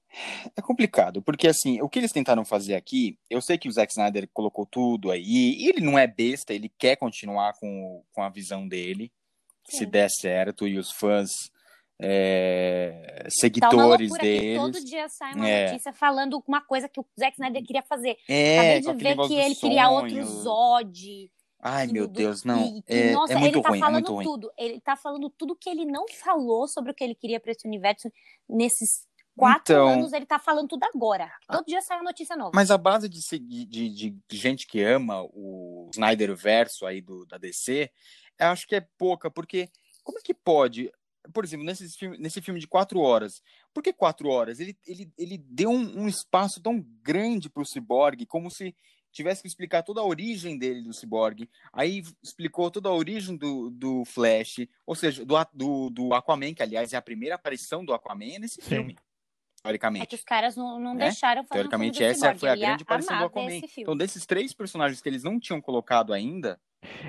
É 0.58 0.62
complicado, 0.64 1.22
porque 1.22 1.48
assim, 1.48 1.80
o 1.80 1.88
que 1.88 2.00
eles 2.00 2.12
tentaram 2.12 2.44
fazer 2.44 2.74
aqui, 2.74 3.20
eu 3.30 3.40
sei 3.40 3.60
que 3.60 3.68
o 3.70 3.72
Zack 3.72 3.92
Snyder 3.92 4.28
colocou 4.34 4.66
tudo 4.66 5.12
aí, 5.12 5.22
e 5.60 5.68
ele 5.70 5.82
não 5.82 6.00
é 6.00 6.08
besta, 6.08 6.52
ele 6.56 6.68
quer 6.80 6.96
continuar 6.96 7.54
com, 7.60 8.04
com 8.12 8.24
a 8.24 8.30
visão 8.30 8.68
dele, 8.68 9.12
se 9.68 9.78
Sim. 9.86 9.86
der 9.92 10.10
certo, 10.10 10.68
e 10.68 10.80
os 10.80 10.90
fãs 10.92 11.30
é, 12.02 13.22
Tá 13.24 13.30
seguidores 13.30 14.12
que 14.14 14.18
deles. 14.24 14.58
todo 14.58 14.84
dia 14.84 15.08
sai 15.10 15.34
uma 15.36 15.48
É. 15.48 15.68
notícia 15.70 15.94
falando 15.94 16.44
uma 16.48 16.62
coisa 16.62 16.90
que 16.90 17.00
o 17.00 17.06
Zack 17.20 17.34
Snyder 17.34 17.64
queria 17.64 17.84
fazer. 17.84 18.18
É, 18.28 18.58
Acabei 18.58 18.82
de 18.82 19.04
ver 19.04 19.28
que 19.28 19.36
ele 19.36 19.56
queria 19.56 19.90
outro. 19.90 20.24
Zod. 20.26 21.32
Ai, 21.60 21.88
meu 21.88 22.08
do- 22.08 22.14
Deus, 22.14 22.44
não. 22.44 22.66
e- 22.66 22.84
é, 22.88 23.12
nossa, 23.12 23.34
é 23.34 23.36
muito 23.38 23.56
ele 23.58 23.64
tá 23.64 23.70
ruim, 23.70 23.78
é 23.78 23.82
falando 23.82 24.14
ruim. 24.14 24.26
tudo. 24.26 24.52
Ele 24.58 24.80
tá 24.80 24.96
falando 24.96 25.30
tudo 25.30 25.56
que 25.56 25.70
ele 25.70 25.86
não 25.86 26.06
falou 26.08 26.68
sobre 26.68 26.92
o 26.92 26.96
que 26.96 27.04
ele 27.04 27.16
queria 27.16 27.40
pra 27.40 27.52
esse 27.52 27.68
universo 27.68 28.10
nesses 28.48 29.06
quatro 29.36 29.74
Então- 29.74 29.88
anos. 29.90 30.14
Ele 30.14 30.26
tá 30.26 30.40
falando 30.40 30.70
tudo 30.70 30.84
agora. 30.86 31.30
Todo 31.50 31.66
dia 31.66 31.82
sai 31.82 31.98
uma 31.98 32.06
notícia 32.06 32.36
nova. 32.36 32.52
Mas 32.54 32.72
a 32.72 32.78
base 32.78 33.10
de, 33.10 33.20
de, 33.66 33.90
de, 33.90 34.16
gente 34.32 34.66
que 34.68 34.82
ama 34.82 35.24
o 35.34 35.90
Snyder 35.94 36.36
verso 36.36 36.86
aí 36.86 37.02
do, 37.02 37.26
da 37.26 37.38
DC, 37.38 37.92
eu 38.40 38.48
acho 38.48 38.66
que 38.68 38.76
é 38.76 38.88
pouca, 38.98 39.30
porque 39.30 39.70
como 40.04 40.18
é 40.18 40.22
que 40.22 40.34
pode, 40.34 40.90
por 41.34 41.44
exemplo, 41.44 41.66
nesse 41.66 41.90
filme, 41.90 42.18
nesse 42.18 42.42
filme 42.42 42.60
de 42.60 42.68
quatro 42.68 43.00
horas, 43.00 43.42
por 43.74 43.84
que 43.84 43.92
quatro 43.94 44.30
horas? 44.30 44.60
Ele, 44.60 44.78
ele, 44.88 45.12
ele 45.18 45.38
deu 45.38 45.70
um, 45.70 46.04
um 46.04 46.08
espaço 46.08 46.62
tão 46.62 46.80
grande 47.02 47.50
pro 47.50 47.66
Cyborg, 47.66 48.26
como 48.26 48.50
se 48.50 48.74
tivesse 49.12 49.42
que 49.42 49.48
explicar 49.48 49.84
toda 49.84 50.02
a 50.02 50.06
origem 50.06 50.58
dele 50.58 50.82
do 50.82 50.94
Cyborg, 50.94 51.50
aí 51.74 52.04
explicou 52.24 52.70
toda 52.70 52.90
a 52.90 52.94
origem 52.94 53.36
do, 53.36 53.70
do 53.70 54.06
Flash, 54.06 54.68
ou 54.86 54.96
seja, 54.96 55.26
do, 55.26 55.36
do, 55.54 55.90
do 55.90 56.14
Aquaman, 56.14 56.54
que 56.54 56.64
aliás 56.64 56.94
é 56.94 56.98
a 56.98 57.02
primeira 57.02 57.36
aparição 57.36 57.84
do 57.84 57.94
Aquaman 57.94 58.40
nesse 58.40 58.62
Sim. 58.62 58.70
filme, 58.70 58.96
É 58.96 59.62
teoricamente. 59.64 60.08
que 60.08 60.16
os 60.16 60.24
caras 60.24 60.56
não, 60.56 60.80
não 60.80 60.94
Né? 60.94 61.06
deixaram 61.06 61.44
fazer 61.44 61.62
Teoricamente, 61.62 61.98
um 61.98 62.00
filme 62.00 62.08
do 62.08 62.16
essa 62.16 62.26
Cyborg. 62.28 62.40
foi 62.40 62.50
a 62.50 62.56
grande 62.56 62.84
aparição 62.84 63.18
do 63.18 63.26
Aquaman. 63.26 63.62
Então, 63.78 63.98
desses 63.98 64.26
três 64.26 64.54
personagens 64.54 65.02
que 65.02 65.10
eles 65.10 65.24
não 65.24 65.40
tinham 65.40 65.60
colocado 65.62 66.14
ainda, 66.14 66.60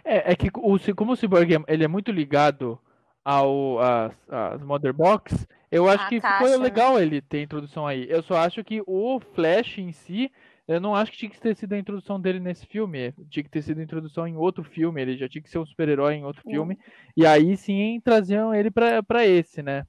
É, 0.05 0.33
é 0.33 0.35
que 0.37 0.49
o, 0.55 0.79
como 0.97 1.13
o 1.13 1.17
Cyborg 1.17 1.55
é- 1.55 1.65
ele 1.73 1.85
é 1.85 1.89
muito 1.89 2.11
ligado 2.11 2.77
ao 3.25 3.79
às, 3.79 4.13
às 4.29 4.63
Mother 4.63 4.93
Box, 4.95 5.47
eu 5.71 5.89
acho 5.89 6.05
A 6.05 6.09
que 6.09 6.21
caixa, 6.21 6.39
ficou 6.45 6.59
né? 6.59 6.65
legal 6.65 7.01
ele 7.01 7.21
ter 7.21 7.43
introdução 7.43 7.87
aí. 7.87 8.07
Eu 8.11 8.23
só 8.23 8.37
acho 8.39 8.65
que 8.65 8.83
o 8.87 9.21
Flash 9.21 9.79
em 9.79 9.93
si, 9.93 10.33
eu 10.71 10.81
não 10.81 10.95
acho 10.95 11.11
que 11.11 11.19
tinha 11.19 11.31
que 11.31 11.41
ter 11.41 11.57
sido 11.57 11.73
a 11.73 11.79
introdução 11.79 12.21
dele 12.21 12.39
nesse 12.39 12.65
filme. 12.65 13.13
Tinha 13.29 13.43
que 13.43 13.51
ter 13.51 13.61
sido 13.63 13.81
a 13.81 13.83
introdução 13.83 14.27
em 14.27 14.37
outro 14.37 14.63
filme. 14.63 15.03
Ele 15.03 15.17
já 15.17 15.29
tinha 15.29 15.43
que 15.43 15.51
ser 15.51 15.59
um 15.59 15.67
super-herói 15.67 16.15
em 16.15 16.25
outro 16.25 16.43
filme. 16.43 16.79
E 17.17 17.27
aí 17.27 17.57
sim 17.57 18.01
traziam 18.05 18.55
ele 18.55 18.71
pra, 18.71 19.03
pra 19.03 19.27
esse, 19.27 19.63
né? 19.63 19.85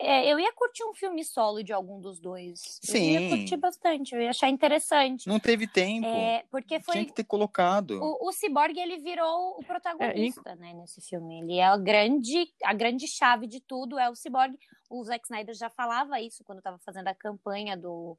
É, 0.00 0.32
eu 0.32 0.38
ia 0.38 0.52
curtir 0.52 0.84
um 0.84 0.94
filme 0.94 1.24
solo 1.24 1.62
de 1.62 1.72
algum 1.72 2.00
dos 2.00 2.20
dois. 2.20 2.78
Eu 2.88 2.94
ia 2.94 3.20
Sim. 3.20 3.28
curtir 3.30 3.56
bastante, 3.56 4.14
eu 4.14 4.20
ia 4.20 4.30
achar 4.30 4.48
interessante. 4.48 5.26
não 5.26 5.40
teve 5.40 5.66
tempo. 5.66 6.06
É, 6.06 6.44
porque 6.50 6.78
foi 6.78 6.94
Tinha 6.94 7.06
que 7.06 7.12
ter 7.14 7.24
colocado. 7.24 8.00
o, 8.00 8.28
o 8.28 8.32
Cyborg 8.32 8.78
ele 8.78 8.98
virou 8.98 9.56
o 9.58 9.60
É, 9.60 9.64
protagonista, 9.64 10.54
né, 10.54 10.72
nesse 10.72 11.00
filme. 11.00 11.40
Ele 11.40 11.56
é 11.56 11.64
a 11.66 11.76
grande, 11.76 12.46
a 12.64 12.72
grande 12.72 13.08
chave 13.08 13.48
de 13.48 13.60
tudo 13.60 13.98
é 13.98 14.08
o 14.08 14.14
Cyborg. 14.14 14.56
O 14.88 15.02
Zack 15.02 15.24
Snyder 15.24 15.54
já 15.54 15.68
falava 15.68 16.20
isso 16.20 16.44
quando 16.44 16.58
estava 16.58 16.78
fazendo 16.78 17.08
a 17.08 17.14
campanha 17.14 17.76
do, 17.76 18.16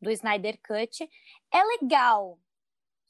do 0.00 0.10
Snyder 0.10 0.58
Cut. 0.66 1.08
É 1.52 1.62
legal. 1.80 2.38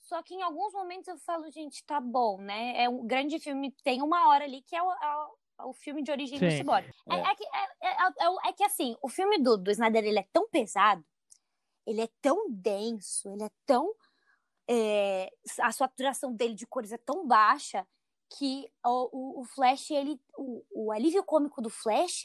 Só 0.01 0.23
que 0.23 0.35
em 0.35 0.43
alguns 0.43 0.73
momentos 0.75 1.09
eu 1.09 1.17
falo, 1.19 1.51
gente, 1.51 1.83
tá 1.85 2.01
bom, 2.01 2.39
né? 2.41 2.83
É 2.83 2.89
um 2.89 3.07
grande 3.07 3.39
filme, 3.41 3.71
tem 3.83 4.03
uma 4.03 4.29
hora 4.29 4.45
ali 4.45 4.63
que 4.63 4.77
é 4.77 4.83
o, 4.83 4.93
é 4.93 5.17
o- 5.17 5.39
é 5.61 5.65
o 5.65 5.73
filme 5.73 6.03
de 6.03 6.11
origem 6.11 6.39
do 6.39 6.51
Sim. 6.51 6.59
Cyborg. 6.59 6.85
É, 7.11 7.15
É. 7.15 7.21
é 7.21 7.35
que, 7.35 7.45
é, 7.45 7.89
é- 7.89 8.27
é 8.27 8.49
é 8.49 8.53
que 8.53 8.65
assim, 8.65 8.97
o 9.03 9.09
filme 9.09 9.39
do, 9.39 9.57
do 9.57 9.71
Snyder 9.71 10.05
ele 10.05 10.19
é 10.19 10.27
tão 10.33 10.49
pesado, 10.49 11.05
ele 11.87 12.01
é 12.03 12.09
tão 12.21 12.51
denso, 12.51 13.31
ele 13.33 13.45
é 13.45 13.51
tão. 13.67 13.95
é, 14.69 15.31
a 15.61 15.71
saturação 15.73 16.33
dele 16.35 16.55
de 16.55 16.67
cores 16.67 16.91
é 16.93 16.99
tão 16.99 17.27
baixa 17.27 17.87
que 18.39 18.67
o, 18.85 19.39
o, 19.39 19.41
o 19.41 19.45
Flash, 19.45 19.91
ele. 19.91 20.19
O, 20.39 20.65
o 20.87 20.93
alívio 20.93 21.23
cômico 21.25 21.61
do 21.63 21.71
Flash 21.71 22.25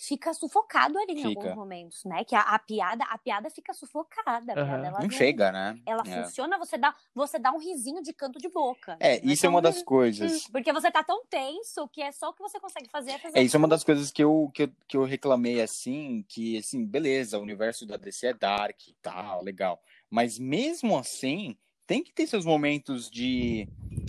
fica 0.00 0.32
sufocado 0.32 0.98
ali 0.98 1.12
em 1.12 1.16
Fica. 1.22 1.28
alguns 1.40 1.54
momentos, 1.54 2.04
né? 2.04 2.24
Que 2.24 2.34
a, 2.34 2.40
a 2.40 2.58
piada, 2.58 3.04
a 3.04 3.18
piada 3.18 3.50
fica 3.50 3.74
sufocada. 3.74 4.54
Piada, 4.54 4.90
Não 5.02 5.10
chega, 5.10 5.52
né? 5.52 5.78
Ela 5.84 6.02
É. 6.06 6.22
funciona, 6.24 6.58
você 6.58 6.78
dá, 6.78 6.94
você 7.14 7.38
dá 7.38 7.52
um 7.52 7.58
risinho 7.58 8.02
de 8.02 8.12
canto 8.14 8.38
de 8.38 8.48
boca. 8.48 8.96
É, 8.98 9.20
Não 9.20 9.30
isso 9.32 9.44
é 9.44 9.48
só 9.48 9.52
uma 9.52 9.58
um 9.58 9.62
das 9.62 9.74
risinho. 9.74 9.86
coisas. 9.86 10.46
Hum, 10.46 10.52
Porque 10.52 10.72
você 10.72 10.90
tá 10.90 11.04
tão 11.04 11.24
tenso 11.26 11.86
que 11.88 12.00
é 12.00 12.10
só 12.12 12.30
o 12.30 12.32
que 12.32 12.42
você 12.42 12.58
consegue 12.58 12.88
fazer. 12.88 13.10
É, 13.10 13.18
fazer 13.18 13.38
É, 13.38 13.42
isso 13.42 13.56
é 13.56 13.58
uma 13.58 13.68
das 13.68 13.84
coisas 13.84 14.10
que 14.10 14.24
eu, 14.24 14.50
que 14.54 14.62
eu, 14.62 14.72
que 14.88 14.96
eu 14.96 15.04
reclamei 15.04 15.60
assim, 15.60 16.24
que 16.26 16.56
assim, 16.56 16.84
beleza, 16.86 17.38
o 17.38 17.42
universo 17.42 17.84
da 17.86 17.96
DC 17.98 18.28
é 18.28 18.34
dark 18.34 18.88
e 18.88 18.94
tal, 19.02 19.42
legal. 19.44 19.82
Mas 20.08 20.38
mesmo 20.38 20.96
assim, 20.96 21.56
tem 21.86 22.02
que 22.02 22.12
ter 22.12 22.26
seus 22.26 22.44
momentos 22.46 23.10
de 23.10 23.68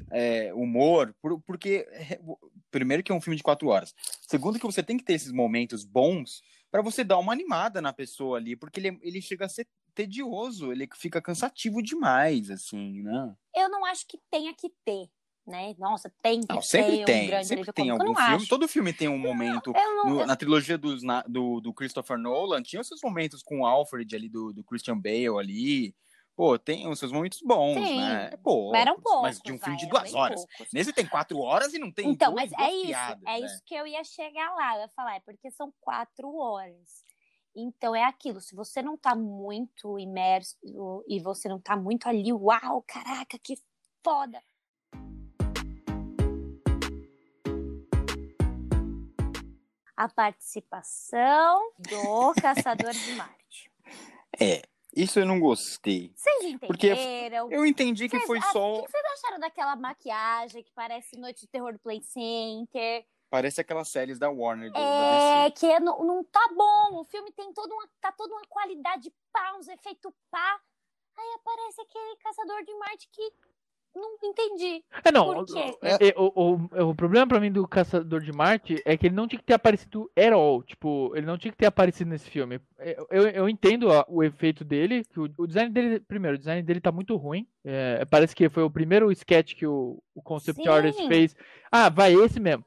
é, 0.09 0.53
humor, 0.53 1.13
por- 1.21 1.41
porque 1.41 1.87
primeiro 2.71 3.03
que 3.03 3.11
é 3.11 3.15
um 3.15 3.21
filme 3.21 3.37
de 3.37 3.43
quatro 3.43 3.67
horas. 3.67 3.93
Segundo 4.27 4.57
que 4.59 4.65
você 4.65 4.81
tem 4.81 4.97
que 4.97 5.03
ter 5.03 5.13
esses 5.13 5.31
momentos 5.31 5.83
bons 5.83 6.41
para 6.71 6.81
você 6.81 7.03
dar 7.03 7.17
uma 7.19 7.33
animada 7.33 7.81
na 7.81 7.91
pessoa 7.93 8.37
ali, 8.37 8.55
porque 8.55 8.79
ele, 8.79 8.87
é- 8.89 8.97
ele 9.01 9.21
chega 9.21 9.45
a 9.45 9.49
ser 9.49 9.67
tedioso, 9.93 10.71
ele 10.71 10.87
fica 10.95 11.21
cansativo 11.21 11.81
demais, 11.83 12.49
assim, 12.49 13.01
né? 13.03 13.35
Eu 13.55 13.69
não 13.69 13.85
acho 13.85 14.07
que 14.07 14.17
tenha 14.31 14.53
que 14.55 14.69
ter, 14.85 15.07
né? 15.45 15.75
Nossa, 15.77 16.09
tem 16.23 16.39
que 16.39 16.47
Não, 16.49 16.61
ter 16.61 16.65
sempre 16.65 17.01
um 17.01 17.05
tem, 17.05 17.27
grande 17.27 17.47
sempre 17.47 17.73
tem 17.73 17.89
algum 17.89 18.05
não 18.05 18.15
filme. 18.15 18.35
acho. 18.35 18.47
Todo 18.47 18.67
filme 18.69 18.93
tem 18.93 19.09
um 19.09 19.17
momento. 19.17 19.73
Eu 19.75 19.95
não, 19.97 20.09
No- 20.09 20.21
eu- 20.21 20.25
na 20.27 20.35
trilogia 20.37 20.77
dos, 20.77 21.03
na- 21.03 21.23
do, 21.23 21.59
do 21.59 21.73
Christopher 21.73 22.17
Nolan, 22.17 22.61
tinha 22.63 22.81
os 22.81 22.87
seus 22.87 23.01
momentos 23.03 23.43
com 23.43 23.59
o 23.61 23.65
Alfred 23.65 24.15
ali, 24.15 24.29
do, 24.29 24.53
do 24.53 24.63
Christian 24.63 24.97
Bale 24.97 25.27
ali. 25.37 25.93
Pô, 26.41 26.57
tem 26.57 26.87
os 26.87 26.97
seus 26.97 27.11
momentos 27.11 27.39
bons, 27.43 27.75
Sim. 27.75 28.01
né? 28.01 28.31
É 28.33 28.37
poucos, 28.37 28.75
eram 28.75 28.99
poucos. 28.99 29.21
Mas 29.21 29.39
de 29.41 29.51
um 29.51 29.59
filme 29.59 29.75
vai, 29.77 29.85
de 29.85 29.85
duas 29.85 30.15
horas. 30.15 30.43
poucos. 30.43 30.73
Nesse 30.73 30.91
tem 30.91 31.05
quatro 31.05 31.37
horas 31.37 31.71
e 31.71 31.77
não 31.77 31.91
tem 31.91 32.09
Então, 32.09 32.33
duas, 32.33 32.49
mas 32.49 32.57
duas 32.57 32.67
é 32.67 32.73
isso, 32.73 32.87
piadas, 32.87 33.21
é 33.21 33.39
né? 33.39 33.39
isso 33.41 33.63
que 33.63 33.75
eu 33.75 33.85
ia 33.85 34.03
chegar 34.03 34.55
lá. 34.55 34.75
Eu 34.75 34.81
ia 34.81 34.87
falar, 34.87 35.17
é 35.17 35.19
porque 35.19 35.51
são 35.51 35.71
quatro 35.79 36.35
horas. 36.35 37.05
Então 37.55 37.95
é 37.95 38.03
aquilo, 38.05 38.41
se 38.41 38.55
você 38.55 38.81
não 38.81 38.97
tá 38.97 39.13
muito 39.13 39.99
imerso 39.99 40.57
e 41.07 41.19
você 41.19 41.47
não 41.47 41.59
tá 41.61 41.75
muito 41.77 42.09
ali, 42.09 42.33
uau, 42.33 42.83
caraca, 42.87 43.37
que 43.37 43.53
foda. 44.03 44.41
A 49.95 50.09
participação 50.09 51.71
do 51.77 52.33
Caçador 52.41 52.93
de 52.93 53.11
Marte. 53.13 53.71
É, 54.39 54.63
isso 54.95 55.19
eu 55.19 55.25
não 55.25 55.39
gostei. 55.39 56.11
Vocês 56.15 56.59
Porque 56.67 56.91
entenderam? 56.91 57.51
Eu 57.51 57.65
entendi 57.65 58.07
que 58.09 58.17
Vocês- 58.17 58.27
foi 58.27 58.39
ah, 58.39 58.51
só. 58.51 58.73
O 58.79 58.83
que 58.85 58.91
vocês 58.91 59.03
acharam 59.13 59.39
daquela 59.39 59.75
maquiagem 59.75 60.63
que 60.63 60.71
parece 60.73 61.17
Noite 61.17 61.41
de 61.41 61.47
Terror 61.47 61.73
do 61.73 61.79
Play 61.79 62.01
Center? 62.01 63.05
Parece 63.29 63.61
aquelas 63.61 63.87
séries 63.89 64.19
da 64.19 64.29
Warner 64.29 64.69
do, 64.69 64.73
da 64.73 64.79
É, 64.79 65.49
DC. 65.49 65.59
que 65.59 65.65
é- 65.71 65.79
não, 65.79 66.03
não 66.03 66.23
tá 66.25 66.45
bom. 66.53 66.99
O 66.99 67.03
filme 67.05 67.31
tem 67.31 67.53
toda 67.53 67.73
uma, 67.73 67.87
tá 68.01 68.11
toda 68.11 68.33
uma 68.33 68.45
qualidade 68.49 69.13
pá, 69.31 69.55
uns 69.57 69.67
efeitos 69.69 70.11
pá. 70.29 70.59
Aí 71.17 71.33
aparece 71.35 71.81
aquele 71.81 72.15
caçador 72.17 72.63
de 72.65 72.73
Marte 72.75 73.07
que 73.11 73.31
não 73.95 74.29
entendi. 74.29 74.83
É, 75.03 75.11
não. 75.11 75.41
É- 75.81 76.09
é- 76.09 76.13
o, 76.17 76.59
o, 76.79 76.89
o 76.89 76.95
problema 76.95 77.27
pra 77.27 77.39
mim 77.39 77.51
do 77.51 77.67
Caçador 77.67 78.21
de 78.21 78.31
Marte 78.31 78.81
é 78.85 78.95
que 78.95 79.07
ele 79.07 79.15
não 79.15 79.27
tinha 79.27 79.39
que 79.39 79.45
ter 79.45 79.53
aparecido 79.53 80.09
at 80.17 80.31
all. 80.31 80.63
Tipo, 80.63 81.11
ele 81.15 81.25
não 81.25 81.37
tinha 81.37 81.51
que 81.51 81.57
ter 81.57 81.65
aparecido 81.65 82.09
nesse 82.09 82.29
filme. 82.29 82.59
É, 82.79 82.97
Eu, 83.09 83.27
eu 83.27 83.49
entendo 83.49 83.87
o 84.07 84.23
efeito 84.23 84.63
dele. 84.63 85.03
Que 85.03 85.19
o, 85.19 85.29
o 85.37 85.47
design 85.47 85.69
dele, 85.71 85.99
primeiro, 85.99 86.35
o 86.35 86.39
design 86.39 86.61
dele 86.63 86.79
tá 86.79 86.91
muito 86.91 87.15
ruim. 87.15 87.45
É, 87.63 88.05
parece 88.05 88.35
que 88.35 88.49
foi 88.49 88.63
o 88.63 88.69
primeiro 88.71 89.11
sketch 89.11 89.55
que 89.55 89.65
o, 89.67 90.01
o 90.15 90.21
concept 90.21 90.61
Sim. 90.63 90.69
artist 90.69 91.07
fez. 91.07 91.35
Ah, 91.71 91.89
vai 91.89 92.13
esse 92.13 92.39
mesmo. 92.39 92.65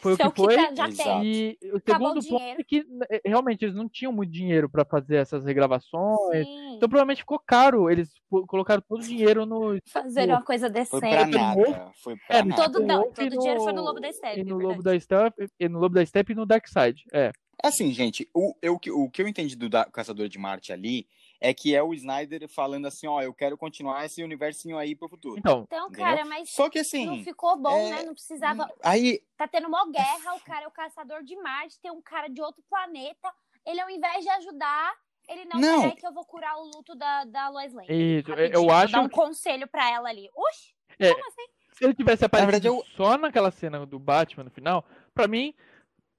Foi 0.00 0.12
o 0.12 0.16
que 0.16 0.30
foi. 0.36 0.56
tá- 0.56 0.90
já. 0.90 1.24
E 1.24 1.58
o 1.72 1.76
Acabou 1.78 2.16
o 2.16 2.22
segundo 2.22 2.38
ponto 2.38 2.60
é 2.60 2.64
que 2.64 2.86
é, 3.10 3.20
realmente 3.24 3.64
eles 3.64 3.74
não 3.74 3.88
tinham 3.88 4.12
muito 4.12 4.30
dinheiro 4.30 4.68
pra 4.68 4.84
fazer 4.84 5.16
essas 5.16 5.44
regravações. 5.44 6.46
Sim. 6.46 6.76
Então 6.76 6.88
provavelmente 6.88 7.18
ficou 7.18 7.38
caro. 7.44 7.90
Eles 7.90 8.08
colocaram 8.46 8.82
todo 8.88 9.00
o 9.00 9.06
dinheiro 9.06 9.44
no. 9.44 9.76
Fazer 9.86 10.28
uma 10.28 10.42
coisa 10.42 10.66
Foi 10.86 11.00
pra 11.00 11.24
decente. 11.24 11.36
nada. 11.36 11.90
Foi 12.02 12.16
pra 12.16 12.36
É, 12.38 12.42
nada. 12.44 12.62
Todo- 12.62 12.80
não, 12.86 13.10
todo 13.10 13.26
o 13.26 13.38
dinheiro 13.38 13.60
foi 13.60 13.72
no 13.72 13.82
Lobo 13.82 14.00
da 14.00 14.12
Steppe, 14.12 14.40
E 14.40 14.44
no 14.44 14.56
verdade. 14.56 14.66
Lobo 14.68 14.82
da 14.82 15.00
Steppe, 15.00 15.46
e 15.58 15.68
no 15.68 15.78
Lobo 15.80 15.94
da 15.96 16.06
Steppe 16.06 16.32
e 16.32 16.36
no 16.36 16.46
Dark 16.46 16.66
Side. 16.68 17.04
É. 17.12 17.32
Assim, 17.62 17.92
gente, 17.92 18.28
o, 18.34 18.54
eu, 18.62 18.78
que- 18.78 18.90
o 18.90 19.08
que 19.10 19.22
eu 19.22 19.28
entendi 19.28 19.54
do 19.56 19.68
da- 19.68 19.84
Caçador 19.84 20.28
de 20.28 20.38
Marte 20.38 20.72
ali 20.72 21.06
é 21.42 21.52
que 21.52 21.74
é 21.74 21.82
o 21.82 21.92
Snyder 21.92 22.48
falando 22.48 22.86
assim, 22.86 23.06
ó, 23.06 23.20
eu 23.20 23.34
quero 23.34 23.58
continuar 23.58 24.04
esse 24.06 24.22
universinho 24.22 24.78
aí 24.78 24.94
pro 24.94 25.08
futuro. 25.08 25.38
Então, 25.38 25.64
Então, 25.64 25.90
cara, 25.90 26.24
mas 26.24 26.50
Só 26.50 26.70
que 26.70 26.78
assim, 26.78 27.04
não 27.06 27.18
ficou 27.24 27.56
bom, 27.56 27.70
é- 27.76 27.90
né? 27.90 28.02
Não 28.04 28.14
precisava. 28.14 28.72
aí 28.82 29.20
Tá 29.36 29.48
tendo 29.48 29.66
uma 29.66 29.90
guerra, 29.90 30.34
o 30.34 30.40
cara 30.40 30.64
é 30.64 30.68
o 30.68 30.70
caçador 30.70 31.24
de 31.24 31.34
Marte, 31.36 31.80
tem 31.80 31.90
um 31.90 32.00
cara 32.00 32.28
de 32.28 32.40
outro 32.40 32.62
planeta. 32.70 33.28
Ele, 33.66 33.80
ao 33.80 33.90
invés 33.90 34.22
de 34.22 34.30
ajudar, 34.30 34.94
ele 35.28 35.44
não, 35.46 35.60
Não. 35.60 35.80
peraí 35.82 35.96
que 35.96 36.06
eu 36.06 36.12
vou 36.12 36.24
curar 36.24 36.56
o 36.58 36.64
luto 36.64 36.94
da, 36.94 37.24
da 37.24 37.48
Lois 37.48 37.72
Lane. 37.72 37.88
Isso, 37.90 38.30
Rapidinho, 38.30 38.54
eu 38.54 38.62
vou 38.62 38.72
acho 38.72 38.92
dar 38.92 39.00
um 39.00 39.08
conselho 39.08 39.66
pra 39.66 39.90
ela 39.90 40.08
ali. 40.08 40.30
Oxi, 40.34 40.74
É, 40.98 41.12
como 41.12 41.26
assim? 41.26 41.46
se 41.72 41.84
ele 41.84 41.94
tivesse 41.94 42.24
aparecido 42.24 42.52
verdade, 42.52 42.66
eu- 42.68 42.84
só 42.96 43.18
naquela 43.18 43.50
cena 43.50 43.84
do 43.84 43.98
Batman 43.98 44.44
no 44.44 44.50
final, 44.50 44.84
pra 45.12 45.26
mim, 45.26 45.52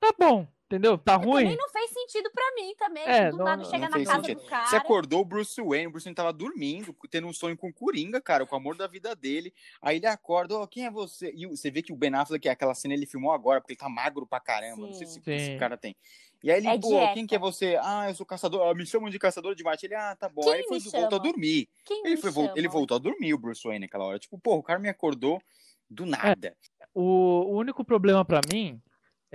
tá 0.01 0.13
bom, 0.19 0.45
entendeu? 0.65 0.97
Tá 0.97 1.15
ruim. 1.15 1.43
Também 1.43 1.58
não 1.58 1.69
fez 1.69 1.89
sentido 1.91 2.30
pra 2.32 2.43
mim 2.56 2.73
também. 2.78 3.04
É, 3.06 3.30
do 3.32 3.38
não- 3.38 3.45
nada 3.45 3.63
não 3.63 3.69
chega 3.69 3.88
na 3.89 3.95
fez 3.95 4.08
casa 4.08 4.19
sentido. 4.23 4.41
do 4.41 4.47
cara. 4.47 4.67
Você 4.67 4.76
acordou 4.76 5.21
o 5.21 5.26
Bruce 5.26 5.62
Wayne, 5.62 5.88
o 5.88 5.91
Bruce 5.91 6.06
Wayne 6.06 6.15
tava 6.15 6.34
dormindo, 6.34 6.95
tendo 7.10 7.28
um 7.28 7.34
sonho 7.34 7.58
com 7.58 7.69
o 7.69 7.73
Coringa, 7.73 8.19
cara, 8.21 8.45
com 8.45 8.56
o 8.56 8.58
amor 8.60 8.76
da 8.76 8.88
vida 8.88 9.15
dele. 9.15 9.54
Aí 9.82 9.97
ele 9.97 10.08
acorda, 10.08 10.56
ó, 10.58 10.65
quem 10.67 10.86
é 10.86 10.91
você? 10.91 11.32
E 11.36 11.45
você 11.45 11.69
vê 11.69 11.82
que 11.82 11.93
o 11.93 11.95
Ben 11.95 12.13
Affleck, 12.15 12.47
aquela 12.49 12.73
cena 12.73 12.93
ele 12.93 13.06
filmou 13.06 13.32
agora, 13.32 13.62
porque 13.62 13.73
ele 13.73 13.80
tá 13.80 13.89
magro 13.89 14.26
pra 14.26 14.39
caramba, 14.39 14.88
não 14.88 14.93
sei 14.93 15.06
se 15.08 15.13
Sim. 15.15 15.21
Sim. 15.23 15.32
esse 15.34 15.58
cara 15.58 15.78
tem. 15.78 15.95
E 16.43 16.52
aí 16.52 16.58
ele, 16.58 16.67
É 16.67 16.78
pô, 16.78 16.89
dieta. 16.89 17.13
quem 17.13 17.26
que 17.26 17.36
é 17.36 17.39
você? 17.39 17.80
Ah, 17.82 18.10
eu 18.10 18.15
sou 18.15 18.26
caçador, 18.26 18.67
ah, 18.67 18.73
me 18.73 18.86
chamam 18.86 19.10
de 19.10 19.17
caçador 19.17 19.56
de 19.56 19.63
Marte. 19.63 19.86
Ele, 19.86 19.95
ah, 19.95 20.13
tá 20.13 20.28
bom. 20.28 20.41
Quem 20.41 20.54
aí 20.56 20.63
foi, 20.63 20.78
me 20.78 20.89
voltou 20.89 21.17
a 21.17 21.21
dormir. 21.21 21.69
Quem 21.86 22.04
Ele, 22.06 22.17
foi, 22.17 22.32
chama? 22.34 22.54
ele 22.58 22.67
voltou 22.67 22.95
a 22.95 22.99
dormir, 22.99 23.34
o 23.34 23.38
Bruce 23.38 23.62
Wayne, 23.63 23.86
naquela 23.86 24.04
hora. 24.04 24.19
Tipo, 24.19 24.38
pô, 24.38 24.56
o 24.56 24.63
cara 24.63 24.78
me 24.78 24.89
acordou 24.89 25.41
do 25.89 26.06
nada. 26.06 26.54
O, 26.93 27.02
o 27.02 27.58
único 27.58 27.86
problema 27.86 28.26
pra 28.26 28.41
mim 28.52 28.82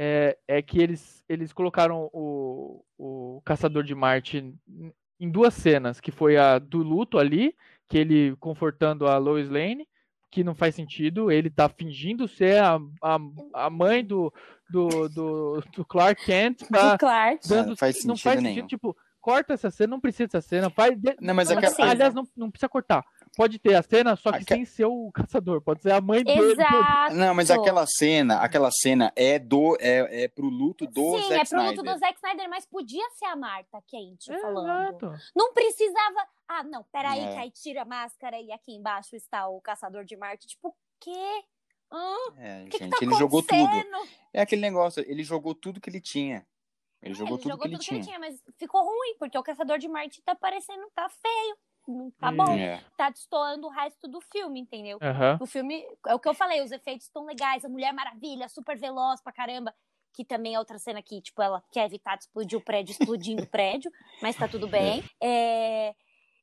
é, 0.00 0.38
é 0.46 0.62
que 0.62 0.78
eles, 0.80 1.24
eles 1.28 1.52
colocaram 1.52 2.08
o, 2.12 2.84
o 2.96 3.42
Caçador 3.44 3.82
de 3.82 3.94
Marte 3.96 4.54
em 5.20 5.28
duas 5.30 5.52
cenas, 5.54 6.00
que 6.00 6.12
foi 6.12 6.36
a 6.36 6.60
do 6.60 6.78
luto 6.78 7.18
ali, 7.18 7.52
que 7.88 7.98
ele 7.98 8.36
confortando 8.36 9.08
a 9.08 9.18
Lois 9.18 9.48
Lane, 9.48 9.88
que 10.30 10.44
não 10.44 10.54
faz 10.54 10.74
sentido, 10.76 11.32
ele 11.32 11.50
tá 11.50 11.68
fingindo 11.68 12.28
ser 12.28 12.62
a, 12.62 12.78
a, 13.02 13.18
a 13.54 13.70
mãe 13.70 14.04
do, 14.04 14.32
do, 14.70 15.08
do, 15.08 15.62
do 15.74 15.84
Clark 15.84 16.24
Kent, 16.24 16.62
tá 16.70 16.92
Do 16.92 16.98
Clark. 16.98 17.48
dando, 17.48 17.68
não 17.70 17.76
faz 17.76 17.96
não 18.04 18.14
sentido 18.14 18.22
faz 18.22 18.40
nenhum. 18.42 18.54
sentido, 18.54 18.68
tipo, 18.68 18.96
corta 19.20 19.54
essa 19.54 19.70
cena, 19.70 19.90
não 19.90 20.00
precisa 20.00 20.26
dessa 20.28 20.40
cena, 20.42 20.70
faz, 20.70 20.96
de- 20.96 21.16
Não, 21.20 21.34
mas 21.34 21.48
Não 21.48 21.56
aquela, 21.58 21.74
precisa. 21.74 21.90
aliás, 21.90 22.14
não, 22.14 22.28
não 22.36 22.50
precisa 22.50 22.68
cortar, 22.68 23.04
pode 23.36 23.58
ter 23.58 23.74
a 23.74 23.82
cena, 23.82 24.16
só 24.16 24.30
que 24.32 24.38
Aque- 24.38 24.54
sem 24.54 24.64
ser 24.64 24.86
o 24.86 25.10
caçador, 25.14 25.60
pode 25.60 25.82
ser 25.82 25.92
a 25.92 26.00
mãe 26.00 26.22
dele. 26.24 26.52
Exato. 26.52 27.14
Não, 27.14 27.34
mas 27.34 27.50
aquela 27.50 27.86
cena, 27.86 28.40
aquela 28.40 28.70
cena 28.70 29.12
é 29.16 29.38
do 29.38 29.76
é, 29.80 30.24
é 30.24 30.28
pro 30.28 30.46
luto 30.48 30.86
do 30.86 31.18
Sim, 31.18 31.28
Zack 31.28 31.34
é 31.34 31.44
pro 31.44 31.58
luto 31.58 31.72
Snyder. 31.74 31.94
do 31.94 31.98
Zack 32.00 32.14
Snyder, 32.16 32.48
mas 32.50 32.66
podia 32.66 33.10
ser 33.10 33.26
a 33.26 33.36
Marta 33.36 33.82
Quente 33.86 34.26
falando. 34.40 35.04
Exato. 35.06 35.12
Não 35.36 35.52
precisava. 35.52 36.26
Ah, 36.48 36.62
não, 36.62 36.82
peraí, 36.84 37.20
É. 37.20 37.32
que 37.32 37.38
aí 37.38 37.50
tira 37.50 37.82
a 37.82 37.84
máscara 37.84 38.40
e 38.40 38.50
aqui 38.52 38.72
embaixo 38.74 39.14
está 39.16 39.48
o 39.48 39.60
Caçador 39.60 40.04
de 40.04 40.16
Marte. 40.16 40.46
Tipo, 40.46 40.68
o 40.68 40.74
quê? 41.00 41.42
Hã? 41.92 42.14
É, 42.36 42.62
O 42.62 42.64
que, 42.64 42.70
que 42.78 42.84
gente, 42.84 42.90
tá 42.90 42.98
ele 43.04 43.14
jogou 43.14 43.42
tudo. 43.42 43.70
É 44.32 44.42
aquele 44.42 44.60
negócio, 44.60 45.02
ele 45.06 45.22
jogou 45.24 45.54
tudo 45.54 45.80
que 45.80 45.88
ele 45.88 46.00
tinha. 46.00 46.46
Ele 47.02 47.12
É, 47.12 47.16
jogou 47.16 47.34
ele 47.36 47.42
tudo 47.42 47.50
jogou 47.52 47.62
que 47.62 47.68
ele 47.68 47.76
tudo 47.76 47.84
tinha. 47.84 48.00
que 48.02 48.10
ele 48.10 48.18
tinha, 48.18 48.18
mas 48.18 48.42
ficou 48.58 48.82
ruim, 48.84 49.14
porque 49.18 49.38
o 49.38 49.42
Caçador 49.42 49.78
de 49.78 49.88
Marte 49.88 50.20
tá 50.22 50.34
parecendo, 50.34 50.82
tá 50.94 51.08
feio. 51.08 51.56
Não 51.88 52.10
tá 52.10 52.30
bom. 52.30 52.52
É. 52.52 52.82
Tá 52.96 53.08
destoando 53.08 53.66
o 53.66 53.70
resto 53.70 54.06
do 54.06 54.20
filme, 54.20 54.60
entendeu? 54.60 54.98
Aham. 55.00 55.38
O 55.40 55.46
filme, 55.46 55.82
é 56.06 56.14
o 56.14 56.18
que 56.18 56.28
eu 56.28 56.34
falei, 56.34 56.62
os 56.62 56.70
efeitos 56.70 57.06
estão 57.06 57.24
legais, 57.24 57.64
a 57.64 57.68
Mulher 57.68 57.92
Maravilha, 57.94 58.48
super 58.48 58.76
veloz 58.78 59.22
pra 59.22 59.32
caramba. 59.32 59.74
Que 60.14 60.24
também 60.24 60.54
é 60.54 60.58
outra 60.58 60.78
cena 60.78 61.02
que, 61.02 61.22
tipo, 61.22 61.40
ela 61.40 61.62
quer 61.72 61.86
evitar 61.86 62.16
de 62.16 62.24
explodir 62.24 62.58
o 62.58 62.62
prédio, 62.62 62.92
explodindo 62.92 63.42
o 63.42 63.46
prédio, 63.46 63.90
mas 64.20 64.36
tá 64.36 64.48
tudo 64.48 64.66
bem. 64.68 65.02
É, 65.22 65.94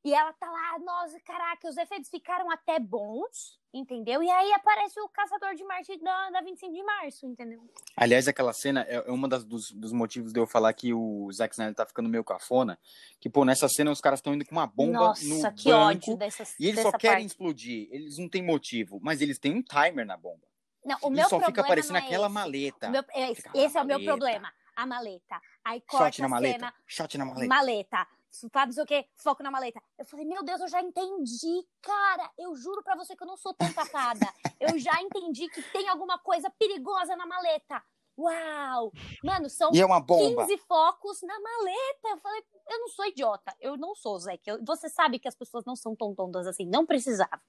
E 0.06 0.14
ela 0.14 0.32
tá 0.34 0.48
lá, 0.48 0.78
nossa, 0.78 1.20
caraca, 1.22 1.68
os 1.68 1.76
efeitos 1.78 2.12
ficaram 2.12 2.52
até 2.52 2.80
bons, 2.80 3.60
entendeu? 3.74 4.22
E 4.22 4.30
aí 4.30 4.54
aparece 4.54 5.00
o 5.02 5.10
Caçador 5.10 5.56
de 5.56 5.64
Marte 5.64 5.98
da, 5.98 6.30
da 6.30 6.42
25 6.42 6.72
de 6.72 6.84
março, 6.84 7.26
entendeu? 7.26 7.68
Aliás, 7.98 8.28
aquela 8.28 8.54
cena 8.54 8.86
é 8.88 8.98
é 8.98 9.28
das, 9.28 9.44
dos, 9.44 9.72
dos 9.72 9.92
motivos 9.92 10.32
de 10.32 10.40
eu 10.40 10.46
falar 10.46 10.72
que 10.74 10.94
o 10.94 11.28
Zack 11.32 11.56
Snyder 11.56 11.74
tá 11.74 11.88
ficando 11.88 12.08
meio 12.08 12.24
cafona. 12.24 12.78
Que, 13.20 13.28
pô, 13.28 13.44
nessa 13.44 13.68
cena 13.68 13.90
os 13.90 14.00
caras 14.00 14.20
estão 14.20 14.36
indo 14.36 14.46
com 14.46 14.52
uma 14.54 14.68
bomba 14.68 14.92
Nossa, 15.08 15.26
no 15.26 15.56
que 15.56 15.72
banco. 15.72 15.86
ódio 16.12 16.18
dessa, 16.18 16.44
E 16.60 16.68
eles 16.68 16.84
só 16.84 16.92
querem 16.92 17.16
parte. 17.18 17.26
explodir. 17.32 17.88
Eles 17.92 18.20
não 18.20 18.30
têm 18.30 18.44
motivo, 18.44 19.00
mas 19.02 19.22
eles 19.22 19.40
têm 19.40 19.56
um 19.56 19.64
timer 19.64 20.06
na 20.06 20.16
bomba. 20.16 20.46
Não, 20.86 20.98
o 21.02 21.08
e 21.08 21.16
meu 21.16 21.24
só 21.24 21.30
problema 21.30 21.48
fica 21.48 21.62
aparecendo 21.62 21.96
é 21.96 22.00
aquela 22.02 22.28
esse. 22.28 22.34
maleta. 22.36 22.90
Meu- 22.92 23.06
é 23.10 23.32
esse, 23.32 23.50
esse 23.56 23.76
é 23.76 23.82
o 23.82 23.86
meu 23.86 24.04
problema. 24.04 24.54
A 24.76 24.86
maleta. 24.86 25.42
Aí 25.64 25.80
Shot 25.80 25.88
corta 25.90 26.22
na 26.22 26.26
a 26.28 26.30
maleta. 26.30 26.60
cena, 26.60 26.74
Shot 26.86 27.18
na 27.18 27.26
maleta. 27.26 27.48
maleta. 27.48 28.08
Não 28.44 28.72
sei 28.72 28.84
o 28.84 28.86
que, 28.86 29.06
foco 29.16 29.44
na 29.44 29.52
maleta. 29.52 29.82
Eu 29.98 30.06
falei, 30.06 30.26
meu 30.26 30.44
Deus, 30.44 30.62
eu 30.62 30.68
já 30.68 30.82
entendi. 30.82 31.66
Cara, 31.82 32.32
eu 32.38 32.56
juro 32.56 32.84
pra 32.84 32.96
você 32.96 33.16
que 33.16 33.24
eu 33.24 33.28
não 33.28 33.38
sou 33.38 33.54
tão 33.54 33.72
tapada. 33.74 34.26
eu 34.60 34.78
já 34.78 35.02
entendi 35.02 35.48
que 35.50 35.62
tem 35.72 35.88
alguma 35.88 36.20
coisa 36.20 36.50
perigosa 36.50 37.16
na 37.16 37.26
maleta. 37.26 37.82
Uau! 38.18 38.94
Mano, 39.24 39.50
são 39.50 39.72
E 39.74 39.82
é 39.82 39.86
uma 39.86 40.00
bomba. 40.00 40.46
15 40.46 40.58
focos 40.60 41.22
na 41.22 41.38
maleta. 41.40 42.08
Eu 42.10 42.18
falei, 42.18 42.44
eu 42.70 42.80
não 42.80 42.88
sou 42.88 43.06
idiota. 43.06 43.54
Eu 43.60 43.78
não 43.78 43.94
sou, 43.94 44.18
Zé. 44.20 44.40
Você 44.66 44.90
sabe 44.90 45.20
que 45.20 45.28
as 45.28 45.36
pessoas 45.36 45.66
não 45.66 45.76
são 45.76 45.96
tão 45.96 46.16
tontas 46.16 46.48
assim. 46.48 46.66
Não 46.66 46.86
precisava. 46.86 47.42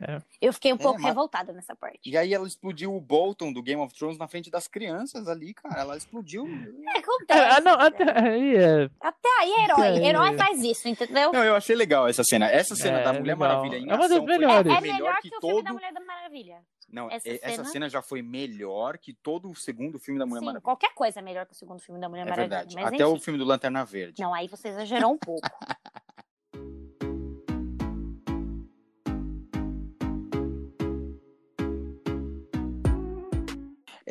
É. 0.00 0.22
Eu 0.40 0.52
fiquei 0.52 0.72
um 0.72 0.76
É, 0.76 0.78
pouco 0.78 1.00
mas- 1.00 1.08
revoltada 1.08 1.52
nessa 1.52 1.74
parte. 1.74 1.98
E 2.04 2.16
aí 2.16 2.32
ela 2.32 2.46
explodiu 2.46 2.94
o 2.94 3.00
Bolton 3.00 3.52
do 3.52 3.62
Game 3.62 3.80
of 3.82 3.92
Thrones 3.94 4.16
na 4.18 4.28
frente 4.28 4.50
das 4.50 4.68
crianças 4.68 5.26
ali, 5.28 5.52
cara. 5.54 5.80
Ela 5.80 5.96
explodiu. 5.96 6.46
É, 6.94 6.98
acontece. 6.98 7.56
Ah, 7.56 7.60
não, 7.60 7.72
Zé. 7.80 7.86
até 7.86 8.20
aí 8.20 8.56
é. 8.56 8.90
Até 9.00 9.28
aí 9.40 9.50
é 9.52 9.64
herói. 9.64 9.86
É. 9.98 10.06
Herói 10.06 10.36
faz 10.36 10.62
isso, 10.62 10.88
entendeu? 10.88 11.32
Não, 11.32 11.42
eu 11.44 11.56
achei 11.56 11.74
legal 11.74 12.06
essa 12.08 12.22
cena. 12.22 12.46
Essa 12.46 12.76
cena 12.76 13.00
É, 13.00 13.04
da 13.04 13.12
Mulher 13.12 13.34
legal. 13.36 13.48
Maravilha 13.48 13.76
em 13.78 13.90
É 13.90 13.94
uma 13.94 14.08
das 14.08 14.22
melhores. 14.24 14.72
É 14.72 14.80
melhor, 14.80 15.16
que, 15.20 15.30
que 15.30 15.36
o 15.36 15.40
filme 15.40 15.62
da 15.62 15.70
todo. 15.70 15.74
Mulher 15.74 15.92
da 15.92 16.00
Maravilha. 16.00 16.58
Não, 16.90 17.10
essa 17.10 17.28
essa, 17.28 17.50
cena. 17.50 17.64
cena 17.66 17.88
já 17.90 18.00
foi 18.00 18.22
melhor 18.22 18.96
que 18.96 19.12
todo 19.12 19.50
o 19.50 19.54
segundo 19.54 19.98
filme 19.98 20.18
da 20.18 20.24
Mulher 20.24 20.38
Sim, 20.40 20.46
Maravilha. 20.46 20.62
qualquer 20.64 20.94
coisa 20.94 21.18
é 21.18 21.22
melhor 21.22 21.44
que 21.44 21.52
o 21.52 21.54
segundo 21.54 21.80
filme 21.80 22.00
da 22.00 22.08
Mulher 22.08 22.22
É 22.22 22.30
Maravilha. 22.30 22.48
verdade. 22.48 22.74
Mas 22.76 22.86
Até 22.94 23.06
o 23.06 23.12
enfim. 23.12 23.24
filme 23.24 23.38
do 23.38 23.44
Lanterna 23.44 23.84
Verde. 23.84 24.22
Não, 24.22 24.32
aí 24.32 24.48
você 24.48 24.68
exagerou 24.68 25.12
um 25.12 25.18
pouco. 25.18 25.42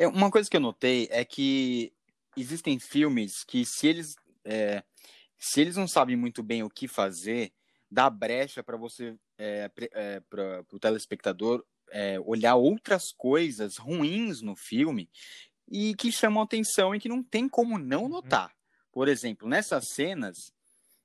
É, 0.00 0.06
uma 0.06 0.30
coisa 0.30 0.48
que 0.48 0.56
eu 0.56 0.60
notei 0.60 1.08
é 1.10 1.24
que 1.24 1.92
existem 2.36 2.78
filmes 2.78 3.42
que 3.42 3.64
se 3.66 3.88
eles 3.88 4.14
é, 4.44 4.84
se 5.36 5.60
eles 5.60 5.76
não 5.76 5.88
sabem 5.88 6.14
muito 6.14 6.40
bem 6.40 6.62
o 6.62 6.70
que 6.70 6.86
fazer, 6.86 7.52
dá 7.90 8.08
brecha 8.08 8.62
para 8.62 8.76
você 8.76 9.16
é, 9.36 9.68
para 9.68 10.64
o 10.72 10.78
telespectador 10.78 11.64
é, 11.90 12.20
olhar 12.20 12.54
outras 12.54 13.10
coisas 13.12 13.76
ruins 13.76 14.40
no 14.40 14.54
filme 14.54 15.10
e 15.68 15.96
que 15.96 16.12
chamam 16.12 16.44
atenção 16.44 16.94
e 16.94 17.00
que 17.00 17.08
não 17.08 17.20
tem 17.20 17.48
como 17.48 17.76
não 17.76 18.04
Uhum. 18.04 18.08
notar. 18.08 18.54
Por 18.92 19.08
exemplo, 19.08 19.48
nessas 19.48 19.88
cenas 19.94 20.52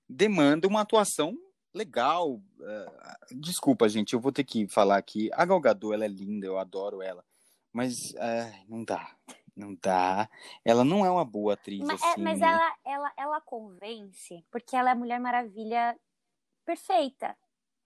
demanda 0.07 0.67
uma 0.67 0.81
atuação 0.81 1.35
legal. 1.73 2.39
é, 2.61 2.85
desculpa, 3.31 3.89
gente, 3.89 4.13
eu 4.13 4.19
vou 4.19 4.31
ter 4.31 4.43
que 4.43 4.67
falar 4.67 4.97
aqui. 4.97 5.31
A 5.33 5.45
Gal 5.45 5.59
Gadot, 5.59 5.93
ela 5.95 6.05
é 6.05 6.07
linda, 6.07 6.45
eu 6.45 6.59
adoro 6.59 7.01
ela. 7.01 7.25
Mas 7.73 8.13
é, 8.15 8.63
não 8.69 8.83
dá. 8.83 9.15
Não 9.55 9.75
dá. 9.81 10.29
Ela 10.63 10.83
não 10.83 11.05
é 11.05 11.09
uma 11.11 11.25
boa 11.25 11.53
atriz, 11.53 11.79
mas 11.85 12.01
é- 12.01 12.11
assim. 12.11 12.21
mas 12.23 12.41
ela, 12.41 12.75
ela, 12.85 13.13
ela 13.17 13.41
convence 13.41 14.45
porque 14.51 14.75
ela 14.75 14.89
é 14.89 14.93
a 14.93 14.95
Mulher 14.95 15.19
Maravilha 15.19 15.99
perfeita. 16.65 17.35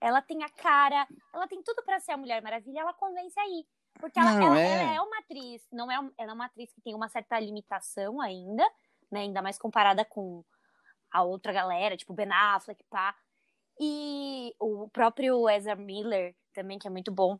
Ela 0.00 0.22
tem 0.22 0.44
a 0.44 0.48
cara, 0.48 1.06
ela 1.34 1.48
tem 1.48 1.62
tudo 1.62 1.82
pra 1.82 1.98
ser 1.98 2.12
a 2.12 2.16
Mulher 2.16 2.40
Maravilha, 2.42 2.80
ela 2.80 2.94
convence 2.94 3.38
aí. 3.40 3.66
Porque 3.98 4.18
ela, 4.18 4.32
Não, 4.34 4.46
ela- 4.46 4.60
é. 4.60 4.82
ela 4.82 4.94
é 4.94 5.00
uma 5.00 5.18
atriz, 5.18 5.66
não 5.72 5.90
é, 5.90 5.96
ela 6.16 6.30
é 6.30 6.34
uma 6.34 6.44
atriz 6.46 6.72
que 6.72 6.80
tem 6.80 6.94
uma 6.94 7.08
certa 7.08 7.38
limitação 7.40 8.20
ainda, 8.20 8.62
né? 9.10 9.20
Ainda 9.20 9.42
mais 9.42 9.58
comparada 9.58 10.04
com 10.04 10.44
a 11.10 11.22
outra 11.22 11.52
galera, 11.52 11.96
tipo 11.96 12.12
Ben 12.14 12.30
Affleck, 12.30 12.84
pá. 12.84 13.14
E 13.80 14.54
o 14.60 14.88
próprio 14.88 15.48
Ezra 15.48 15.74
Miller 15.74 16.34
também, 16.52 16.78
que 16.78 16.86
é 16.86 16.90
muito 16.90 17.10
bom. 17.10 17.38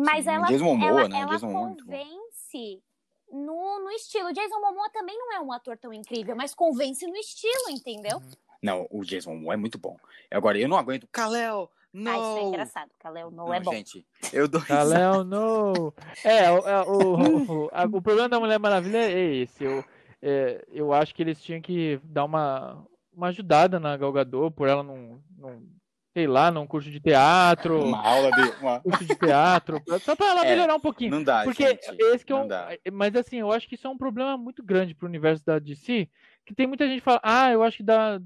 Mas 0.00 0.24
Sim, 0.24 0.30
ela, 0.30 0.46
Jason 0.46 0.64
Momoa, 0.64 0.88
ela, 0.88 1.08
né? 1.08 1.20
ela 1.20 1.30
Jason 1.32 1.50
é 1.50 1.52
convence 1.52 2.82
no, 3.30 3.80
no 3.84 3.90
estilo. 3.90 4.32
Jason 4.32 4.60
Momoa 4.60 4.88
também 4.90 5.16
não 5.18 5.32
é 5.32 5.40
um 5.40 5.52
ator 5.52 5.76
tão 5.76 5.92
incrível, 5.92 6.34
mas 6.34 6.54
convence 6.54 7.06
no 7.06 7.16
estilo, 7.16 7.70
entendeu? 7.70 8.20
Não, 8.62 8.86
o 8.90 9.04
Jason 9.04 9.34
Momoa 9.34 9.54
é 9.54 9.56
muito 9.56 9.78
bom. 9.78 9.96
Agora, 10.30 10.58
eu 10.58 10.68
não 10.68 10.76
aguento. 10.78 11.06
Kalel, 11.12 11.70
não! 11.92 12.12
Ah, 12.12 12.16
isso 12.16 12.38
é 12.38 12.48
engraçado. 12.48 12.90
Kalel 12.98 13.30
não, 13.30 13.52
é 13.52 13.60
bom. 13.60 13.72
gente. 13.72 14.06
Eu 14.32 14.48
dou 14.48 14.60
Kalel, 14.62 15.24
no. 15.24 15.92
É, 16.24 16.50
o, 16.50 16.58
é, 16.68 16.82
o, 16.82 17.14
o, 17.66 17.70
a- 17.72 17.84
o 17.84 18.02
problema 18.02 18.28
da 18.28 18.40
Mulher 18.40 18.58
Maravilha 18.58 18.98
é 18.98 19.34
esse. 19.36 19.64
Eu, 19.64 19.84
é, 20.22 20.64
eu 20.68 20.92
acho 20.92 21.14
que 21.14 21.22
eles 21.22 21.40
tinham 21.42 21.60
que 21.60 22.00
dar 22.04 22.24
uma, 22.24 22.86
uma 23.12 23.28
ajudada 23.28 23.80
na 23.80 23.96
Gal 23.96 24.12
Gadot, 24.12 24.54
por 24.54 24.68
ela 24.68 24.82
não, 24.82 25.20
não 25.36 25.62
sei 26.12 26.26
lá, 26.26 26.50
num 26.50 26.66
curso 26.66 26.90
de 26.90 27.00
teatro, 27.00 27.84
uma 27.84 28.02
aula 28.02 28.30
de... 28.32 28.42
Uma... 28.60 28.80
curso 28.82 29.04
de 29.04 29.14
teatro, 29.14 29.80
só 30.00 30.16
pra 30.16 30.26
ela 30.26 30.44
É, 30.46 30.50
melhorar 30.50 30.74
um 30.74 30.80
pouquinho. 30.80 31.10
Não 31.12 31.22
dá, 31.22 31.44
Porque 31.44 31.66
gente. 31.66 31.96
esse 31.98 32.24
que 32.24 32.32
é 32.32 32.36
não 32.36 32.44
um, 32.44 32.48
dá. 32.48 32.68
mas 32.92 33.14
assim, 33.14 33.36
eu 33.36 33.52
acho 33.52 33.68
que 33.68 33.74
isso 33.76 33.86
é 33.86 33.90
um 33.90 33.98
problema 33.98 34.36
muito 34.36 34.62
grande 34.62 34.94
pro 34.94 35.06
universo 35.06 35.44
da 35.44 35.58
DC, 35.58 36.08
que 36.44 36.54
tem 36.54 36.66
muita 36.66 36.86
gente 36.86 36.98
que 36.98 37.04
fala: 37.04 37.20
"Ah, 37.22 37.50
eu 37.52 37.62
acho 37.62 37.78
que 37.78 37.82
dá 37.82 38.20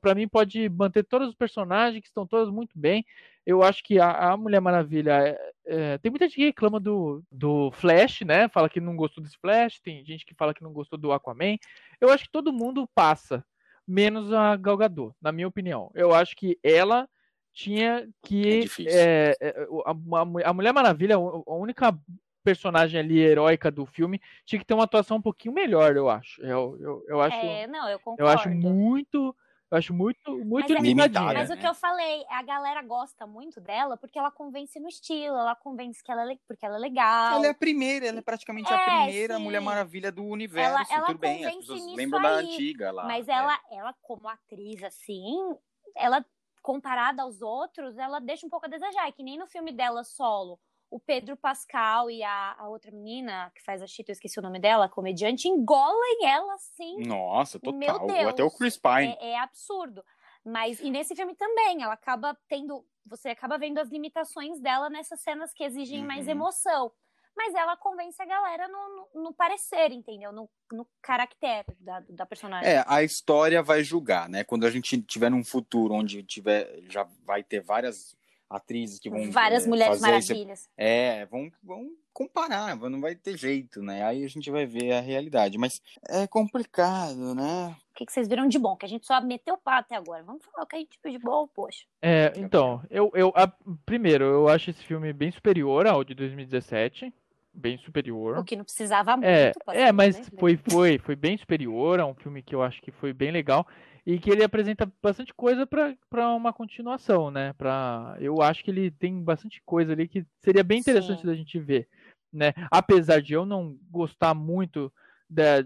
para 0.00 0.14
mim 0.14 0.26
pode 0.26 0.68
manter 0.68 1.04
todos 1.04 1.28
os 1.28 1.34
personagens 1.34 2.00
que 2.00 2.08
estão 2.08 2.26
todos 2.26 2.52
muito 2.52 2.76
bem. 2.78 3.04
Eu 3.46 3.62
acho 3.62 3.82
que 3.84 3.98
a, 4.00 4.32
a 4.32 4.36
Mulher 4.36 4.60
Maravilha 4.60 5.12
é, 5.12 5.38
é, 5.66 5.98
tem 5.98 6.10
muita 6.10 6.26
gente 6.26 6.36
que 6.36 6.46
reclama 6.46 6.80
do, 6.80 7.22
do 7.30 7.70
Flash, 7.72 8.22
né? 8.22 8.48
Fala 8.48 8.68
que 8.68 8.80
não 8.80 8.96
gostou 8.96 9.22
desse 9.22 9.38
Flash, 9.38 9.80
tem 9.80 10.04
gente 10.04 10.24
que 10.24 10.34
fala 10.34 10.54
que 10.54 10.62
não 10.62 10.72
gostou 10.72 10.98
do 10.98 11.12
Aquaman. 11.12 11.56
Eu 12.00 12.10
acho 12.10 12.24
que 12.24 12.32
todo 12.32 12.52
mundo 12.52 12.88
passa, 12.94 13.44
menos 13.86 14.32
a 14.32 14.56
Gal 14.56 14.76
Gadot, 14.76 15.14
na 15.20 15.32
minha 15.32 15.48
opinião. 15.48 15.90
Eu 15.94 16.14
acho 16.14 16.36
que 16.36 16.58
ela 16.62 17.08
tinha 17.52 18.08
que 18.22 18.68
é 18.86 19.36
é, 19.40 19.48
é 19.48 19.66
a, 19.86 20.50
a, 20.50 20.52
Mulher 20.52 20.72
Maravilha, 20.72 21.16
a 21.16 21.54
única 21.54 21.96
personagem 22.42 23.00
ali 23.00 23.18
heróica 23.18 23.70
do 23.70 23.86
filme 23.86 24.20
tinha 24.44 24.58
que 24.58 24.66
ter 24.66 24.74
uma 24.74 24.84
atuação 24.84 25.16
um 25.16 25.22
pouquinho 25.22 25.54
melhor, 25.54 25.96
eu 25.96 26.10
acho. 26.10 26.42
Eu, 26.42 26.76
eu, 26.80 27.04
eu 27.08 27.20
acho. 27.20 27.36
É, 27.36 27.66
não, 27.66 27.88
eu 27.88 27.98
concordo. 27.98 28.22
Eu 28.22 28.28
acho 28.28 28.50
muito 28.50 29.34
eu 29.70 29.78
acho 29.78 29.92
muito, 29.92 30.30
muito 30.44 30.72
mas, 30.72 30.82
limitadinha. 30.82 31.34
Mas 31.34 31.50
o 31.50 31.56
que 31.56 31.66
eu 31.66 31.74
falei, 31.74 32.24
a 32.28 32.42
galera 32.42 32.82
gosta 32.82 33.26
muito 33.26 33.60
dela 33.60 33.96
porque 33.96 34.18
ela 34.18 34.30
convence 34.30 34.78
no 34.78 34.88
estilo, 34.88 35.36
ela 35.36 35.56
convence 35.56 36.02
que 36.02 36.12
ela 36.12 36.30
é, 36.30 36.38
porque 36.46 36.64
ela 36.64 36.76
é 36.76 36.78
legal. 36.78 37.36
Ela 37.36 37.46
é 37.46 37.50
a 37.50 37.54
primeira, 37.54 38.06
ela 38.06 38.18
é 38.18 38.22
praticamente 38.22 38.72
é, 38.72 38.76
a 38.76 38.78
primeira 38.78 39.36
sim. 39.36 39.42
Mulher 39.42 39.60
Maravilha 39.60 40.12
do 40.12 40.24
universo. 40.24 40.70
Ela, 40.70 40.86
ela 40.90 41.06
Tudo 41.06 41.18
bem, 41.18 41.44
as 41.44 41.56
pessoas 41.56 41.96
lembram 41.96 42.22
da 42.22 42.34
antiga 42.34 42.92
lá. 42.92 43.04
Mas 43.04 43.26
ela, 43.26 43.58
é. 43.70 43.76
ela, 43.76 43.94
como 44.02 44.28
atriz, 44.28 44.82
assim, 44.84 45.56
ela, 45.96 46.24
comparada 46.62 47.22
aos 47.22 47.42
outros, 47.42 47.98
ela 47.98 48.20
deixa 48.20 48.46
um 48.46 48.50
pouco 48.50 48.66
a 48.66 48.68
desejar. 48.68 49.08
É 49.08 49.12
que 49.12 49.22
nem 49.22 49.38
no 49.38 49.46
filme 49.46 49.72
dela 49.72 50.04
solo 50.04 50.60
o 50.94 51.00
Pedro 51.00 51.36
Pascal 51.36 52.08
e 52.08 52.22
a, 52.22 52.54
a, 52.56 52.68
outra 52.68 52.92
menina 52.92 53.50
que 53.52 53.60
faz 53.64 53.82
a 53.82 53.86
Chita, 53.86 54.12
eu 54.12 54.14
esqueci 54.14 54.38
o 54.38 54.42
nome 54.42 54.60
dela, 54.60 54.84
a 54.84 54.88
comediante, 54.88 55.48
engolem 55.48 56.24
ela 56.24 56.54
assim. 56.54 57.00
Nossa, 57.04 57.58
total. 57.58 57.76
Meu 57.76 58.06
Deus, 58.06 58.28
Até 58.28 58.44
o 58.44 58.50
Chris 58.50 58.76
Pine. 58.76 59.16
É, 59.20 59.30
é, 59.30 59.38
absurdo. 59.40 60.04
Mas, 60.44 60.78
e 60.78 60.90
nesse 60.90 61.16
filme 61.16 61.34
também, 61.34 61.82
ela 61.82 61.94
acaba 61.94 62.38
tendo. 62.48 62.86
Você 63.06 63.30
acaba 63.30 63.58
vendo 63.58 63.78
as 63.78 63.88
limitações 63.88 64.60
dela 64.60 64.88
nessas 64.88 65.20
cenas 65.20 65.52
que 65.52 65.64
exigem 65.64 66.02
uhum. 66.02 66.06
mais 66.06 66.28
emoção. 66.28 66.92
Mas 67.36 67.52
ela 67.56 67.76
convence 67.76 68.22
a 68.22 68.26
galera 68.26 68.68
no, 68.68 69.08
no, 69.14 69.22
no 69.24 69.34
parecer, 69.34 69.90
entendeu? 69.90 70.30
No, 70.30 70.48
no 70.70 70.86
caráter 71.02 71.64
da, 71.80 72.04
da 72.08 72.24
personagem. 72.24 72.70
É, 72.70 72.84
a 72.86 73.02
história 73.02 73.60
vai 73.64 73.82
julgar, 73.82 74.28
né? 74.28 74.44
Quando 74.44 74.64
a 74.64 74.70
gente 74.70 75.02
tiver 75.02 75.28
num 75.28 75.42
futuro 75.42 75.92
onde 75.92 76.22
tiver, 76.22 76.82
já 76.88 77.02
vai 77.24 77.42
ter 77.42 77.60
várias 77.60 78.16
atrizes 78.48 78.98
que 78.98 79.10
vão. 79.10 79.30
Várias 79.30 79.66
é, 79.66 79.68
mulheres 79.68 80.00
maravilhas. 80.00 80.60
Esse... 80.60 80.68
É, 80.76 81.26
vão, 81.26 81.50
vão 81.62 81.90
comparar, 82.12 82.76
não 82.76 83.00
vai 83.00 83.14
ter 83.14 83.36
jeito, 83.36 83.82
né? 83.82 84.04
Aí 84.04 84.24
a 84.24 84.28
gente 84.28 84.50
vai 84.50 84.64
ver 84.64 84.92
a 84.92 85.00
realidade. 85.00 85.58
Mas 85.58 85.82
é 86.08 86.26
complicado, 86.26 87.34
né? 87.34 87.76
O 87.90 87.94
que, 87.94 88.06
que 88.06 88.12
vocês 88.12 88.28
viram 88.28 88.48
de 88.48 88.58
bom? 88.58 88.76
Que 88.76 88.86
a 88.86 88.88
gente 88.88 89.06
só 89.06 89.20
meteu 89.20 89.54
o 89.54 89.58
pau 89.58 89.74
até 89.74 89.96
agora. 89.96 90.22
Vamos 90.22 90.44
falar 90.44 90.64
o 90.64 90.66
que 90.66 90.76
a 90.76 90.78
gente 90.78 90.98
viu 91.02 91.12
de 91.12 91.18
bom, 91.18 91.46
poxa. 91.48 91.84
É, 92.00 92.32
então, 92.36 92.82
eu, 92.90 93.10
eu 93.14 93.32
a, 93.34 93.52
primeiro, 93.84 94.24
eu 94.24 94.48
acho 94.48 94.70
esse 94.70 94.82
filme 94.84 95.12
bem 95.12 95.30
superior 95.30 95.86
ao 95.86 96.04
de 96.04 96.14
2017 96.14 97.12
bem 97.56 97.78
superior. 97.78 98.38
O 98.38 98.44
que 98.44 98.56
não 98.56 98.64
precisava 98.64 99.12
é, 99.22 99.44
muito. 99.44 99.70
É, 99.70 99.92
mas 99.92 100.18
né? 100.18 100.24
foi, 100.38 100.58
foi, 100.68 100.98
foi 100.98 101.14
bem 101.14 101.38
superior. 101.38 102.00
É 102.00 102.04
um 102.04 102.14
filme 102.14 102.42
que 102.42 102.52
eu 102.52 102.62
acho 102.62 102.82
que 102.82 102.90
foi 102.90 103.12
bem 103.12 103.30
legal 103.30 103.64
e 104.06 104.18
que 104.18 104.30
ele 104.30 104.44
apresenta 104.44 104.90
bastante 105.02 105.32
coisa 105.32 105.66
para 105.66 106.34
uma 106.34 106.52
continuação, 106.52 107.30
né? 107.30 107.52
Pra, 107.54 108.16
eu 108.20 108.42
acho 108.42 108.62
que 108.62 108.70
ele 108.70 108.90
tem 108.90 109.22
bastante 109.22 109.62
coisa 109.64 109.92
ali 109.92 110.06
que 110.06 110.26
seria 110.40 110.62
bem 110.62 110.80
interessante 110.80 111.22
Sim. 111.22 111.26
da 111.26 111.34
gente 111.34 111.58
ver, 111.58 111.88
né? 112.32 112.52
Apesar 112.70 113.22
de 113.22 113.32
eu 113.32 113.46
não 113.46 113.78
gostar 113.90 114.34
muito 114.34 114.92
da, 115.28 115.64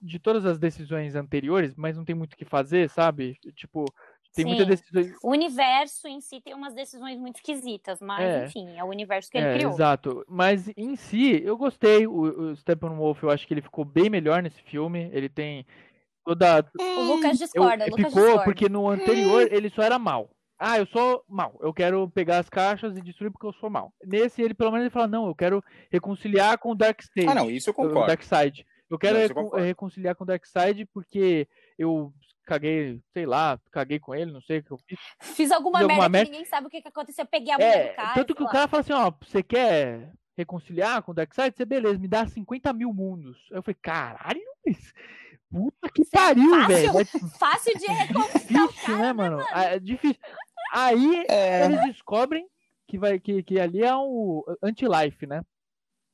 de 0.00 0.18
todas 0.18 0.46
as 0.46 0.58
decisões 0.58 1.14
anteriores, 1.14 1.74
mas 1.74 1.96
não 1.96 2.04
tem 2.04 2.14
muito 2.14 2.34
o 2.34 2.36
que 2.36 2.44
fazer, 2.44 2.88
sabe? 2.88 3.36
Tipo, 3.56 3.84
tem 4.34 4.44
muitas 4.44 4.66
decisões. 4.66 5.12
O 5.22 5.30
universo 5.30 6.06
em 6.06 6.20
si 6.20 6.40
tem 6.40 6.54
umas 6.54 6.72
decisões 6.72 7.18
muito 7.18 7.36
esquisitas, 7.36 8.00
mas 8.00 8.20
é. 8.20 8.46
enfim, 8.46 8.76
é 8.76 8.84
o 8.84 8.88
universo 8.88 9.28
que 9.28 9.36
ele 9.36 9.46
é, 9.48 9.54
criou. 9.54 9.72
Exato. 9.72 10.24
Mas 10.28 10.70
em 10.76 10.94
si, 10.94 11.42
eu 11.44 11.56
gostei. 11.56 12.06
O, 12.06 12.50
o 12.50 12.56
Steppenwolf, 12.56 13.22
eu 13.22 13.30
acho 13.30 13.46
que 13.46 13.52
ele 13.52 13.62
ficou 13.62 13.84
bem 13.84 14.08
melhor 14.08 14.40
nesse 14.40 14.62
filme. 14.62 15.10
Ele 15.12 15.28
tem 15.28 15.66
toda. 16.24 16.70
O 16.78 17.02
Lucas 17.02 17.38
discorda, 17.38 17.84
eu, 17.84 17.90
Lucas 17.90 18.06
ficou 18.06 18.22
discorda. 18.22 18.44
porque 18.44 18.68
no 18.68 18.88
anterior 18.88 19.52
ele 19.52 19.70
só 19.70 19.82
era 19.82 19.98
mal. 19.98 20.30
Ah, 20.58 20.78
eu 20.78 20.86
sou 20.86 21.24
mal. 21.26 21.58
Eu 21.62 21.72
quero 21.72 22.08
pegar 22.10 22.38
as 22.38 22.50
caixas 22.50 22.94
e 22.94 23.00
destruir 23.00 23.30
porque 23.30 23.46
eu 23.46 23.52
sou 23.54 23.70
mal. 23.70 23.94
Nesse, 24.04 24.42
ele 24.42 24.52
pelo 24.52 24.70
menos 24.70 24.84
ele 24.84 24.92
fala: 24.92 25.06
não, 25.06 25.26
eu 25.26 25.34
quero 25.34 25.64
reconciliar 25.90 26.58
com 26.58 26.72
o 26.72 26.74
Darkseid. 26.74 27.28
Ah, 27.28 27.34
não, 27.34 27.50
isso 27.50 27.70
eu 27.70 27.74
concordo. 27.74 28.06
Darkseid. 28.06 28.66
Eu 28.90 28.98
quero 28.98 29.14
não, 29.16 29.22
recon 29.22 29.56
eu 29.56 29.64
reconciliar 29.64 30.14
com 30.14 30.24
o 30.24 30.26
Darkseid 30.26 30.84
porque 30.92 31.48
eu 31.78 32.12
caguei, 32.44 33.00
sei 33.14 33.24
lá, 33.24 33.58
caguei 33.70 33.98
com 33.98 34.14
ele, 34.14 34.32
não 34.32 34.42
sei 34.42 34.58
o 34.58 34.64
que 34.64 34.70
eu 34.72 34.78
fiz. 34.86 34.98
Fiz 35.20 35.50
alguma, 35.50 35.78
fiz 35.78 35.84
alguma 35.84 36.08
merda, 36.08 36.08
merda, 36.10 36.26
que 36.26 36.32
ninguém 36.32 36.44
sabe 36.44 36.66
o 36.66 36.70
que, 36.70 36.82
que 36.82 36.88
aconteceu. 36.88 37.22
Eu 37.22 37.28
peguei 37.28 37.54
a 37.54 37.56
mulher 37.56 37.86
é, 37.86 37.90
do 37.90 37.96
cara. 37.96 38.14
Tanto 38.14 38.34
que 38.34 38.42
o 38.42 38.48
cara 38.48 38.68
fala 38.68 38.80
assim: 38.82 38.92
ó, 38.92 39.10
você 39.22 39.42
quer 39.42 40.12
reconciliar 40.36 41.02
com 41.02 41.12
o 41.12 41.14
Darkseid? 41.14 41.56
Você, 41.56 41.64
beleza, 41.64 41.98
me 41.98 42.08
dá 42.08 42.26
50 42.26 42.70
mil 42.74 42.92
mundos. 42.92 43.38
Eu 43.50 43.62
falei: 43.62 43.78
caralho, 43.80 44.42
isso 44.66 44.92
Puta 45.50 45.90
que 45.92 46.02
Isso 46.02 46.10
pariu, 46.12 46.54
é 46.54 46.66
velho. 46.66 47.00
É 47.00 47.04
fácil 47.04 47.76
de 47.76 47.86
reconquistar 47.90 48.66
difícil, 48.66 48.98
né, 48.98 49.12
mano? 49.12 49.36
mano? 49.38 49.48
É 49.52 49.78
difícil. 49.78 50.20
Aí 50.72 51.24
é... 51.28 51.64
eles 51.64 51.84
descobrem 51.86 52.46
que, 52.86 52.98
vai, 52.98 53.18
que, 53.18 53.42
que 53.42 53.58
ali 53.58 53.82
é 53.82 53.94
um 53.96 54.42
anti-life, 54.62 55.26
né? 55.26 55.42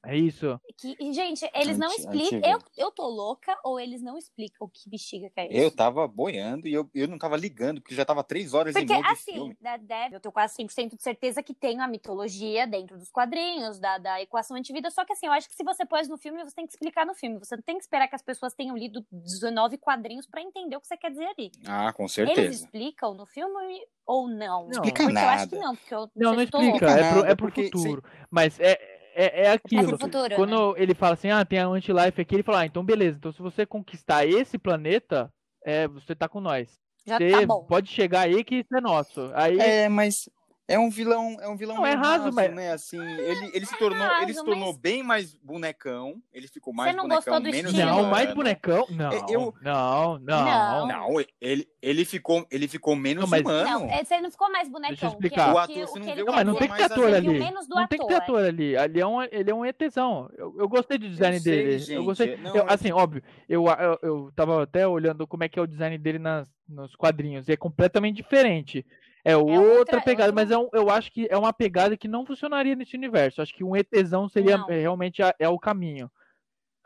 É 0.07 0.17
isso. 0.17 0.61
Que, 0.79 0.97
gente, 1.13 1.49
eles 1.55 1.77
não 1.77 1.89
explicam. 1.89 2.41
Eu, 2.45 2.59
eu 2.77 2.91
tô 2.91 3.09
louca 3.09 3.59
ou 3.65 3.81
eles 3.81 4.03
não 4.03 4.17
explicam 4.17 4.67
o 4.67 4.69
que 4.69 4.89
bexiga 4.89 5.29
que 5.31 5.41
é 5.41 5.47
isso? 5.47 5.57
Eu 5.57 5.71
tava 5.71 6.07
boiando 6.07 6.69
e 6.69 6.73
eu, 6.73 6.89
eu 6.95 7.09
não 7.09 7.19
tava 7.19 7.37
ligando, 7.37 7.81
porque 7.81 7.95
já 7.95 8.05
tava 8.05 8.23
três 8.23 8.55
horas 8.55 8.73
porque, 8.73 8.93
e 8.93 8.97
meia 8.97 9.11
assim, 9.11 9.33
de 9.33 9.39
filme. 9.39 9.57
Deve, 9.61 10.17
eu 10.17 10.21
tenho 10.21 10.33
quase 10.33 10.57
100% 10.57 10.97
de 10.97 11.03
certeza 11.03 11.43
que 11.43 11.53
tem 11.53 11.81
a 11.81 11.89
mitologia 11.89 12.67
dentro 12.67 12.97
dos 12.97 13.11
quadrinhos, 13.11 13.79
da, 13.79 13.99
da 13.99 14.23
equação 14.23 14.57
antivida. 14.57 14.91
Só 14.91 15.05
que 15.05 15.13
assim, 15.13 15.27
eu 15.27 15.33
acho 15.33 15.49
que 15.49 15.55
se 15.55 15.65
você 15.65 15.85
pôs 15.85 16.09
no 16.09 16.17
filme, 16.17 16.43
você 16.45 16.55
tem 16.55 16.67
que 16.67 16.73
explicar 16.73 17.05
no 17.05 17.15
filme. 17.15 17.39
Você 17.39 17.57
não 17.57 17.63
tem 17.63 17.77
que 17.77 17.83
esperar 17.83 18.07
que 18.09 18.15
as 18.15 18.23
pessoas 18.23 18.55
tenham 18.55 18.77
lido 18.77 19.05
19 19.11 19.79
quadrinhos 19.79 20.27
para 20.27 20.41
entender 20.41 20.77
o 20.77 20.81
que 20.81 20.87
você 20.87 20.97
quer 20.97 21.11
dizer 21.11 21.27
ali. 21.27 21.51
Ah, 21.67 21.93
com 21.93 22.07
certeza. 22.07 22.41
Eles 22.41 22.61
explicam 22.61 23.15
no 23.15 23.27
filme 23.27 23.87
ou 24.07 24.29
não? 24.29 24.65
Não 24.65 24.71
explica 24.71 25.03
porque 25.03 25.13
nada. 25.13 25.27
eu 25.27 25.31
acho 25.31 25.49
que 25.49 25.57
não, 25.57 25.77
porque 25.77 25.95
eu 25.95 26.11
não, 26.15 26.35
não 26.35 26.43
explica, 26.43 26.91
é 26.91 27.13
pro, 27.13 27.25
é 27.25 27.35
pro 27.35 27.51
futuro. 27.51 28.05
Mas 28.31 28.59
é, 28.61 28.79
é, 29.17 29.45
é 29.45 29.53
aquilo. 29.53 29.95
É 29.95 29.99
futuro, 29.99 30.35
Quando 30.35 30.75
né? 30.75 30.83
ele 30.83 30.95
fala 30.95 31.15
assim, 31.15 31.31
ah, 31.31 31.45
tem 31.45 31.59
a 31.59 31.67
anti-life 31.67 32.21
aqui, 32.21 32.35
ele 32.37 32.43
fala, 32.43 32.61
ah, 32.61 32.67
então 32.67 32.85
beleza. 32.85 33.17
Então 33.17 33.33
se 33.33 33.41
você 33.41 33.65
conquistar 33.65 34.27
esse 34.27 34.59
planeta, 34.59 35.33
é, 35.65 35.89
você 35.89 36.15
tá 36.15 36.29
com 36.29 36.41
nós. 36.41 36.79
Já 37.07 37.19
você 37.19 37.47
tá 37.47 37.55
pode 37.69 37.89
chegar 37.89 38.23
aí 38.23 38.45
que 38.45 38.57
isso 38.57 38.77
é 38.77 38.81
nosso. 38.81 39.31
Aí... 39.35 39.59
É, 39.59 39.89
mas 39.89 40.29
é 40.69 40.79
um 40.79 40.91
vilão, 40.91 41.37
é 41.41 41.49
um 41.49 41.57
vilão 41.57 41.77
não, 41.77 41.87
é 41.87 41.93
raso, 41.93 42.25
raso 42.25 42.35
mas... 42.35 42.53
né? 42.53 42.73
Assim, 42.73 43.01
ele, 43.01 43.51
ele 43.55 43.67
se 43.67 43.79
tornou, 43.79 43.99
raso, 44.01 44.23
ele 44.23 44.35
se 44.35 44.45
tornou 44.45 44.73
mas... 44.73 44.77
bem 44.77 45.03
mais 45.03 45.35
bonecão. 45.37 46.21
Ele 46.33 46.49
ficou 46.49 46.75
mais 46.75 46.91
Você 46.91 46.97
não 46.97 47.05
bonecão, 47.05 47.33
gostou 47.33 47.41
do 47.41 47.51
menos 47.51 47.73
estilo? 47.73 47.91
Não, 47.91 48.11
mais 48.11 48.35
bonecão? 48.35 48.87
Não. 48.91 49.13
Eu... 49.29 49.55
Não, 49.63 50.19
não. 50.19 50.87
Não, 50.89 51.25
ele, 51.41 51.69
ele 51.81 52.05
ficou, 52.05 52.45
ele 52.51 52.67
ficou 52.67 52.97
menos 52.97 53.23
não, 53.23 53.31
mas... 53.31 53.43
humano. 53.43 53.87
Não, 53.87 54.05
você 54.05 54.21
não 54.21 54.31
ficou 54.31 54.51
mais 54.51 54.69
bonecão. 54.69 54.91
Deixa 54.91 55.07
eu 55.07 55.11
explicar. 55.11 55.55
O 55.55 55.59
ator, 55.59 55.87
você 55.87 55.99
não 56.01 56.15
viu 56.15 56.25
não, 56.25 56.35
mas 56.35 56.47
não 56.47 56.55
tem 56.57 56.69
que 56.69 56.77
ter 56.77 56.83
ator 56.83 57.15
ali. 57.15 57.39
Não 57.69 57.87
tem 57.87 57.99
que 58.01 58.07
ter 58.07 58.15
ator 58.15 58.45
ali. 58.45 58.77
Ali 58.77 59.01
é 59.01 59.07
um, 59.07 59.23
ele 59.23 59.51
é 59.51 59.55
um 59.55 59.65
ETzão. 59.65 60.29
Eu, 60.37 60.53
eu 60.59 60.69
gostei 60.69 60.99
do 60.99 61.09
design 61.09 61.39
sei, 61.39 61.53
dele. 61.53 61.79
Gente, 61.79 61.93
eu 61.93 62.05
gostei. 62.05 62.37
Não, 62.39 62.57
eu, 62.57 62.65
assim, 62.69 62.91
óbvio, 62.91 63.23
eu, 63.49 63.65
eu, 63.67 63.99
eu 64.03 64.33
tava 64.35 64.65
até 64.65 64.87
olhando 64.87 65.29
como 65.29 65.45
é 65.45 65.49
que 65.49 65.61
é 65.61 65.63
o 65.63 65.67
design 65.67 65.97
dele 65.97 66.19
nas, 66.19 66.49
nos 66.69 66.97
quadrinhos. 66.97 67.49
E 67.49 67.53
é 67.53 67.57
completamente 67.57 68.17
diferente. 68.17 68.85
É, 69.27 69.33
é 69.33 69.37
outra, 69.37 69.61
outra, 69.61 70.01
pegada, 70.01 70.31
outra... 70.31 70.33
mas 70.33 70.51
é 70.53 70.57
um, 70.57 70.69
eu 70.73 70.89
acho 70.89 71.11
que 71.11 71.27
é 71.29 71.37
uma 71.37 71.53
pegada 71.53 71.97
que 71.97 72.07
não 72.07 72.25
funcionaria 72.25 72.77
nesse 72.77 72.97
universo. 72.97 73.43
Acho 73.43 73.53
que 73.53 73.65
um 73.65 73.75
ETzão 73.75 74.29
seria 74.29 74.57
não. 74.57 74.69
realmente 74.69 75.21
a, 75.21 75.35
é 75.37 75.49
o 75.49 75.59
caminho. 75.59 76.09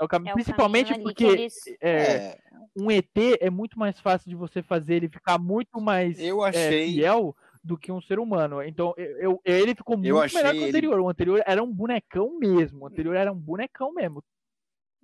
É 0.01 0.05
o 0.05 0.09
caminho, 0.09 0.31
é 0.31 0.35
principalmente 0.35 0.91
o 0.95 1.03
porque 1.03 1.25
eles... 1.25 1.55
é, 1.83 1.91
é. 1.91 2.39
um 2.75 2.91
ET 2.91 3.15
é 3.39 3.51
muito 3.51 3.79
mais 3.79 4.01
fácil 4.01 4.31
de 4.31 4.35
você 4.35 4.63
fazer 4.63 4.95
ele 4.95 5.11
ficar 5.11 5.39
muito 5.39 5.79
mais 5.83 6.19
eu 6.19 6.43
é, 6.47 6.49
achei... 6.49 6.95
fiel 6.95 7.37
do 7.63 7.77
que 7.77 7.93
um 7.93 8.01
ser 8.01 8.19
humano. 8.19 8.63
Então, 8.63 8.95
eu, 8.97 9.39
ele 9.45 9.75
ficou 9.75 9.99
muito 9.99 10.09
melhor 10.09 10.31
que 10.31 10.37
o 10.37 10.65
anterior. 10.65 10.95
Ele... 10.95 11.03
O 11.03 11.09
anterior 11.11 11.43
era 11.47 11.63
um 11.63 11.71
bonecão 11.71 12.39
mesmo. 12.39 12.85
O 12.85 12.87
anterior 12.87 13.15
era 13.15 13.31
um 13.31 13.39
bonecão 13.39 13.93
mesmo. 13.93 14.25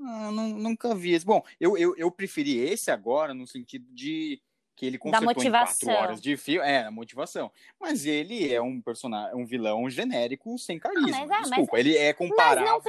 Ah, 0.01 0.31
não, 0.33 0.49
nunca 0.49 0.95
vi 0.95 1.13
esse. 1.13 1.27
Bom, 1.27 1.43
eu, 1.61 1.77
eu, 1.77 1.95
eu 1.97 2.11
preferi 2.11 2.59
esse 2.59 2.91
agora 2.91 3.35
no 3.35 3.47
sentido 3.47 3.87
de 3.93 4.41
que 4.77 4.85
ele 4.85 4.99
consertou 4.99 5.43
em 5.43 5.51
quatro 5.51 5.91
horas 5.91 6.21
de 6.21 6.37
filme. 6.37 6.69
É, 6.69 6.85
a 6.85 6.91
motivação. 6.91 7.51
Mas 7.81 8.05
ele 8.05 8.53
é 8.53 8.61
um 8.61 8.81
personagem, 8.81 9.35
um 9.35 9.47
vilão 9.47 9.89
genérico 9.89 10.57
sem 10.59 10.79
carisma. 10.79 11.09
Ah, 11.17 11.27
mas, 11.27 11.49
Desculpa, 11.49 11.73
mas, 11.73 11.81
ele 11.81 11.97
é 11.97 12.13
comparável 12.13 12.83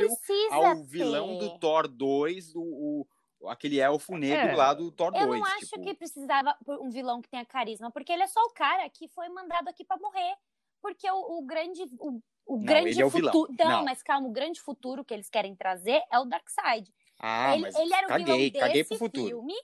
ao 0.51 0.83
vilão 0.83 1.37
do 1.37 1.57
Thor 1.57 1.87
2, 1.87 2.51
do, 2.51 2.61
o, 2.61 3.07
aquele 3.45 3.79
elfo 3.79 4.17
negro 4.17 4.49
é. 4.49 4.55
lá 4.55 4.73
do 4.73 4.91
Thor 4.91 5.11
2. 5.13 5.23
Eu 5.23 5.29
não 5.29 5.45
acho 5.45 5.67
tipo... 5.67 5.81
que 5.81 5.93
precisava 5.93 6.55
um 6.67 6.89
vilão 6.89 7.21
que 7.21 7.29
tenha 7.29 7.45
carisma, 7.45 7.89
porque 7.89 8.11
ele 8.11 8.23
é 8.23 8.27
só 8.27 8.41
o 8.41 8.53
cara 8.53 8.87
que 8.89 9.07
foi 9.07 9.29
mandado 9.29 9.69
aqui 9.69 9.85
para 9.85 9.97
morrer. 9.97 10.35
Porque 10.81 11.09
o, 11.09 11.39
o 11.39 11.45
grande. 11.45 11.83
O, 11.99 12.21
o 12.45 12.57
não, 12.57 12.63
grande 12.63 13.01
é 13.01 13.05
o 13.05 13.09
futuro. 13.09 13.53
Não, 13.57 13.69
não, 13.69 13.83
mas 13.85 14.03
calma, 14.03 14.27
o 14.27 14.31
grande 14.31 14.59
futuro 14.61 15.05
que 15.05 15.13
eles 15.13 15.29
querem 15.29 15.55
trazer 15.55 16.03
é 16.11 16.19
o 16.19 16.25
Darkseid. 16.25 16.93
Ah, 17.19 17.55
ele, 17.55 17.63
mas 17.63 17.75
ele 17.75 17.93
era 17.93 18.05
o 18.05 18.09
caguei, 18.09 18.51
vilão 18.51 18.71
desse 18.73 19.09
filme 19.09 19.55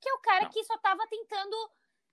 que 0.00 0.08
é 0.08 0.12
o 0.14 0.18
cara 0.20 0.44
não. 0.44 0.50
que 0.50 0.62
só 0.64 0.76
tava 0.78 1.06
tentando 1.08 1.56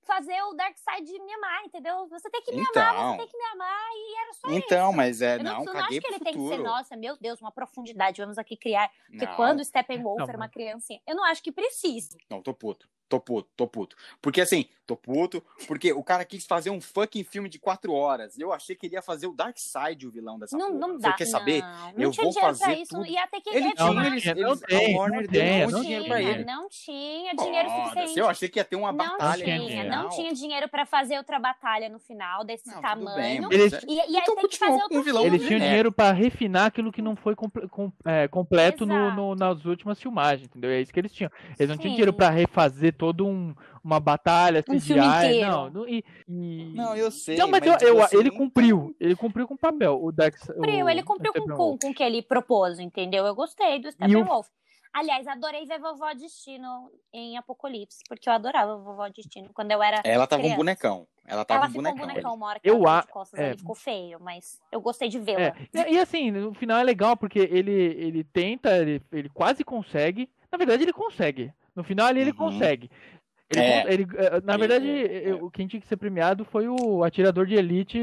fazer 0.05 0.39
o 0.43 0.53
Darkseid 0.53 1.11
me 1.19 1.33
amar, 1.33 1.65
entendeu? 1.65 2.07
Você 2.09 2.29
tem 2.29 2.41
que 2.43 2.51
me 2.53 2.61
Então. 2.61 2.83
amar, 2.83 3.11
você 3.13 3.17
tem 3.17 3.27
que 3.27 3.37
me 3.37 3.43
amar, 3.45 3.89
e 3.91 4.15
era 4.21 4.33
só 4.33 4.47
Então, 4.51 4.89
isso. 4.89 4.97
mas 4.97 5.21
é, 5.21 5.35
Eu 5.35 5.43
não, 5.43 5.51
não, 5.53 5.65
eu 5.65 5.73
não 5.73 5.79
acho 5.81 5.89
que 5.89 5.95
ele 5.95 6.01
pro 6.17 6.23
tem 6.25 6.33
que 6.33 6.39
ser, 6.39 6.45
futuro. 6.49 6.63
nossa, 6.63 6.95
meu 6.95 7.17
Deus, 7.17 7.41
uma 7.41 7.51
profundidade, 7.51 8.21
vamos 8.21 8.37
aqui 8.37 8.55
criar. 8.55 8.91
Porque 9.07 9.25
Não. 9.25 9.35
quando 9.35 9.59
o 9.61 9.65
Steppenwolf 9.65 10.19
Não, 10.19 10.27
era 10.27 10.37
uma 10.37 10.49
criancinha, 10.49 11.01
eu 11.07 11.15
não 11.15 11.23
acho 11.23 11.41
que 11.41 11.51
precisa. 11.51 12.15
Não, 12.29 12.41
tô 12.41 12.53
puto. 12.53 12.87
Tô 13.07 13.19
puto, 13.19 13.47
tô 13.55 13.67
puto. 13.67 13.95
Porque 14.19 14.41
assim, 14.41 14.65
tô 14.87 14.97
puto, 14.97 15.43
porque 15.67 15.93
o 15.93 16.03
cara 16.03 16.25
quis 16.25 16.43
fazer 16.45 16.71
um 16.71 16.81
fucking 16.81 17.23
filme 17.23 17.47
de 17.47 17.59
quatro 17.59 17.93
horas. 17.93 18.37
Eu 18.39 18.51
achei 18.51 18.75
que 18.75 18.87
ele 18.87 18.95
ia 18.95 19.01
fazer 19.01 19.27
o 19.27 19.31
Darkseid, 19.33 20.07
o 20.07 20.11
vilão 20.11 20.39
dessa 20.39 20.57
Não, 20.57 20.67
porra. 20.69 20.79
não 20.79 20.93
Você 20.95 21.01
dá. 21.01 21.13
quer 21.13 21.25
saber? 21.25 21.61
Não, 21.61 21.69
Eu 21.69 21.93
não 22.05 22.11
tinha 22.11 22.23
vou 22.23 22.33
dinheiro 22.33 22.57
pra 22.57 22.67
fazer 22.67 22.81
isso. 22.81 22.95
tudo. 22.95 23.05
E 23.05 23.15
até 23.17 23.39
que 23.39 23.49
Ele 23.51 23.67
é 23.67 23.73
tinha, 23.75 23.93
não 23.93 24.03
eles, 24.03 24.21
tinha, 24.23 24.31
eles, 24.33 24.43
não 24.43 24.57
tem, 24.57 24.95
a 24.95 24.99
Warner 24.99 25.21
não 25.21 25.27
deu 25.31 25.43
um 25.43 25.59
não 25.59 25.69
não 25.69 25.81
dinheiro 25.81 26.05
pra 26.05 26.17
tinha, 26.17 26.31
ele. 26.31 26.45
não 26.45 26.67
tinha 26.69 27.35
dinheiro 27.35 27.69
Foda-se, 27.69 27.89
suficiente. 27.89 28.19
Eu 28.19 28.27
achei 28.27 28.49
que 28.49 28.59
ia 28.59 28.65
ter 28.65 28.75
uma 28.75 28.91
Não 28.91 28.97
batalha 28.97 29.43
tinha, 29.43 29.57
no 29.59 29.67
tinha, 29.67 29.83
final. 29.83 30.03
não 30.03 30.09
tinha 30.09 30.33
dinheiro 30.33 30.67
pra 30.69 30.85
fazer 30.87 31.17
outra 31.17 31.37
batalha 31.37 31.89
no 31.89 31.99
final 31.99 32.43
desse 32.43 32.67
Não, 32.67 32.81
tamanho. 32.81 33.47
bem, 33.49 33.59
Eles- 33.59 33.73
é- 33.73 33.81
E, 33.87 33.93
e 33.95 33.99
aí 33.99 34.15
Então 34.17 34.35
tem 34.35 34.47
que 34.49 34.57
fazer 34.57 34.81
outro 34.81 35.03
vilão. 35.03 35.23
Eles 35.25 35.37
tinham 35.41 35.49
genérico. 35.59 35.67
dinheiro 35.69 35.91
pra 35.91 36.11
refinar 36.11 36.65
aquilo 36.65 36.91
que 36.91 37.03
não 37.03 37.15
foi 37.15 37.35
comple- 37.35 37.67
com- 37.69 37.91
é, 38.03 38.27
completo 38.27 38.83
no, 38.83 39.35
nas 39.35 39.63
últimas 39.63 40.01
filmagens, 40.01 40.47
entendeu? 40.47 40.71
É 40.71 40.81
isso 40.81 40.91
que 40.91 40.99
eles 40.99 41.13
tinham. 41.13 41.31
Eles 41.59 41.69
não 41.69 41.77
tinham 41.77 41.91
dinheiro 41.93 42.11
pra 42.11 42.29
refazer 42.31 42.94
todo 42.95 43.25
um, 43.27 43.53
uma 43.83 43.99
batalha, 43.99 44.63
Um 44.67 44.73
CGI, 44.73 44.79
filme 44.81 45.05
inteiro. 45.05 45.47
não. 45.51 45.69
não 45.69 45.87
e, 45.89 46.03
e- 46.27 46.73
Não, 46.75 46.95
eu 46.95 47.11
sei. 47.11 47.37
Não, 47.37 47.47
mas, 47.47 47.63
eu- 47.65 47.77
tipo 47.77 47.91
eu- 47.91 48.01
assim, 48.03 48.17
ele 48.17 48.31
cumpriu. 48.31 48.95
Ele 48.99 49.15
cumpriu 49.15 49.47
com 49.47 49.53
o 49.53 49.57
papel. 49.57 49.99
O 50.03 50.11
Dark, 50.11 50.35
Cumpriu, 50.45 50.85
o, 50.85 50.89
ele 50.89 51.03
cumpriu 51.03 51.31
com, 51.33 51.39
Steppenwolf. 51.41 51.71
com, 51.73 51.77
com 51.87 51.91
o 51.91 51.93
que 51.93 52.03
ele 52.03 52.21
propôs, 52.21 52.79
entendeu? 52.79 53.25
Eu 53.25 53.35
gostei 53.35 53.79
do 53.79 53.89
o- 53.89 53.91
Steppenwolf. 53.91 54.47
Aliás, 54.93 55.27
adorei 55.27 55.65
ver 55.65 55.77
Vovó 55.77 56.13
Destino 56.13 56.89
em 57.11 57.37
Apocalipse, 57.37 57.99
porque 58.07 58.29
eu 58.29 58.33
adorava 58.33 58.77
Vovó 58.77 59.09
Destino 59.09 59.49
quando 59.53 59.69
eu 59.71 59.83
era. 59.83 60.01
Ela 60.05 60.25
tava 60.25 60.39
um 60.39 60.43
criança. 60.43 60.57
bonecão. 60.57 61.07
Ela 61.27 61.43
tava 61.43 61.59
ela 61.61 61.65
um 61.67 61.69
ficou 61.71 61.83
bonecão. 61.83 62.05
um 62.05 62.07
bonecão 62.07 62.33
uma 62.35 62.47
hora 62.47 62.59
que 62.61 62.69
Eu 62.69 62.75
ela 62.77 62.99
a- 62.99 63.01
de 63.01 63.07
costas, 63.07 63.37
é. 63.39 63.47
ele 63.49 63.57
ficou 63.57 63.75
feio, 63.75 64.19
mas 64.21 64.57
eu 64.71 64.79
gostei 64.79 65.09
de 65.09 65.19
vê-la. 65.19 65.41
É, 65.41 65.53
e, 65.73 65.95
e 65.95 65.99
assim, 65.99 66.31
no 66.31 66.53
final 66.53 66.79
é 66.79 66.83
legal 66.83 67.17
porque 67.17 67.39
ele, 67.39 67.73
ele 67.73 68.23
tenta, 68.23 68.77
ele, 68.77 69.01
ele 69.11 69.27
quase 69.27 69.65
consegue. 69.65 70.29
Na 70.49 70.57
verdade, 70.57 70.83
ele 70.83 70.93
consegue. 70.93 71.51
No 71.75 71.83
final 71.83 72.07
ali 72.07 72.21
ele 72.21 72.31
Uhum. 72.31 72.37
consegue. 72.37 72.89
Ele, 73.47 73.61
É. 73.61 73.93
ele, 73.93 74.07
eh, 74.17 74.41
na 74.43 74.57
verdade, 74.57 74.89
é, 74.89 75.03
é. 75.25 75.31
eu- 75.31 75.51
quem 75.51 75.67
tinha 75.67 75.79
que 75.79 75.87
ser 75.87 75.97
premiado 75.97 76.43
foi 76.45 76.67
o 76.67 77.03
atirador 77.03 77.45
de 77.45 77.53
elite. 77.53 77.99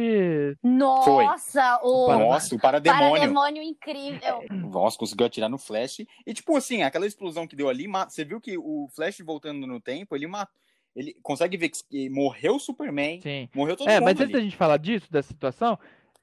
Nossa, 0.62 1.80
o 1.82 2.06
Para- 2.06 2.18
Nossa, 2.18 2.54
o 2.54 2.60
parademônio. 2.60 3.10
parademônio 3.12 3.62
incrível. 3.62 4.44
Nossa, 4.50 4.96
conseguiu 4.98 5.26
atirar 5.26 5.48
no 5.48 5.58
Flash. 5.58 6.00
E, 6.26 6.32
tipo 6.32 6.56
assim, 6.56 6.82
aquela 6.82 7.06
explosão 7.06 7.46
que 7.46 7.56
deu 7.56 7.68
ali, 7.68 7.86
você 8.08 8.24
viu 8.24 8.40
que 8.40 8.56
o 8.56 8.86
Flash 8.94 9.18
voltando 9.20 9.66
no 9.66 9.80
tempo, 9.80 10.14
ele 10.14 10.26
matou. 10.26 10.54
Ele 10.94 11.16
consegue 11.22 11.56
ver 11.56 11.70
que 11.70 12.10
morreu 12.10 12.56
o 12.56 12.60
Superman, 12.60 13.18
Sim. 13.22 13.48
morreu 13.54 13.76
todo 13.76 13.88
É, 13.88 13.94
mundo. 13.94 14.04
mas 14.04 14.20
antes 14.20 14.32
da 14.32 14.40
gente 14.40 14.56
falar 14.56 14.76
disso, 14.76 15.10
dessa 15.10 15.28
situação, 15.28 15.78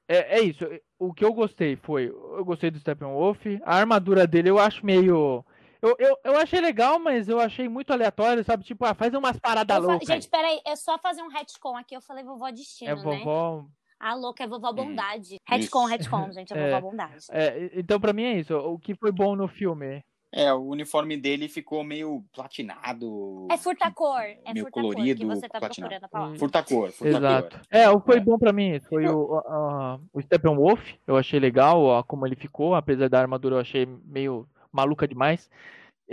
é, 0.08 0.38
é 0.38 0.40
isso. 0.40 0.64
O 0.98 1.12
que 1.12 1.24
eu 1.24 1.32
gostei 1.34 1.74
foi. 1.76 2.06
Eu 2.06 2.44
gostei 2.44 2.70
do 2.70 2.78
Steppenwolf. 2.78 3.44
A 3.64 3.76
armadura 3.76 4.26
dele 4.28 4.48
eu 4.48 4.58
acho 4.60 4.86
meio. 4.86 5.44
Eu, 5.82 5.96
eu, 5.98 6.16
eu 6.24 6.36
achei 6.36 6.60
legal, 6.60 6.98
mas 6.98 7.28
eu 7.28 7.40
achei 7.40 7.68
muito 7.68 7.92
aleatório, 7.92 8.44
sabe? 8.44 8.64
Tipo, 8.64 8.84
ah, 8.84 8.94
faz 8.94 9.12
umas 9.14 9.38
paradas 9.38 9.82
loucas. 9.82 10.08
aí. 10.10 10.16
Gente, 10.16 10.28
peraí, 10.28 10.60
é 10.66 10.76
só 10.76 10.98
fazer 10.98 11.22
um 11.22 11.28
retcon 11.28 11.76
aqui. 11.76 11.96
Eu 11.96 12.00
falei 12.02 12.22
vovó 12.24 12.50
Destino, 12.50 12.90
É 12.90 12.94
né? 12.94 13.02
vovó. 13.02 13.64
A 13.98 14.14
louca 14.14 14.44
é 14.44 14.46
vovó 14.48 14.70
Hum, 14.70 14.74
Bondade. 14.74 15.36
Retcon, 15.46 15.80
isso. 15.84 15.88
retcon, 15.88 16.32
gente, 16.32 16.52
é 16.52 16.58
É. 16.58 16.70
vovó 16.74 16.90
Bondade. 16.90 17.26
É, 17.30 17.70
então, 17.74 18.00
pra 18.00 18.12
mim 18.12 18.24
é 18.24 18.38
isso. 18.38 18.56
O 18.56 18.78
que 18.78 18.94
foi 18.94 19.10
bom 19.12 19.34
no 19.36 19.46
filme. 19.48 20.02
É, 20.32 20.52
o 20.52 20.60
uniforme 20.68 21.16
dele 21.16 21.48
ficou 21.48 21.82
meio 21.82 22.24
platinado. 22.32 23.48
É 23.50 23.56
furtacor, 23.56 24.20
é 24.20 24.52
meio 24.54 24.66
furtacor 24.66 24.92
colorido, 24.94 25.20
que 25.20 25.26
você 25.26 25.48
tá 25.48 25.58
platinado. 25.58 25.90
procurando 25.90 26.04
a 26.04 26.08
palavra. 26.08 26.38
Furtacor, 26.38 26.90
furtacor. 26.92 27.18
Exato. 27.18 27.60
É, 27.70 27.90
o 27.90 28.00
que 28.00 28.06
foi 28.06 28.16
É. 28.18 28.20
bom 28.20 28.38
pra 28.38 28.52
mim 28.52 28.78
foi 28.80 29.06
o, 29.08 29.34
a- 29.38 29.98
o 30.12 30.20
Steppenwolf. 30.22 30.80
Eu 31.06 31.16
achei 31.16 31.40
legal 31.40 31.82
ó, 31.82 32.02
como 32.02 32.26
ele 32.26 32.36
ficou, 32.36 32.74
apesar 32.76 33.08
da 33.08 33.18
armadura 33.20 33.56
eu 33.56 33.60
achei 33.60 33.86
meio 34.04 34.46
maluca 34.72 35.06
demais. 35.06 35.50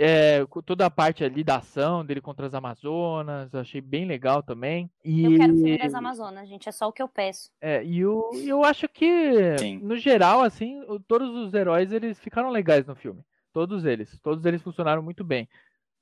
É, 0.00 0.46
toda 0.64 0.86
a 0.86 0.90
parte 0.90 1.24
ali 1.24 1.42
da 1.42 1.56
ação 1.56 2.04
dele 2.04 2.20
contra 2.20 2.46
as 2.46 2.54
Amazonas, 2.54 3.52
eu 3.52 3.58
achei 3.58 3.80
bem 3.80 4.06
legal 4.06 4.44
também. 4.44 4.88
E, 5.04 5.24
Eu 5.24 5.36
quero 5.36 5.54
o 5.54 5.56
filme 5.56 5.76
das 5.76 5.92
Amazonas, 5.92 6.48
gente, 6.48 6.68
é 6.68 6.72
só 6.72 6.86
o 6.86 6.92
que 6.92 7.02
eu 7.02 7.08
peço. 7.08 7.50
é, 7.60 7.84
e 7.84 7.98
eu, 7.98 8.30
eu 8.46 8.62
acho 8.62 8.88
que, 8.88 9.58
Sim. 9.58 9.80
no 9.82 9.96
geral, 9.96 10.40
assim, 10.42 10.80
todos 11.08 11.34
os 11.34 11.52
heróis 11.52 11.90
eles 11.90 12.16
ficaram 12.20 12.48
legais 12.50 12.86
no 12.86 12.94
filme. 12.94 13.24
Todos 13.52 13.84
eles. 13.84 14.20
Todos 14.20 14.44
eles 14.46 14.62
funcionaram 14.62 15.02
muito 15.02 15.24
bem. 15.24 15.48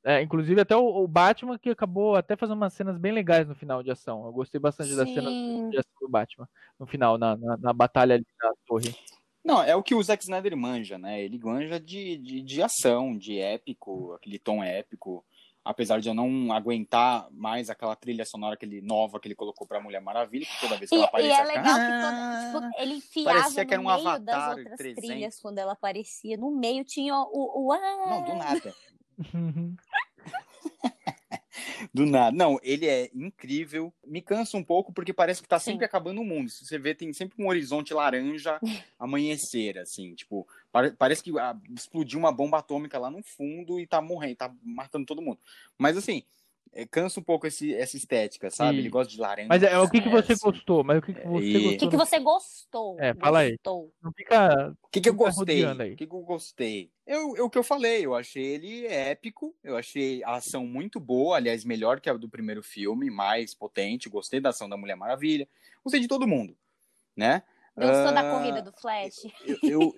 É, 0.04 0.20
inclusive 0.20 0.60
até 0.60 0.76
o, 0.76 1.02
o 1.02 1.08
Batman, 1.08 1.58
que 1.58 1.70
acabou 1.70 2.16
até 2.16 2.36
fazendo 2.36 2.56
umas 2.56 2.74
cenas 2.74 2.98
bem 2.98 3.12
legais 3.12 3.48
no 3.48 3.54
final 3.54 3.82
de 3.82 3.90
ação. 3.90 4.26
Eu 4.26 4.32
gostei 4.32 4.60
bastante 4.60 4.94
das 4.94 5.08
cenas 5.08 5.32
Sim. 5.32 5.70
de 5.70 5.78
ação 5.78 5.92
do 6.00 6.08
Batman 6.08 6.46
no 6.78 6.86
final, 6.86 7.16
na, 7.16 7.34
na, 7.36 7.56
na 7.56 7.72
batalha 7.72 8.14
ali 8.14 8.26
na 8.40 8.52
torre. 8.66 8.94
Não, 9.46 9.62
é 9.62 9.76
o 9.76 9.82
que 9.82 9.94
o 9.94 10.02
Zack 10.02 10.24
Snyder 10.24 10.56
manja, 10.56 10.98
né? 10.98 11.22
Ele 11.22 11.38
manja 11.38 11.78
de, 11.78 12.16
de, 12.18 12.42
de 12.42 12.60
ação, 12.62 13.16
de 13.16 13.38
épico, 13.38 14.12
aquele 14.14 14.40
tom 14.40 14.60
épico. 14.64 15.24
Apesar 15.64 16.00
de 16.00 16.08
eu 16.08 16.14
não 16.14 16.52
aguentar 16.52 17.28
mais 17.30 17.70
aquela 17.70 17.94
trilha 17.94 18.24
sonora 18.24 18.54
aquele, 18.54 18.80
nova 18.80 19.20
que 19.20 19.28
ele 19.28 19.34
colocou 19.36 19.64
pra 19.66 19.80
Mulher 19.80 20.00
Maravilha, 20.00 20.46
que 20.46 20.60
toda 20.60 20.76
vez 20.76 20.90
que 20.90 20.96
E, 20.96 20.98
ela 20.98 21.06
e 21.06 21.08
aparecia... 21.08 21.36
é 21.36 21.40
eu 21.42 21.46
ficava, 21.46 21.68
legal 21.68 21.74
que 21.76 21.80
"Ah". 21.80 22.50
toda, 22.52 22.66
tipo, 22.70 22.82
ele 22.82 22.94
enfiava 22.94 23.38
Parecia 23.40 23.64
que 23.66 23.74
era 23.74 23.82
no 23.82 23.88
um 23.88 23.92
meio 23.94 24.04
das 24.04 24.34
Avatar 24.36 24.58
outras 24.58 24.76
300. 24.78 25.04
trilhas 25.08 25.40
quando 25.40 25.58
ela 25.58 25.72
aparecia. 25.72 26.36
No 26.36 26.50
meio 26.50 26.84
tinha 26.84 27.14
o, 27.16 27.66
o, 27.66 27.72
ah, 27.72 27.78
Não, 28.10 28.24
do 28.24 28.34
nada. 28.34 28.74
Do 31.92 32.06
nada. 32.06 32.36
Não, 32.36 32.58
ele 32.62 32.86
é 32.86 33.10
incrível. 33.14 33.92
Me 34.06 34.20
cansa 34.20 34.56
um 34.56 34.62
pouco 34.64 34.92
porque 34.92 35.12
parece 35.12 35.42
que 35.42 35.48
tá 35.48 35.58
Sim. 35.58 35.72
sempre 35.72 35.84
acabando 35.84 36.20
o 36.20 36.24
mundo. 36.24 36.48
Se 36.50 36.64
você 36.64 36.78
vê, 36.78 36.94
tem 36.94 37.12
sempre 37.12 37.42
um 37.42 37.48
horizonte 37.48 37.92
laranja 37.94 38.60
amanhecer, 38.98 39.78
assim. 39.78 40.14
Tipo, 40.14 40.46
pare- 40.72 40.92
parece 40.92 41.22
que 41.22 41.36
ah, 41.38 41.56
explodiu 41.74 42.18
uma 42.18 42.32
bomba 42.32 42.58
atômica 42.58 42.98
lá 42.98 43.10
no 43.10 43.22
fundo 43.22 43.78
e 43.80 43.86
tá 43.86 44.00
morrendo, 44.00 44.36
tá 44.36 44.54
matando 44.62 45.06
todo 45.06 45.22
mundo. 45.22 45.38
Mas 45.78 45.96
assim, 45.96 46.22
cansa 46.84 47.20
um 47.20 47.22
pouco 47.22 47.46
esse, 47.46 47.72
essa 47.74 47.96
estética, 47.96 48.50
sabe? 48.50 48.76
E- 48.76 48.80
Ele 48.80 48.90
gosta 48.90 49.10
de 49.12 49.18
laranja. 49.20 49.48
Mas 49.48 49.62
é, 49.62 49.78
o 49.78 49.88
que, 49.88 50.00
que 50.02 50.08
você 50.08 50.34
gostou? 50.34 50.84
Mas 50.84 50.98
o 50.98 51.02
que, 51.02 51.14
que 51.14 51.22
você 51.22 51.26
E- 51.46 51.52
gostou? 51.52 51.70
O 51.72 51.78
que, 51.78 51.88
que 51.88 51.96
você 51.96 52.18
gostou? 52.18 52.96
É, 53.00 53.14
fala 53.14 53.38
aí. 53.38 53.52
Gostou. 53.52 53.92
Não 54.02 54.12
fica. 54.12 54.76
O 54.82 54.88
que, 54.90 55.00
que 55.00 55.08
eu 55.08 55.14
gostei? 55.14 55.64
O 55.64 55.96
que, 55.96 56.06
que 56.06 56.12
eu 56.14 56.20
gostei? 56.20 56.90
Eu, 57.06 57.36
eu- 57.36 57.46
o 57.46 57.50
que 57.50 57.56
eu 57.56 57.62
falei, 57.62 58.04
eu 58.04 58.14
achei 58.14 58.42
ele 58.44 58.86
épico, 58.86 59.54
eu 59.62 59.76
achei 59.76 60.22
a 60.24 60.34
ação 60.34 60.66
muito 60.66 60.98
boa, 61.00 61.36
aliás, 61.36 61.64
melhor 61.64 62.00
que 62.00 62.10
a 62.10 62.14
do 62.14 62.28
primeiro 62.28 62.62
filme, 62.62 63.08
mais 63.10 63.54
potente. 63.54 64.08
Gostei 64.08 64.40
da 64.40 64.50
ação 64.50 64.68
da 64.68 64.76
Mulher 64.76 64.96
Maravilha, 64.96 65.48
gostei 65.84 66.00
de 66.00 66.08
todo 66.08 66.26
mundo, 66.26 66.56
né? 67.16 67.42
Gostou 67.78 68.12
da 68.14 68.20
Ah, 68.20 68.30
corrida 68.30 68.62
do 68.62 68.72
Flash? 68.72 69.24
Eu, 69.44 69.58
eu- 69.62 69.94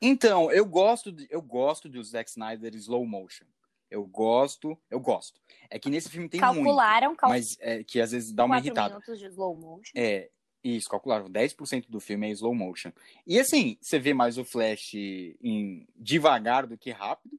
então, 0.00 0.50
eu 0.50 0.64
gosto, 0.64 1.12
de- 1.12 1.26
eu 1.30 1.42
gosto 1.42 1.86
do 1.86 2.02
Zack 2.02 2.30
Snyder 2.30 2.74
slow 2.74 3.04
motion. 3.06 3.44
Eu 3.90 4.04
gosto, 4.06 4.78
eu 4.90 5.00
gosto. 5.00 5.40
É 5.70 5.78
que 5.78 5.88
nesse 5.90 6.08
filme 6.08 6.28
tem 6.28 6.40
muito, 6.40 6.54
Calcularam, 6.54 7.16
calcularam 7.16 7.34
mas 7.34 7.56
é 7.60 7.82
que 7.84 8.00
às 8.00 8.12
vezes 8.12 8.32
dá 8.32 8.44
uma 8.44 8.56
4 8.56 8.66
irritada. 8.66 8.88
minutos 8.90 9.18
de 9.18 9.26
slow 9.26 9.56
motion. 9.56 9.92
É, 9.94 10.30
isso, 10.62 10.88
calcularam. 10.88 11.30
10% 11.30 11.86
do 11.88 12.00
filme 12.00 12.28
é 12.28 12.30
slow 12.32 12.54
motion. 12.54 12.92
E 13.26 13.38
assim, 13.38 13.78
você 13.80 13.98
vê 13.98 14.12
mais 14.12 14.38
o 14.38 14.44
Flash 14.44 14.94
em 14.94 15.86
devagar 15.96 16.66
do 16.66 16.76
que 16.76 16.90
rápido, 16.90 17.38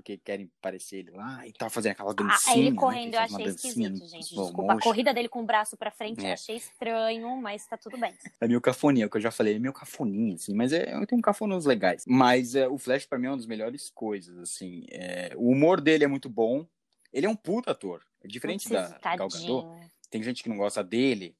porque 0.00 0.16
querem 0.18 0.50
parecer 0.60 0.96
ele 1.00 1.10
lá 1.10 1.46
e 1.46 1.52
tá 1.52 1.68
fazendo 1.68 1.92
aquela 1.92 2.10
Ah, 2.10 2.14
dancinha. 2.14 2.56
ele 2.56 2.70
né, 2.70 2.76
correndo 2.76 3.10
que 3.10 3.16
eu 3.16 3.20
achei 3.20 3.44
esquisito, 3.46 4.08
gente. 4.08 4.28
Desculpa, 4.28 4.62
a 4.62 4.74
motion. 4.74 4.78
corrida 4.80 5.12
dele 5.14 5.28
com 5.28 5.42
o 5.42 5.46
braço 5.46 5.76
pra 5.76 5.90
frente 5.90 6.20
eu 6.22 6.26
É. 6.28 6.32
achei 6.32 6.56
estranho, 6.56 7.36
mas 7.36 7.66
tá 7.66 7.76
tudo 7.76 7.98
bem. 7.98 8.12
É 8.40 8.48
meio 8.48 8.60
cafoninha, 8.60 9.06
o 9.06 9.10
que 9.10 9.18
eu 9.18 9.20
já 9.20 9.30
falei, 9.30 9.56
é 9.56 9.58
meio 9.58 9.72
cafoninha, 9.74 10.34
assim, 10.34 10.54
mas 10.54 10.72
é, 10.72 10.84
tem 11.06 11.18
um 11.18 11.20
cafonos 11.20 11.66
legais. 11.66 12.04
Mas 12.06 12.54
é, 12.54 12.66
o 12.66 12.78
Flash, 12.78 13.04
pra 13.06 13.18
mim, 13.18 13.26
é 13.26 13.30
uma 13.30 13.36
das 13.36 13.46
melhores 13.46 13.90
coisas, 13.90 14.36
assim. 14.38 14.84
É, 14.90 15.32
o 15.36 15.50
humor 15.50 15.80
dele 15.80 16.04
é 16.04 16.08
muito 16.08 16.28
bom. 16.28 16.66
Ele 17.12 17.26
é 17.26 17.28
um 17.28 17.36
puta 17.36 17.72
ator. 17.72 18.02
É 18.22 18.28
diferente 18.28 18.68
da 18.68 18.98
Gal 19.16 19.28
Gadot. 19.28 19.68
tem 20.10 20.22
gente 20.22 20.42
que 20.42 20.48
não 20.48 20.56
gosta 20.56 20.82
dele, 20.84 21.34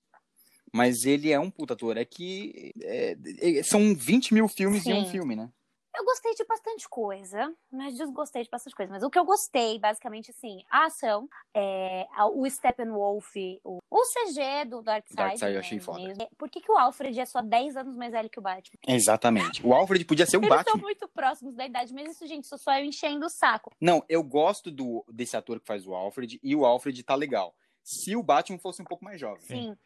mas 0.73 1.05
ele 1.07 1.31
é 1.33 1.39
um 1.41 1.51
puta 1.51 1.75
ator. 1.75 1.97
É 1.97 2.05
que 2.05 2.73
é, 2.83 3.17
é, 3.41 3.63
são 3.63 3.95
20 3.95 4.35
mil 4.35 4.49
filmes 4.49 4.87
em 4.87 4.93
um 4.95 5.05
Sim. 5.05 5.11
filme, 5.11 5.35
né? 5.37 5.51
Eu 5.95 6.05
gostei 6.05 6.35
de 6.35 6.45
bastante 6.45 6.89
coisa, 6.89 7.53
mas 7.71 7.97
desgostei 7.97 8.43
de 8.43 8.51
bastante 8.51 8.77
coisa. 8.77 8.93
Mas 8.93 9.03
o 9.03 9.11
que 9.11 9.19
eu 9.19 9.25
gostei, 9.25 9.79
basicamente, 9.79 10.31
assim, 10.31 10.63
a 10.71 10.87
ação, 10.87 11.29
é, 11.55 12.07
o 12.33 12.49
Steppenwolf, 12.49 13.35
o, 13.65 13.79
o 13.91 14.01
CG 14.03 14.67
do 14.67 14.83
Darkseid. 14.83 15.17
Darkseid 15.17 15.53
eu 15.53 15.55
né, 15.55 15.59
achei 15.59 15.81
foda. 15.81 15.99
mesmo. 16.01 16.29
Por 16.39 16.49
que, 16.49 16.61
que 16.61 16.71
o 16.71 16.79
Alfred 16.79 17.19
é 17.19 17.27
só 17.27 17.43
10 17.43 17.77
anos 17.77 17.97
mais 17.97 18.13
velho 18.13 18.31
que 18.31 18.39
o 18.39 18.43
Batman? 18.43 18.79
Exatamente. 18.87 19.67
O 19.67 19.75
Alfred 19.75 20.05
podia 20.05 20.27
ser 20.27 20.37
o 20.37 20.41
Eles 20.45 20.49
são 20.49 20.57
Batman. 20.59 20.83
muito 20.83 21.09
próximos 21.09 21.55
da 21.55 21.67
idade, 21.67 21.93
mas 21.93 22.11
isso, 22.13 22.27
gente, 22.27 22.45
isso 22.45 22.57
só 22.59 22.79
eu 22.79 22.85
enchendo 22.85 23.27
o 23.27 23.31
saco. 23.31 23.73
Não, 23.81 24.05
eu 24.09 24.23
gosto 24.23 24.71
do, 24.71 25.05
desse 25.09 25.37
ator 25.37 25.59
que 25.61 25.67
faz 25.67 25.87
o 25.87 25.95
Alfred 25.95 26.39
e 26.43 26.55
o 26.55 26.65
Alfred 26.65 27.03
tá 27.03 27.15
legal. 27.15 27.55
Se 27.83 28.15
o 28.15 28.23
Batman 28.23 28.59
fosse 28.59 28.81
um 28.81 28.85
pouco 28.85 29.05
mais 29.05 29.19
jovem. 29.19 29.41
Sim. 29.41 29.77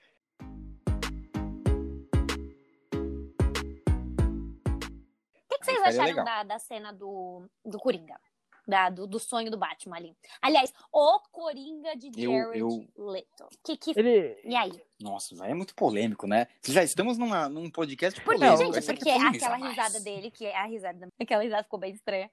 Que, 5.65 5.73
que 5.73 5.81
vocês 5.81 5.95
ficaria 5.95 6.13
acharam 6.13 6.25
da, 6.25 6.43
da 6.43 6.59
cena 6.59 6.93
do, 6.93 7.49
do 7.65 7.79
Coringa? 7.79 8.19
da, 8.67 8.89
do, 8.89 9.07
do, 9.07 9.19
sonho 9.19 9.51
do 9.51 9.59
Batman 9.59 9.97
ali. 9.97 10.17
Aliás, 10.41 10.73
o 10.91 11.21
Coringa 11.31 11.95
de 11.97 12.07
Jared 12.07 12.59
eu, 12.59 12.89
eu... 12.97 13.11
Leto. 13.11 13.49
Que, 13.63 13.77
que... 13.77 13.93
Ele... 13.97 14.41
E 14.45 14.57
aí? 14.57 14.73
Nossa, 15.01 15.35
é 15.45 15.55
muito 15.55 15.75
polêmico, 15.75 16.27
né? 16.27 16.47
Já 16.65 16.83
estamos 16.83 17.19
numa, 17.19 17.49
num 17.49 17.71
podcast 17.71 18.21
polêmico. 18.23 18.73
Porque, 18.73 18.81
gente, 18.81 18.99
porque 18.99 19.11
aquela 19.11 19.57
risada 19.57 20.01
dele, 20.01 20.31
que 20.31 20.47
é 20.47 20.57
a 20.57 20.65
risada, 20.65 21.09
aquela 21.21 21.43
risada 21.43 21.63
ficou 21.63 21.79
bem 21.79 21.93
estranha. 21.93 22.31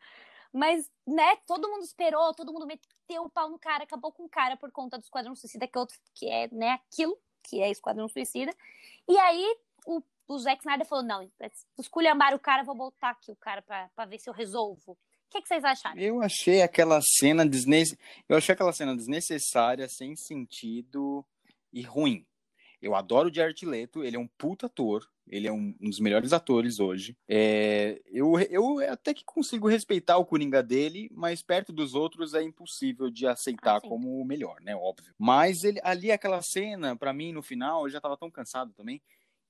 Mas, 0.54 0.90
né, 1.08 1.38
todo 1.48 1.70
mundo 1.70 1.84
esperou, 1.84 2.34
todo 2.34 2.52
mundo 2.52 2.66
meteu 2.66 3.24
o 3.24 3.30
pau 3.30 3.50
no 3.50 3.58
cara, 3.58 3.84
acabou 3.84 4.12
com 4.12 4.26
o 4.26 4.30
cara 4.30 4.58
por 4.58 4.70
conta 4.72 4.98
do 4.98 5.04
Esquadrão 5.04 5.36
Suicida, 5.36 5.66
que 5.66 5.78
é, 5.78 5.80
outro, 5.80 5.98
que 6.14 6.28
é 6.28 6.50
né, 6.52 6.72
aquilo, 6.72 7.18
que 7.44 7.62
é 7.62 7.70
Esquadrão 7.70 8.08
Suicida. 8.10 8.54
E 9.08 9.18
aí, 9.18 9.58
o, 9.86 10.02
o 10.34 10.40
Zack 10.40 10.62
Snyder 10.62 10.88
falou, 10.88 11.04
não, 11.04 11.30
esculhambar 11.78 12.34
o 12.34 12.40
cara, 12.40 12.64
vou 12.64 12.76
botar 12.76 13.10
aqui 13.10 13.32
o 13.32 13.36
cara 13.36 13.62
pra 13.62 14.06
ver 14.06 14.20
se 14.20 14.30
eu 14.30 14.34
resolvo. 14.34 14.94
O 14.94 14.98
que, 15.30 15.42
que 15.42 15.48
vocês 15.48 15.64
acharam? 15.64 16.00
Eu 16.00 16.22
achei 16.22 16.62
aquela 16.62 17.00
cena 17.02 17.46
desne... 17.46 17.84
eu 18.28 18.38
achei 18.38 18.54
aquela 18.54 18.74
cena 18.74 18.96
desnecessária, 18.96 19.88
sem 19.88 20.16
sentido 20.16 21.26
e 21.72 21.82
ruim. 21.82 22.26
Eu 22.82 22.96
adoro 22.96 23.30
o 23.30 23.34
Jared 23.34 23.66
Leto, 23.66 24.04
ele 24.04 24.16
é 24.16 24.20
um 24.20 24.28
puta 24.28 24.66
ator, 24.66 25.08
ele 25.28 25.48
é 25.48 25.52
um, 25.52 25.74
um 25.80 25.90
dos 25.90 26.00
melhores 26.00 26.34
atores 26.34 26.80
hoje. 26.80 27.16
É, 27.30 28.02
eu, 28.08 28.40
eu 28.50 28.80
até 28.92 29.14
que 29.14 29.24
consigo 29.24 29.68
respeitar 29.68 30.18
o 30.18 30.26
Coringa 30.26 30.64
dele, 30.64 31.10
mas 31.14 31.44
perto 31.44 31.72
dos 31.72 31.94
outros 31.94 32.34
é 32.34 32.42
impossível 32.42 33.10
de 33.10 33.28
aceitar 33.28 33.78
ah, 33.78 33.82
como 33.82 34.20
o 34.20 34.26
melhor, 34.26 34.60
né? 34.62 34.76
Óbvio. 34.76 35.14
Mas 35.18 35.64
ele, 35.64 35.80
ali 35.84 36.12
aquela 36.12 36.42
cena, 36.42 36.96
para 36.96 37.14
mim, 37.14 37.32
no 37.32 37.44
final, 37.44 37.86
eu 37.86 37.90
já 37.90 38.02
tava 38.02 38.18
tão 38.18 38.32
cansado 38.32 38.74
também, 38.74 39.02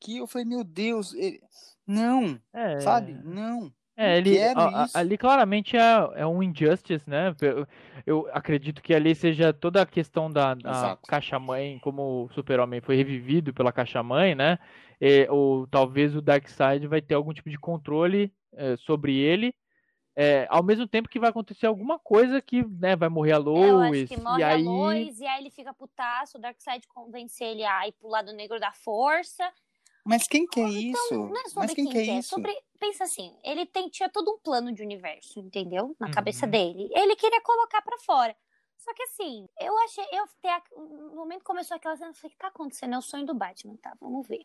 que 0.02 0.18
eu 0.18 0.28
falei, 0.28 0.45
meu 0.45 0.64
Deus, 0.64 1.14
ele... 1.14 1.39
não, 1.86 2.39
é... 2.52 2.80
sabe? 2.80 3.14
Não. 3.24 3.72
É, 3.95 4.18
ele, 4.18 4.41
a, 4.41 4.88
ali 4.95 5.16
claramente 5.16 5.78
é, 5.78 5.82
é 6.16 6.26
um 6.26 6.41
injustice, 6.41 7.08
né? 7.08 7.36
Eu, 7.39 7.68
eu, 8.04 8.30
acredito 8.34 8.82
que 8.82 8.95
ali 8.95 9.14
seja 9.14 9.54
toda 9.54 9.82
a 9.82 9.86
questão 9.86 10.32
da, 10.32 10.56
da 10.56 10.97
caixa-mãe, 11.08 11.78
como 11.80 12.24
o 12.24 12.30
super-homem 12.34 12.82
foi 12.82 12.95
revivido 12.95 13.54
pela 13.54 13.72
caixa-mãe, 13.72 14.34
né? 14.34 14.58
E, 14.99 15.28
ou 15.30 15.68
talvez 15.68 16.16
o 16.16 16.22
Darkseid 16.22 16.88
vai 16.88 17.02
ter 17.02 17.14
algum 17.14 17.34
tipo 17.34 17.49
de 17.49 17.60
controle 17.60 18.34
é, 18.54 18.76
sobre 18.78 19.16
ele, 19.18 19.54
é, 20.16 20.47
ao 20.49 20.64
mesmo 20.64 20.88
tempo 20.88 21.10
que 21.10 21.20
vai 21.20 21.30
acontecer 21.30 21.68
alguma 21.68 21.99
coisa 21.99 22.41
que 22.41 22.64
né, 22.64 22.95
vai 22.95 23.08
morrer 23.08 23.34
a 23.34 23.38
Lois. 23.38 23.64
É, 23.64 23.70
eu 23.70 23.82
acho 23.82 24.08
que 24.08 24.20
morre 24.20 24.39
e 24.39 24.43
a 24.43 24.47
aí... 24.49 24.64
Lois, 24.64 25.20
e 25.20 25.26
aí 25.26 25.41
ele 25.41 25.49
fica 25.49 25.74
putaço, 25.74 26.38
o 26.38 26.41
Darkseid 26.41 26.88
convence 26.88 27.43
ele 27.43 27.64
a 27.64 27.88
ir 27.88 27.91
pro 27.93 28.10
lado 28.10 28.34
negro 28.34 28.60
da 28.60 28.72
força. 28.72 29.52
Mas 30.04 30.28
quem 30.28 30.47
que 30.47 30.60
é 30.60 30.64
então, 30.64 30.80
isso? 30.80 31.18
Não 31.18 31.38
é 31.38 31.49
sobre 31.49 31.60
Mas 31.60 31.74
quem, 31.74 31.86
quem 31.86 31.93
que 31.93 31.97
é, 31.97 32.14
é 32.16 32.20
isso? 32.20 32.30
Sobre, 32.30 32.64
pensa 32.80 33.04
assim, 33.04 33.36
ele 33.43 33.66
tem, 33.66 33.89
tinha 33.89 34.10
todo 34.10 34.32
um 34.32 34.39
plano 34.39 34.72
de 34.72 34.82
universo, 34.82 35.39
entendeu? 35.39 35.95
Na 35.99 36.08
uhum. 36.08 36.14
cabeça 36.14 36.47
dele. 36.47 36.89
Ele 36.93 37.16
queria 37.16 37.41
colocar 37.41 37.82
para 37.82 37.97
fora. 37.99 38.36
Só 38.78 38.91
que 38.95 39.04
assim, 39.04 39.47
eu 39.60 39.78
achei, 39.80 40.04
eu 40.12 40.26
no 40.84 41.16
momento 41.16 41.43
começou 41.43 41.78
aquela 41.78 41.95
cena, 41.95 42.10
eu 42.10 42.16
falei, 42.16 42.30
o 42.30 42.32
que 42.32 42.38
tá 42.38 42.47
acontecendo? 42.47 42.95
É 42.95 42.97
o 42.97 43.02
sonho 43.02 43.26
do 43.26 43.36
Batman, 43.36 43.78
tá? 43.78 43.95
Vamos 44.02 44.28
ver. 44.28 44.43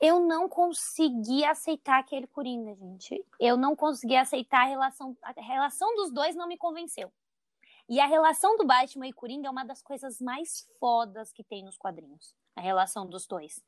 Eu 0.00 0.20
não 0.20 0.48
consegui 0.48 1.44
aceitar 1.44 1.98
aquele 1.98 2.26
Coringa, 2.26 2.74
gente. 2.74 3.22
Eu 3.38 3.56
não 3.56 3.76
consegui 3.76 4.16
aceitar 4.16 4.62
a 4.62 4.68
relação, 4.68 5.16
a 5.22 5.32
relação 5.40 5.94
dos 5.96 6.10
dois 6.10 6.34
não 6.34 6.48
me 6.48 6.56
convenceu. 6.56 7.12
E 7.88 8.00
a 8.00 8.06
relação 8.06 8.56
do 8.56 8.66
Batman 8.66 9.06
e 9.06 9.12
Coringa 9.12 9.48
é 9.48 9.50
uma 9.50 9.64
das 9.64 9.80
coisas 9.82 10.20
mais 10.20 10.68
fodas 10.80 11.32
que 11.32 11.44
tem 11.44 11.64
nos 11.64 11.76
quadrinhos. 11.76 12.34
A 12.56 12.60
relação 12.60 13.06
dos 13.06 13.26
dois. 13.26 13.62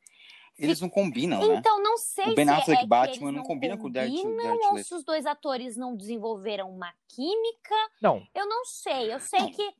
Eles 0.58 0.80
não 0.80 0.88
combinam, 0.88 1.38
né? 1.38 1.54
Então, 1.54 1.80
não 1.80 1.96
sei 1.96 2.32
o 2.32 2.34
ben 2.34 2.46
se 2.46 2.50
Affleck 2.50 2.82
é 2.82 2.86
Batman 2.86 3.30
não, 3.30 3.38
não 3.38 3.44
combina 3.44 3.76
com 3.76 3.86
o 3.86 3.92
Darth 3.92 4.10
ou 4.10 4.78
se 4.78 4.92
os 4.92 5.04
dois 5.04 5.24
atores 5.24 5.76
não 5.76 5.94
desenvolveram 5.94 6.68
uma 6.68 6.92
química. 7.06 7.76
Não. 8.02 8.26
Eu 8.34 8.48
não 8.48 8.64
sei. 8.64 9.12
Eu 9.12 9.20
sei 9.20 9.40
não. 9.40 9.50
que 9.52 9.74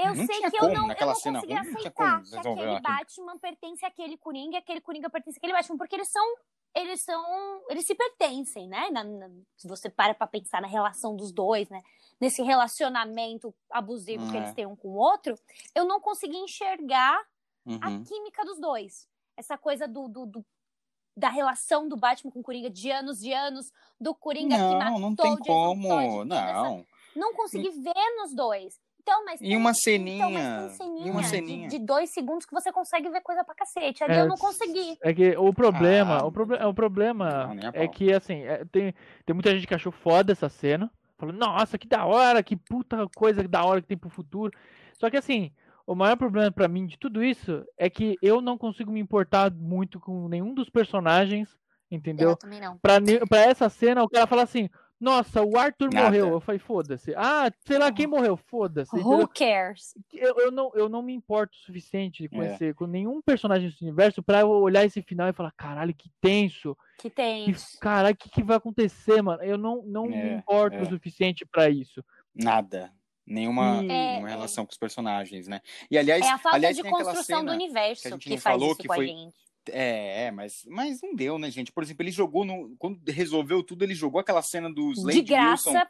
eu 0.00 0.14
não 0.14 0.26
sei 0.26 0.40
que 0.50 0.56
eu 0.56 0.68
não, 0.68 0.90
eu 0.90 1.06
não 1.06 1.14
cena 1.14 1.40
consegui 1.40 1.58
aceitar 1.58 2.22
que 2.22 2.36
aquele 2.36 2.80
Batman 2.80 3.38
pertence 3.38 3.84
àquele 3.84 4.16
Coringa, 4.16 4.58
aquele 4.58 4.80
Coringa 4.80 5.10
pertence 5.10 5.38
àquele 5.38 5.52
Batman, 5.52 5.76
porque 5.76 5.94
eles 5.94 6.08
são 6.08 6.36
eles 6.74 7.02
são 7.02 7.62
eles 7.68 7.86
se 7.86 7.94
pertencem, 7.94 8.68
né? 8.68 8.88
Na, 8.90 9.02
na, 9.02 9.28
se 9.56 9.68
você 9.68 9.90
para 9.90 10.14
para 10.14 10.26
pensar 10.26 10.62
na 10.62 10.68
relação 10.68 11.16
dos 11.16 11.32
dois, 11.32 11.68
né? 11.68 11.82
Nesse 12.20 12.42
relacionamento 12.42 13.54
abusivo 13.70 14.30
que 14.30 14.36
eles 14.36 14.50
é. 14.50 14.54
têm 14.54 14.66
um 14.66 14.76
com 14.76 14.88
o 14.88 14.96
outro, 14.96 15.34
eu 15.74 15.84
não 15.84 16.00
consegui 16.00 16.36
enxergar 16.36 17.18
uhum. 17.64 17.78
a 17.80 18.04
química 18.04 18.44
dos 18.44 18.60
dois. 18.60 19.08
Essa 19.36 19.56
coisa 19.56 19.88
do, 19.88 20.06
do, 20.06 20.26
do 20.26 20.46
da 21.16 21.28
relação 21.28 21.88
do 21.88 21.96
Batman 21.96 22.30
com 22.30 22.40
o 22.40 22.42
Coringa 22.42 22.70
de 22.70 22.90
anos 22.90 23.22
e 23.22 23.32
anos, 23.32 23.72
do 24.00 24.14
Coringa 24.14 24.56
não, 24.56 24.70
que 24.70 24.76
matou 24.76 25.00
não 25.00 25.16
tem 25.16 25.36
como, 25.38 26.24
não. 26.24 26.86
Não 27.16 27.34
consegui 27.34 27.70
ver 27.70 28.16
nos 28.18 28.34
dois. 28.34 28.80
Então, 29.02 29.24
mas 29.24 29.40
e 29.40 29.56
uma 29.56 29.72
ceninha, 29.72 30.16
então, 30.16 30.30
mas 30.30 30.72
ceninha, 30.76 31.06
e 31.06 31.10
uma 31.10 31.22
ceninha. 31.22 31.68
De, 31.68 31.78
de, 31.78 31.84
dois 31.84 32.12
segundos 32.12 32.44
que 32.44 32.52
você 32.52 32.70
consegue 32.70 33.08
ver 33.08 33.22
coisa 33.22 33.42
pra 33.42 33.54
cacete. 33.54 34.04
Ali 34.04 34.14
é, 34.14 34.20
eu 34.20 34.28
não 34.28 34.36
consegui. 34.36 34.98
É 35.02 35.14
que 35.14 35.34
o 35.38 35.52
problema, 35.54 36.18
ah, 36.18 36.26
o, 36.26 36.32
proble 36.32 36.62
o 36.62 36.74
problema 36.74 37.54
não, 37.54 37.70
é 37.72 37.88
que 37.88 38.12
assim, 38.12 38.42
é, 38.42 38.64
tem, 38.66 38.94
tem 39.24 39.34
muita 39.34 39.54
gente 39.54 39.66
que 39.66 39.74
achou 39.74 39.90
foda 39.90 40.32
essa 40.32 40.50
cena. 40.50 40.90
Falou, 41.16 41.34
nossa, 41.34 41.78
que 41.78 41.88
da 41.88 42.04
hora, 42.04 42.42
que 42.42 42.56
puta 42.56 43.06
coisa 43.14 43.42
que 43.42 43.48
da 43.48 43.64
hora 43.64 43.80
que 43.80 43.88
tem 43.88 43.96
pro 43.96 44.10
futuro. 44.10 44.52
Só 44.94 45.08
que 45.08 45.16
assim, 45.16 45.50
o 45.86 45.94
maior 45.94 46.16
problema 46.16 46.50
para 46.52 46.68
mim 46.68 46.86
de 46.86 46.98
tudo 46.98 47.24
isso 47.24 47.64
é 47.78 47.88
que 47.88 48.16
eu 48.20 48.42
não 48.42 48.58
consigo 48.58 48.92
me 48.92 49.00
importar 49.00 49.50
muito 49.50 49.98
com 49.98 50.28
nenhum 50.28 50.52
dos 50.52 50.68
personagens, 50.68 51.48
entendeu? 51.90 52.30
Eu 52.30 52.36
também 52.36 52.60
não. 52.60 52.76
Pra, 52.78 52.98
pra 53.28 53.40
essa 53.40 53.68
cena, 53.70 54.02
o 54.02 54.08
cara 54.08 54.26
fala 54.26 54.42
assim: 54.42 54.68
Nossa, 55.00 55.42
o 55.42 55.56
Arthur 55.56 55.90
Nada. 55.92 56.06
morreu. 56.06 56.28
Eu 56.28 56.40
falei, 56.40 56.58
foda-se. 56.58 57.14
Ah, 57.16 57.50
sei 57.66 57.78
lá 57.78 57.90
quem 57.90 58.06
morreu, 58.06 58.36
foda-se. 58.36 58.94
Who 58.94 59.26
cares? 59.28 59.94
Eu, 60.12 60.38
eu, 60.38 60.50
não, 60.50 60.70
eu 60.74 60.88
não 60.90 61.02
me 61.02 61.14
importo 61.14 61.56
o 61.56 61.60
suficiente 61.60 62.28
com, 62.28 62.42
é. 62.42 62.52
esse, 62.52 62.74
com 62.74 62.86
nenhum 62.86 63.22
personagem 63.22 63.70
desse 63.70 63.82
universo 63.82 64.22
pra 64.22 64.40
eu 64.40 64.50
olhar 64.50 64.84
esse 64.84 65.00
final 65.00 65.28
e 65.28 65.32
falar, 65.32 65.52
caralho, 65.52 65.94
que 65.94 66.10
tenso. 66.20 66.76
Que 66.98 67.08
tenso. 67.08 67.72
Que, 67.72 67.78
caralho, 67.78 68.14
o 68.14 68.16
que, 68.18 68.28
que 68.28 68.42
vai 68.42 68.58
acontecer, 68.58 69.22
mano? 69.22 69.42
Eu 69.42 69.56
não, 69.56 69.82
não 69.86 70.04
é, 70.04 70.08
me 70.08 70.34
importo 70.34 70.76
é. 70.76 70.82
o 70.82 70.86
suficiente 70.86 71.46
para 71.46 71.70
isso. 71.70 72.04
Nada 72.34 72.92
nenhuma, 73.26 73.78
é, 73.78 73.82
nenhuma 73.82 74.28
relação 74.28 74.66
com 74.66 74.72
os 74.72 74.78
personagens, 74.78 75.46
né? 75.46 75.60
E 75.90 75.96
aliás, 75.96 76.24
é 76.24 76.30
a 76.30 76.38
falta 76.38 76.56
aliás, 76.56 76.76
de 76.76 76.82
construção 76.82 77.44
do 77.44 77.52
universo 77.52 78.18
que, 78.18 78.30
que 78.30 78.38
faz 78.38 78.42
falou, 78.42 78.72
isso 78.72 78.80
que 78.80 78.88
com 78.88 78.94
foi... 78.94 79.04
a 79.04 79.08
gente. 79.08 79.49
É, 79.72 80.26
é, 80.26 80.30
mas, 80.30 80.64
mas 80.68 81.00
não 81.02 81.14
deu, 81.14 81.38
né, 81.38 81.50
gente? 81.50 81.72
Por 81.72 81.82
exemplo, 81.82 82.02
ele 82.02 82.10
jogou 82.10 82.44
no. 82.44 82.74
Quando 82.78 83.00
resolveu 83.08 83.62
tudo, 83.62 83.82
ele 83.82 83.94
jogou 83.94 84.20
aquela 84.20 84.42
cena 84.42 84.72
do 84.72 84.92
Slade 84.92 85.22
de 85.22 85.22
graça. 85.22 85.70
Wilson 85.70 85.86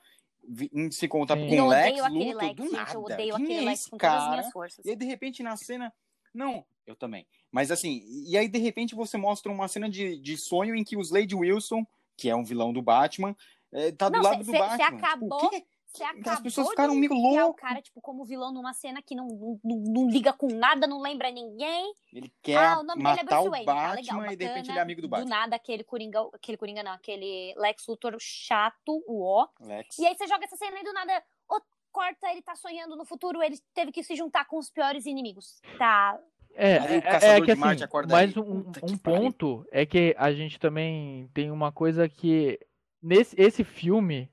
em 0.72 0.90
se 0.90 1.06
contar 1.06 1.36
com 1.36 1.42
o 1.42 1.68
Lex, 1.68 2.00
Luthor, 2.00 2.36
Lex, 2.36 2.56
do 2.56 2.62
gente, 2.64 2.72
nada. 2.72 2.94
Eu 2.94 3.02
odeio 3.02 3.36
Quem 3.36 3.44
aquele 3.44 3.58
é 3.60 3.70
Lex 3.70 3.86
com 3.86 3.98
cara? 3.98 4.14
todas 4.14 4.26
as 4.26 4.30
minhas 4.30 4.52
forças. 4.52 4.84
E 4.84 4.90
aí, 4.90 4.96
de 4.96 5.04
repente, 5.04 5.42
na 5.42 5.56
cena. 5.56 5.92
Não, 6.32 6.64
eu 6.86 6.94
também. 6.94 7.26
Mas 7.50 7.70
assim, 7.70 8.02
e 8.26 8.36
aí, 8.36 8.48
de 8.48 8.58
repente, 8.58 8.94
você 8.94 9.16
mostra 9.16 9.50
uma 9.50 9.68
cena 9.68 9.88
de, 9.88 10.18
de 10.18 10.36
sonho 10.36 10.74
em 10.74 10.84
que 10.84 10.96
o 10.96 11.00
Slade 11.00 11.34
Wilson, 11.34 11.84
que 12.16 12.28
é 12.28 12.36
um 12.36 12.44
vilão 12.44 12.72
do 12.72 12.82
Batman, 12.82 13.36
é, 13.72 13.92
tá 13.92 14.08
do 14.08 14.16
não, 14.16 14.22
lado 14.22 14.44
cê, 14.44 14.50
do 14.50 14.52
cê, 14.52 14.58
Batman. 14.58 14.76
Você 14.76 14.84
tipo, 14.84 14.96
acabou. 14.96 15.50
Tipo, 15.50 15.66
você 15.92 16.04
acabou 16.04 16.32
As 16.32 16.40
pessoas 16.40 16.68
ficaram 16.70 16.94
meio 16.94 17.12
loucas. 17.12 17.48
o 17.48 17.54
cara, 17.54 17.82
tipo, 17.82 18.00
como 18.00 18.24
vilão 18.24 18.52
numa 18.52 18.72
cena 18.72 19.02
que 19.02 19.14
não, 19.14 19.26
não, 19.62 19.76
não, 19.78 20.08
liga 20.08 20.32
com 20.32 20.46
nada, 20.46 20.86
não 20.86 21.00
lembra 21.00 21.30
ninguém. 21.30 21.92
Ele 22.12 22.32
quer 22.42 22.56
ah, 22.56 22.80
o 22.80 22.82
nome 22.82 23.02
matar 23.02 23.24
dele 23.24 23.28
é 23.28 23.36
Bruce 23.36 23.50
Wayne. 23.50 23.66
Tá 23.66 23.74
Batman 23.74 23.88
tá, 23.88 24.00
legal, 24.00 24.32
e 24.32 24.36
de 24.36 24.44
repente 24.44 24.70
ele 24.70 24.78
é 24.78 24.82
amigo 24.82 25.02
do 25.02 25.08
Batman. 25.08 25.26
Do 25.26 25.30
nada, 25.30 25.56
aquele 25.56 25.84
Coringa, 25.84 26.20
aquele 26.32 26.58
Coringa 26.58 26.82
não, 26.82 26.92
aquele 26.92 27.54
Lex 27.56 27.86
Luthor 27.86 28.16
chato, 28.20 29.02
o 29.06 29.22
ó. 29.22 29.48
Lex. 29.60 29.98
E 29.98 30.06
aí 30.06 30.14
você 30.16 30.26
joga 30.26 30.44
essa 30.44 30.56
cena 30.56 30.78
e 30.78 30.84
do 30.84 30.92
nada, 30.92 31.22
oh, 31.48 31.60
corta, 31.90 32.30
ele 32.30 32.42
tá 32.42 32.54
sonhando 32.54 32.96
no 32.96 33.04
futuro, 33.04 33.42
ele 33.42 33.58
teve 33.74 33.90
que 33.90 34.02
se 34.02 34.14
juntar 34.14 34.44
com 34.46 34.58
os 34.58 34.70
piores 34.70 35.06
inimigos. 35.06 35.60
Tá, 35.78 36.18
é, 36.54 36.72
é, 36.72 37.36
é, 37.36 37.40
que 37.40 37.52
assim, 37.52 37.60
mais 38.08 38.36
um, 38.36 38.64
um 38.82 38.98
ponto 38.98 39.64
é 39.70 39.86
que 39.86 40.14
a 40.18 40.32
gente 40.32 40.58
também 40.58 41.28
tem 41.32 41.50
uma 41.50 41.70
coisa 41.70 42.08
que 42.08 42.58
nesse 43.02 43.40
esse 43.40 43.62
filme 43.62 44.28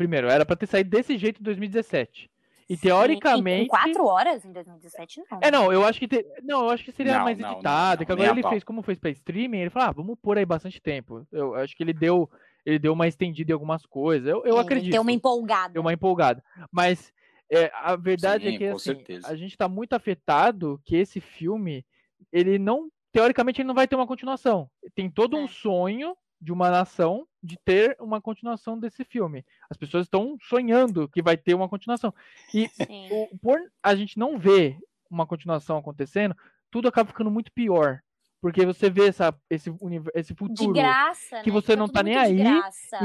Primeiro, 0.00 0.30
era 0.30 0.46
para 0.46 0.56
ter 0.56 0.66
saído 0.66 0.88
desse 0.88 1.18
jeito 1.18 1.42
em 1.42 1.44
2017. 1.44 2.30
E 2.70 2.74
teoricamente. 2.74 3.58
Sim, 3.58 3.66
e 3.66 3.68
quatro 3.68 4.06
horas 4.06 4.42
em 4.46 4.50
2017, 4.50 5.20
não. 5.30 5.38
É, 5.42 5.50
não, 5.50 5.70
eu 5.70 5.84
acho 5.84 6.00
que. 6.00 6.08
Te... 6.08 6.24
Não, 6.42 6.64
eu 6.64 6.70
acho 6.70 6.82
que 6.82 6.90
seria 6.90 7.18
não, 7.18 7.24
mais 7.24 7.36
não, 7.36 7.52
editado. 7.52 8.00
Não, 8.00 8.06
que 8.06 8.12
agora 8.12 8.30
ele 8.30 8.48
fez, 8.48 8.64
como 8.64 8.80
fez 8.80 8.98
pra 8.98 9.10
streaming, 9.10 9.58
ele 9.58 9.68
falou, 9.68 9.88
ah, 9.90 9.92
vamos 9.92 10.16
pôr 10.22 10.38
aí 10.38 10.46
bastante 10.46 10.80
tempo. 10.80 11.26
Eu 11.30 11.54
acho 11.54 11.76
que 11.76 11.82
ele 11.82 11.92
deu. 11.92 12.30
Ele 12.64 12.78
deu 12.78 12.94
uma 12.94 13.06
estendida 13.08 13.52
em 13.52 13.52
algumas 13.52 13.84
coisas. 13.84 14.26
Eu, 14.26 14.42
eu 14.46 14.56
acredito. 14.56 14.90
Deu 14.90 15.02
uma 15.02 15.12
empolgada. 15.12 15.74
Deu 15.74 15.82
uma 15.82 15.92
empolgada. 15.92 16.42
Mas 16.72 17.12
é, 17.52 17.70
a 17.74 17.94
verdade 17.94 18.48
é 18.48 18.50
Sim, 18.52 18.54
é 18.54 18.58
que 18.58 18.66
assim, 18.68 19.20
a 19.26 19.36
gente 19.36 19.54
tá 19.54 19.68
muito 19.68 19.92
afetado 19.92 20.80
que 20.86 20.96
esse 20.96 21.20
filme, 21.20 21.84
ele 22.32 22.58
não. 22.58 22.90
Teoricamente, 23.12 23.60
ele 23.60 23.68
não 23.68 23.74
vai 23.74 23.86
ter 23.86 23.96
uma 23.96 24.06
continuação. 24.06 24.70
Tem 24.94 25.10
todo 25.10 25.36
é. 25.36 25.40
um 25.40 25.46
sonho 25.46 26.16
de 26.40 26.52
uma 26.52 26.70
nação 26.70 27.26
de 27.42 27.58
ter 27.64 27.96
uma 28.00 28.20
continuação 28.20 28.78
desse 28.78 29.04
filme. 29.04 29.44
As 29.70 29.76
pessoas 29.76 30.06
estão 30.06 30.36
sonhando 30.42 31.08
que 31.08 31.22
vai 31.22 31.36
ter 31.36 31.54
uma 31.54 31.68
continuação. 31.68 32.12
E 32.52 32.68
o, 33.10 33.38
por 33.38 33.58
a 33.82 33.94
gente 33.94 34.18
não 34.18 34.36
ver 34.36 34.76
uma 35.08 35.26
continuação 35.26 35.78
acontecendo, 35.78 36.36
tudo 36.70 36.88
acaba 36.88 37.08
ficando 37.08 37.30
muito 37.30 37.52
pior. 37.52 38.00
Porque 38.42 38.66
você 38.66 38.90
vê 38.90 39.06
essa, 39.08 39.32
esse, 39.48 39.70
esse 40.14 40.34
futuro 40.34 40.72
graça, 40.72 41.40
que 41.42 41.50
né? 41.50 41.52
você 41.52 41.76
não 41.76 41.88
tá 41.88 42.02
nem 42.02 42.16
aí 42.16 42.38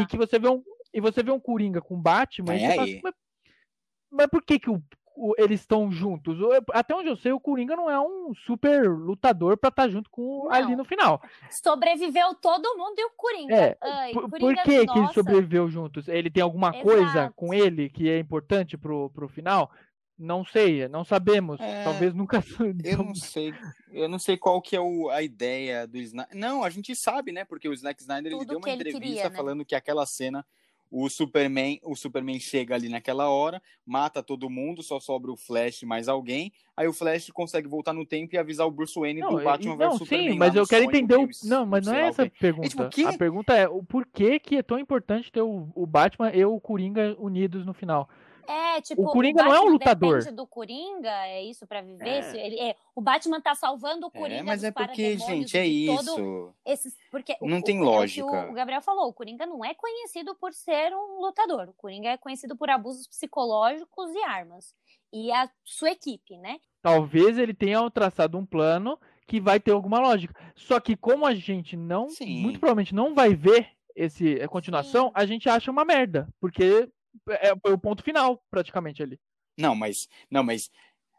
e 0.02 0.06
que 0.08 0.18
você 0.18 0.40
vê 0.40 0.48
um 0.50 0.64
e 0.94 1.02
você 1.02 1.22
vê 1.22 1.30
um 1.30 1.40
Coringa 1.40 1.82
com 1.82 2.02
Batman, 2.02 2.54
É 2.54 2.58
e 2.58 2.60
você 2.62 2.68
fala 2.70 2.84
aí. 2.84 2.92
assim, 2.94 3.02
mas, 3.04 3.14
mas 4.10 4.28
por 4.28 4.42
que, 4.42 4.58
que 4.58 4.70
o- 4.70 4.82
o- 5.16 5.34
eles 5.38 5.62
estão 5.62 5.92
juntos? 5.92 6.40
O- 6.40 6.50
Até 6.74 6.94
onde 6.96 7.10
eu 7.10 7.16
sei, 7.18 7.32
o 7.32 7.40
Coringa 7.40 7.76
não 7.76 7.90
é 7.90 8.00
um 8.00 8.34
super 8.46 8.90
lutador 8.90 9.58
pra 9.58 9.70
estar 9.70 9.88
junto 9.90 10.10
com 10.10 10.46
Não. 10.46 10.52
ali 10.52 10.76
no 10.76 10.84
final. 10.86 11.22
Sobreviveu 11.50 12.34
todo 12.36 12.78
mundo 12.78 12.96
e 13.00 13.06
o 13.06 13.12
Coringa. 13.16 13.56
É, 13.56 13.78
Ai, 13.82 14.12
Por, 14.14 14.30
Coringa, 14.30 14.40
por 14.40 14.64
que, 14.64 14.86
que 14.86 15.00
ele 15.00 15.08
sobreviveu 15.14 15.70
juntos? 15.70 16.08
Ele 16.08 16.30
tem 16.30 16.44
alguma 16.44 16.72
coisa 16.82 17.04
Exato. 17.10 17.34
com 17.36 17.54
ele 17.54 17.90
que 17.90 18.10
é 18.10 18.20
importante 18.20 18.78
pro, 18.78 19.10
pro 19.12 19.28
final? 19.28 19.72
Não 20.18 20.46
sei, 20.46 20.88
não 20.88 21.04
sabemos. 21.04 21.60
É, 21.60 21.84
Talvez 21.84 22.14
nunca. 22.14 22.40
Eu 22.86 22.98
não 23.04 23.14
sei, 23.16 23.54
eu 23.92 24.08
não 24.08 24.18
sei 24.20 24.38
qual 24.38 24.62
que 24.62 24.74
é 24.76 24.80
o- 24.80 25.10
a 25.10 25.22
ideia 25.22 25.86
do 25.86 25.98
Snyder. 25.98 26.36
Não, 26.38 26.64
a 26.64 26.70
gente 26.70 26.96
sabe, 26.96 27.32
né? 27.34 27.44
Porque 27.44 27.68
o 27.68 27.76
Zack 27.76 28.02
Snyder 28.02 28.32
ele 28.32 28.46
deu 28.46 28.58
uma 28.58 28.70
ele 28.70 28.76
entrevista 28.90 29.02
queria, 29.02 29.30
né? 29.30 29.36
falando 29.36 29.66
que 29.66 29.76
aquela 29.76 30.06
cena 30.06 30.46
o 30.92 31.10
Superman, 31.10 31.80
o 31.84 31.96
Superman 31.96 32.40
chega 32.40 32.76
ali 32.76 32.90
naquela 32.90 33.30
hora, 33.30 33.62
mata 33.86 34.24
todo 34.24 34.50
mundo, 34.50 34.82
só 34.82 35.00
sobra 35.00 35.32
o 35.32 35.38
Flash 35.38 35.82
e 35.82 35.86
mais 35.86 36.08
alguém. 36.08 36.52
Aí 36.76 36.88
o 36.88 36.94
Flash 36.94 37.30
consegue 37.32 37.68
voltar 37.68 37.94
no 37.94 38.06
tempo 38.06 38.36
e 38.36 38.38
avisar 38.38 38.68
o 38.68 38.72
Bruce 38.72 38.98
Wayne 39.00 39.22
Não, 39.22 39.36
do 39.36 39.44
Batman 39.44 39.76
não, 39.76 39.90
vs 39.92 40.00
Superman. 40.00 40.32
sim, 40.32 40.38
mas 40.38 40.56
eu 40.56 40.68
quero 40.68 40.86
entender 40.86 41.16
o. 41.16 41.30
Não, 41.44 41.66
mas 41.66 41.86
não 41.86 41.94
é 41.94 42.08
essa 42.08 42.24
a 42.24 42.30
pergunta. 42.30 42.70
tipo, 42.70 42.84
o 42.84 42.90
quê? 42.90 43.04
A 43.04 43.18
pergunta 43.18 43.54
é 43.54 43.68
o 43.68 43.84
porquê 43.84 44.40
que 44.40 44.58
é 44.58 44.64
tão 44.64 44.80
importante 44.80 45.32
ter 45.32 45.42
o, 45.42 45.70
o 45.76 45.86
Batman 45.86 46.32
e 46.32 46.44
o 46.46 46.60
Coringa 46.60 47.16
unidos 47.20 47.66
no 47.66 47.74
final. 47.74 48.10
É, 48.48 48.82
tipo, 48.82 49.02
O 49.04 49.12
Coringa 49.12 49.44
não 49.44 49.54
é 49.54 49.60
um 49.62 49.70
lutador. 49.70 50.20
depende 50.20 50.36
do 50.36 50.46
Coringa, 50.48 51.10
é 51.28 51.44
isso 51.44 51.66
pra 51.68 51.82
viver? 51.82 52.08
É. 52.24 52.46
Ele, 52.46 52.60
é, 52.60 52.76
o 52.96 53.02
Batman 53.02 53.42
tá 53.42 53.56
salvando 53.56 54.08
o 54.08 54.12
Coringa 54.12 54.40
É, 54.40 54.44
mas 54.44 54.62
dos 54.62 54.70
é 54.70 54.72
porque, 54.72 55.18
gente, 55.18 55.58
é 55.58 55.66
isso. 55.66 56.54
esses, 56.66 56.96
porque 57.12 57.36
o- 57.42 57.48
Não 57.50 57.60
o- 57.60 57.64
tem 57.64 57.78
é 57.78 57.82
o 57.82 57.84
lógica. 57.84 58.50
O, 58.50 58.54
Gabriel 58.54 58.82
falou, 58.82 59.08
o 59.08 59.14
Coringa 59.14 59.46
não 59.46 59.64
é 59.64 59.74
conhecido 59.74 60.36
por 60.36 60.54
ser 60.54 60.94
um 60.94 61.22
lutador. 61.22 61.70
O 61.70 61.74
Coringa 61.74 62.10
é 62.10 62.18
conhecido 62.18 62.56
por 62.56 62.70
abusos 62.70 63.08
psicológicos 63.08 64.12
e 64.14 64.20
armas. 64.24 64.74
E 65.14 65.32
a 65.32 65.50
sua 65.64 65.92
equipe, 65.92 66.38
né? 66.38 66.58
Talvez 66.82 67.38
ele 67.38 67.54
tenha 67.54 67.90
traçado 67.90 68.38
um 68.38 68.46
plano 68.46 69.00
que 69.28 69.40
vai 69.40 69.60
ter 69.60 69.72
alguma 69.72 70.00
lógica. 70.00 70.36
Só 70.56 70.80
que 70.80 70.96
como 70.96 71.26
a 71.26 71.34
gente 71.34 71.76
não, 71.76 72.10
Sim. 72.10 72.42
muito 72.42 72.60
provavelmente 72.60 72.94
não 72.94 73.14
vai 73.16 73.34
ver 73.34 73.70
esse 73.96 74.42
a 74.42 74.48
continuação, 74.48 75.06
Sim. 75.08 75.12
a 75.16 75.26
gente 75.26 75.48
acha 75.50 75.72
uma 75.72 75.86
merda, 75.86 76.28
porque 76.40 76.90
é 77.30 77.56
foi 77.60 77.74
o 77.74 77.78
ponto 77.78 78.04
final 78.04 78.44
praticamente 78.50 79.02
ali. 79.04 79.20
Não, 79.58 79.76
mas 79.76 80.08
não, 80.30 80.44
mas 80.44 80.70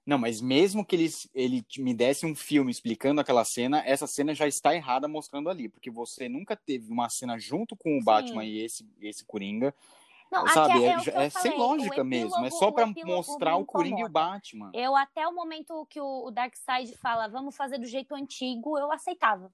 não, 0.07 0.19
mas 0.19 0.41
mesmo 0.41 0.85
que 0.87 0.95
eles, 0.95 1.29
ele 1.35 1.65
me 1.79 1.93
desse 1.93 2.25
um 2.25 2.35
filme 2.35 2.71
explicando 2.71 3.21
aquela 3.21 3.45
cena, 3.45 3.83
essa 3.85 4.07
cena 4.07 4.35
já 4.35 4.47
está 4.47 4.73
errada 4.75 5.09
mostrando 5.09 5.51
ali, 5.51 5.69
porque 5.69 5.91
você 5.91 6.29
nunca 6.29 6.55
teve 6.57 6.93
uma 6.93 7.09
cena 7.09 7.37
junto 7.39 7.75
com 7.77 7.97
o 7.97 8.01
Sim. 8.01 8.05
Batman 8.05 8.45
e 8.45 8.61
esse 8.61 8.87
esse 9.01 9.25
Coringa, 9.25 9.75
Não, 10.31 10.49
sabe? 10.49 10.85
aqui 10.87 11.11
É, 11.11 11.23
é, 11.23 11.25
é 11.27 11.31
sem 11.31 11.59
lógica 11.59 12.03
o 12.03 12.05
mesmo, 12.05 12.29
é 12.45 12.51
epílogo- 12.51 12.51
só 12.51 12.69
epílogo 12.69 13.17
mostrar 13.17 13.57
o 13.57 13.65
Coringa 13.65 14.01
e 14.01 14.05
o. 14.05 14.09
Batman. 14.09 14.71
Eu, 14.75 14.95
até 14.95 15.27
o 15.27 15.35
momento 15.35 15.87
que 15.87 16.01
o, 16.01 16.27
o 16.27 16.31
Darkseid 16.31 16.97
fala, 16.99 17.29
vamos 17.29 17.57
fazer 17.57 17.79
do 17.79 17.87
jeito 17.87 18.15
antigo, 18.15 18.79
eu 18.79 18.93
aceitava. 18.93 19.53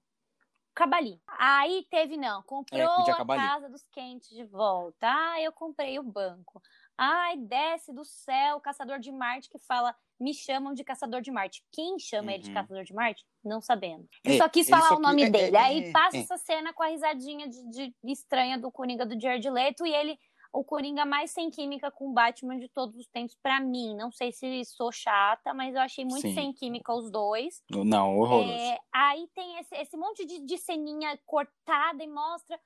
Cabali. 0.75 1.21
Aí 1.39 1.85
teve, 1.89 2.17
não, 2.17 2.41
comprou 2.43 2.81
É, 2.81 3.11
a 3.11 3.25
casa 3.25 3.69
dos 3.69 3.83
quentes 3.91 4.29
de 4.29 4.43
volta. 4.43 5.07
Ah, 5.07 5.39
eu 5.41 5.51
comprei 5.51 5.99
o 5.99 6.03
banco. 6.03 6.61
Ai, 6.97 7.37
desce 7.37 7.93
do 7.93 8.03
céu 8.03 8.59
caçador 8.59 8.99
de 8.99 9.11
Marte 9.11 9.49
que 9.49 9.59
fala, 9.59 9.95
me 10.19 10.33
chamam 10.33 10.73
de 10.73 10.83
caçador 10.83 11.21
de 11.21 11.31
Marte. 11.31 11.63
Quem 11.71 11.97
chama 11.99 12.31
ele 12.33 12.43
de 12.43 12.49
Uhum. 12.49 12.55
caçador 12.55 12.83
de 12.83 12.93
Marte? 12.93 13.25
Não 13.43 13.61
sabemos. 13.61 14.07
Ele 14.23 14.35
É, 14.35 14.37
só 14.37 14.47
quis 14.49 14.69
falar 14.69 14.87
só 14.89 14.95
o 14.95 14.99
nome 14.99 15.21
quis- 15.21 15.27
é, 15.27 15.31
dele. 15.31 15.57
é, 15.57 15.59
Aí 15.59 15.83
é, 15.85 15.91
passa 15.91 16.17
é. 16.17 16.19
essa 16.21 16.37
cena 16.37 16.71
com 16.73 16.83
a 16.83 16.87
risadinha 16.87 17.47
de, 17.47 17.69
de- 17.69 17.95
estranha 18.11 18.57
do 18.57 18.71
Coringa 18.71 19.05
do 19.05 19.19
Jared 19.19 19.47
Leto 19.49 19.85
e 19.85 19.93
ele 19.93 20.17
o 20.53 20.63
Coringa 20.63 21.03
mais 21.03 21.31
sem 21.31 21.49
química 21.49 21.89
com 21.89 22.09
o 22.09 22.13
Batman 22.13 22.59
de 22.59 22.69
todos 22.69 22.95
os 22.95 23.07
tempos 23.07 23.35
pra 23.41 23.59
mim. 23.59 23.95
Não 23.95 24.11
sei 24.11 24.31
se 24.31 24.63
sou 24.65 24.91
chata, 24.91 25.51
mas 25.53 25.73
eu 25.73 25.81
achei 25.81 26.05
muito 26.05 26.27
Sim. 26.27 26.35
sem 26.35 26.53
química 26.53 26.93
os 26.93 27.09
dois. 27.09 27.63
Não, 27.71 28.19
horroroso. 28.19 28.51
É, 28.51 28.77
aí 28.93 29.27
tem 29.33 29.57
esse, 29.57 29.75
esse 29.75 29.97
monte 29.97 30.23
de, 30.25 30.45
de 30.45 30.57
ceninha 30.59 31.19
cortada 31.25 32.03
e 32.03 32.07
mostra. 32.07 32.59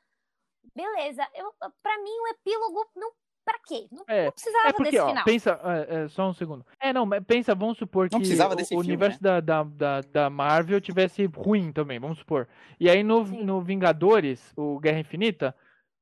Beleza, 0.76 1.26
eu, 1.34 1.54
pra 1.82 1.98
mim 2.04 2.12
o 2.12 2.28
epílogo 2.28 2.86
não. 2.96 3.12
Pra 3.46 3.58
quê? 3.66 3.88
Não, 3.90 4.04
É, 4.10 4.26
não 4.26 4.32
precisava 4.34 4.68
É 4.68 4.74
porque, 4.74 4.92
desse 4.92 5.00
ó, 5.02 5.08
final. 5.08 5.24
pensa, 5.24 5.62
é, 5.64 5.96
é, 5.96 6.08
só 6.10 6.28
um 6.28 6.34
segundo. 6.34 6.66
É, 6.82 6.92
não, 6.92 7.06
mas 7.06 7.24
pensa, 7.24 7.56
vamos 7.56 7.78
supor 7.78 8.10
que 8.10 8.16
o, 8.18 8.20
filme, 8.20 8.76
universo 8.76 9.24
da, 9.24 9.40
da, 9.40 9.64
da, 9.64 10.02
da 10.02 10.30
Marvel 10.30 10.82
tivesse 10.82 11.26
ruim 11.28 11.72
também, 11.72 11.98
vamos 11.98 12.18
supor. 12.20 12.46
E 12.78 12.90
aí 12.90 13.04
no, 13.04 13.26
Sim. 13.26 13.46
no 13.46 13.62
Vingadores, 13.62 14.52
o 14.58 14.78
Guerra 14.82 15.00
Infinita, 15.00 15.56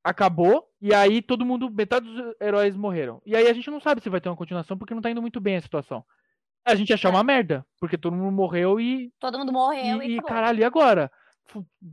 acabou, 0.06 0.68
e 0.80 0.94
aí 0.94 1.22
todo 1.22 1.44
mundo, 1.46 1.70
metade 1.70 2.06
dos 2.06 2.34
heróis 2.40 2.76
morreram. 2.76 3.20
E 3.26 3.36
aí 3.36 3.48
a 3.48 3.52
gente 3.54 3.70
não 3.70 3.80
sabe 3.80 4.00
se 4.02 4.10
vai 4.10 4.20
ter 4.20 4.28
uma 4.28 4.36
continuação, 4.36 4.78
porque 4.78 4.94
não 4.94 5.02
tá 5.02 5.10
indo 5.10 5.22
muito 5.22 5.40
bem 5.40 5.56
a 5.56 5.60
situação. 5.62 6.04
A 6.66 6.74
gente 6.76 6.90
ia 6.90 6.94
achar 6.96 7.10
uma 7.10 7.24
merda, 7.24 7.66
porque 7.80 7.98
todo 7.98 8.16
mundo 8.16 8.32
morreu 8.32 8.80
e, 8.80 9.12
Todo 9.18 9.38
mundo 9.38 9.52
morreu 9.52 10.02
e, 10.02 10.14
e, 10.14 10.16
e 10.16 10.22
acabou. 10.22 10.22
caralho, 10.22 10.60
e 10.60 10.64
agora? 10.64 11.10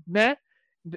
Né? 0.08 0.38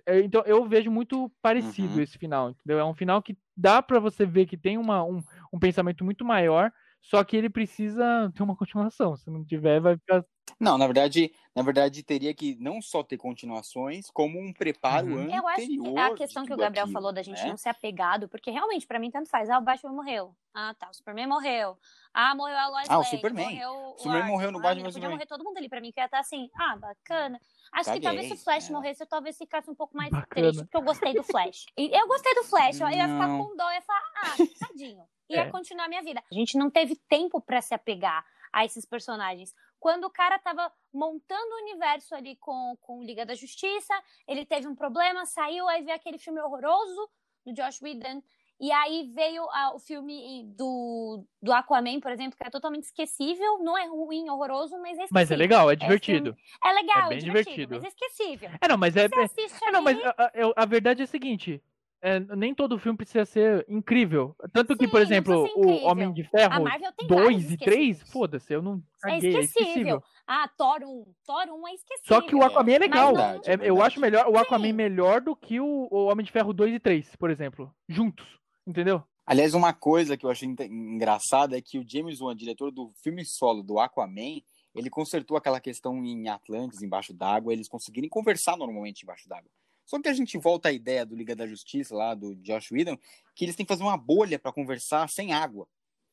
É, 0.07 0.21
Então 0.21 0.43
eu 0.47 0.67
vejo 0.69 0.91
muito 0.91 1.31
parecido 1.43 2.01
Uhum. 2.01 2.01
esse 2.01 2.19
final, 2.19 2.51
entendeu? 2.51 2.79
É 2.79 2.85
um 2.85 2.95
final 2.95 3.23
que 3.23 3.37
dá 3.57 3.83
pra 3.83 4.01
você 4.01 4.27
ver 4.27 4.47
que 4.47 4.57
tem 4.57 4.79
uma, 4.79 5.05
um, 5.05 5.23
um 5.53 5.59
pensamento 5.59 6.05
muito 6.05 6.25
maior, 6.25 6.73
só 7.03 7.23
que 7.25 7.37
ele 7.37 7.49
precisa 7.51 8.31
ter 8.35 8.43
uma 8.43 8.57
continuação. 8.57 9.17
Se 9.17 9.31
não 9.31 9.45
tiver, 9.45 9.81
vai 9.81 9.97
ficar. 9.97 10.25
Não, 10.59 10.79
na 10.79 10.87
verdade, 10.87 11.33
na 11.55 11.63
verdade 11.63 12.03
teria 12.03 12.33
que 12.33 12.55
não 12.59 12.81
só 12.81 13.03
ter 13.03 13.19
continuações, 13.19 14.11
como 14.11 14.39
um 14.41 14.53
preparo 14.55 15.07
Uhum. 15.09 15.35
Eu 15.35 15.47
acho 15.49 15.61
anterior. 15.63 15.93
que 15.95 15.99
a 16.01 16.15
questão 16.15 16.47
que 16.47 16.53
o 16.55 16.57
Gabriel 16.57 16.85
aquilo, 16.85 16.95
falou 16.95 17.13
da 17.13 17.23
gente 17.23 17.43
né? 17.43 17.49
não 17.51 17.57
ser 17.59 17.69
apegado, 17.69 18.27
porque 18.29 18.51
realmente, 18.51 18.87
pra 18.87 18.99
mim, 18.99 19.11
tanto 19.11 19.29
faz. 19.29 19.51
Ah, 19.51 19.59
o 19.59 19.61
Batman 19.63 19.93
morreu. 19.93 20.35
Ah, 20.55 20.73
tá. 20.79 20.89
O 20.89 20.95
Superman 20.95 21.27
morreu. 21.27 21.77
Ah, 22.15 22.35
morreu 22.35 22.57
a 22.57 22.69
Lois 22.69 22.89
Ah, 22.89 22.95
o 22.95 23.01
Lane, 23.01 23.11
Superman. 23.11 23.45
Morreu 23.45 23.71
O 23.71 23.99
Superman 23.99 24.17
Arthur. 24.23 24.33
morreu 24.33 24.53
no 24.53 24.59
Ah, 24.59 24.63
Batman 24.63 24.77
Podia 24.85 24.93
Superman. 24.93 25.17
morrer 25.17 25.27
todo 25.27 25.45
mundo 25.45 25.59
ali 25.59 25.69
pra 25.69 25.81
mim, 25.83 25.93
que 25.93 26.01
ia 26.01 26.07
estar 26.07 26.21
assim. 26.21 26.49
Ah, 26.59 26.75
bacana. 26.77 27.39
Acho 27.73 27.93
que 27.93 28.01
talvez 28.01 28.27
se 28.29 28.33
o 28.33 28.37
Caguei, 28.37 28.45
Flash 28.45 28.71
é. 28.71 28.73
morresse, 28.73 29.03
eu 29.03 29.07
talvez 29.07 29.37
ficasse 29.37 29.71
um 29.71 29.75
pouco 29.75 29.95
mais 29.95 30.11
Bacana. 30.11 30.27
triste, 30.49 30.63
porque 30.65 30.77
eu 30.79 30.83
gostei 30.83 31.13
do 31.13 31.23
Flash. 31.23 31.67
Eu 31.77 32.09
gostei 32.09 32.35
do 32.35 32.45
Flash, 32.45 32.81
eu 32.81 32.89
ia 32.89 33.07
ficar 33.09 33.29
Não. 33.29 33.45
com 33.45 33.57
dó, 33.57 33.69
eu 33.69 33.75
ia 33.75 33.83
falar, 33.83 34.03
ah, 34.23 34.37
tadinho. 34.73 35.05
Ia 35.29 35.41
É. 35.41 35.51
continuar 35.51 35.85
a 35.85 35.89
minha 35.89 36.03
vida. 36.03 36.23
A 36.33 36.35
gente 36.35 36.57
não 36.57 36.71
teve 36.71 36.97
tempo 37.09 37.41
pra 37.43 37.61
se 37.61 37.75
apegar 37.75 38.25
a 38.53 38.65
esses 38.65 38.87
personagens. 38.87 39.53
Quando 39.79 40.05
o 40.05 40.11
cara 40.11 40.39
tava 40.39 40.72
montando 40.93 41.55
o 41.55 41.62
universo 41.62 42.14
ali 42.14 42.37
com, 42.37 42.77
com 42.81 43.03
Liga 43.03 43.24
da 43.27 43.35
Justiça, 43.35 43.95
ele 44.27 44.45
teve 44.45 44.66
um 44.66 44.74
problema, 44.74 45.27
saiu, 45.27 45.68
aí 45.68 45.83
veio 45.83 45.97
aquele 45.97 46.18
filme 46.18 46.41
horroroso 46.41 47.09
do 47.45 47.53
Josh 47.53 47.81
Whedon, 47.83 48.22
e 48.59 48.72
aí 48.72 49.12
veio 49.14 49.47
ah, 49.51 49.72
o 49.74 49.79
filme 49.79 50.45
do, 50.57 51.24
do 51.43 51.53
Aquaman, 51.53 52.01
por 52.01 52.11
exemplo, 52.11 52.37
que 52.39 52.47
é 52.47 52.51
totalmente 52.51 52.85
esquecível, 52.85 53.59
não 53.59 53.77
é 53.77 53.87
ruim, 53.87 54.31
horroroso, 54.31 54.79
mas 54.79 54.93
é 54.99 55.05
esquecível. 55.05 55.11
Mas 55.12 55.31
é 55.31 55.37
legal, 55.37 55.70
é 55.70 55.74
É 55.74 55.77
divertido. 55.77 56.37
É 56.64 56.72
legal, 56.72 57.03
É 57.03 57.07
é, 57.07 57.09
bem 57.11 57.18
divertido, 57.18 57.55
divertido. 57.55 57.74
mas 57.74 57.85
é 57.85 57.89
esquecível. 57.89 58.51
É, 58.61 58.68
não, 58.68 58.79
mas 58.79 58.97
é. 58.97 59.05
Assiste 59.05 59.62
É, 59.62 59.70
não, 59.70 59.83
mas 59.83 59.99
a, 60.03 60.11
a- 60.11 60.33
a 60.57 60.64
verdade 60.64 61.03
é 61.03 61.05
a 61.05 61.07
seguinte. 61.07 61.62
É, 62.07 62.21
nem 62.37 62.55
todo 62.55 62.79
filme 62.79 62.97
precisa 62.97 63.25
ser 63.25 63.65
incrível. 63.69 64.35
Tanto 64.53 64.77
que, 64.77 64.85
Sim, 64.85 64.91
por 64.91 65.01
não 65.01 65.07
exemplo, 65.07 65.49
o. 65.57 65.85
Homem 65.87 66.13
de 66.13 66.23
Ferro 66.25 66.63
Marvel 66.65 66.93
tem 66.93 67.09
vários 67.09 67.43
2 67.45 67.51
e 67.53 67.57
3, 67.57 67.79
esquecíveis. 67.97 68.13
foda-se, 68.13 68.53
eu 68.53 68.63
não 68.63 68.83
É 69.05 69.11
caguei, 69.11 69.37
é 69.37 69.41
esquecível. 69.41 69.63
esquecível. 69.69 70.03
Ah, 70.27 70.49
Thor 70.57 70.81
1. 70.83 71.15
Thor 71.27 71.47
1 71.55 71.69
é 71.69 71.75
esquecível. 71.75 72.07
Só 72.07 72.21
que 72.21 72.35
o 72.35 72.43
Aquaman 72.43 72.73
é 72.73 72.79
legal. 72.79 73.13
não- 73.13 73.21
É, 73.21 73.37
é 73.47 73.55
eu 73.55 73.59
verdade. 73.59 73.81
acho 73.83 74.01
melhor 74.01 74.27
o 74.29 74.37
Aquaman 74.39 74.67
Sim. 74.69 74.73
melhor 74.73 75.21
do 75.21 75.35
que 75.37 75.61
o, 75.61 75.89
o 75.91 76.07
Homem 76.07 76.25
de 76.25 76.33
Ferro 76.33 76.53
2 76.53 76.75
e 76.75 76.79
3, 76.81 77.15
por 77.17 77.31
exemplo. 77.31 77.73
Juntos. 77.89 78.27
Entendeu? 78.67 79.03
Aliás, 79.25 79.55
uma 79.55 79.73
coisa 79.73 80.17
que 80.17 80.25
eu 80.25 80.31
achei 80.31 80.49
engraçada 80.49 81.57
é 81.57 81.61
que 81.63 81.79
o 81.79 81.85
James 81.89 82.21
Wan, 82.21 82.35
diretor 82.37 82.71
do 82.71 82.93
filme 83.03 83.25
solo 83.25 83.63
do 83.63 83.79
Aquaman, 83.79 84.41
ele 84.75 84.91
consertou 84.91 85.37
aquela 85.37 85.61
questão 85.61 86.05
em 86.05 86.29
Atlantis, 86.29 86.83
embaixo 86.83 87.13
d'água, 87.13 87.53
eles 87.53 87.69
conseguirem 87.69 88.09
conversar 88.09 88.57
normalmente 88.57 89.03
embaixo 89.03 89.29
d'água. 89.29 89.51
Só 89.87 89.99
que 90.03 90.09
a 90.09 90.12
gente 90.12 90.37
volta 90.37 90.68
à 90.68 90.72
ideia 90.72 91.07
do 91.07 91.16
Liga 91.16 91.34
da 91.34 91.47
Justiça, 91.47 91.95
lá 91.95 92.12
do 92.14 92.34
Josh 92.34 92.70
Whedon, 92.72 92.99
que 93.34 93.45
eles 93.45 93.57
têm 93.57 93.64
que 93.64 93.72
fazer 93.72 93.84
uma 93.84 93.97
bolha 93.97 94.39
para 94.39 94.53
conversar 94.53 95.09
sem 95.09 95.32
água. 95.32 95.66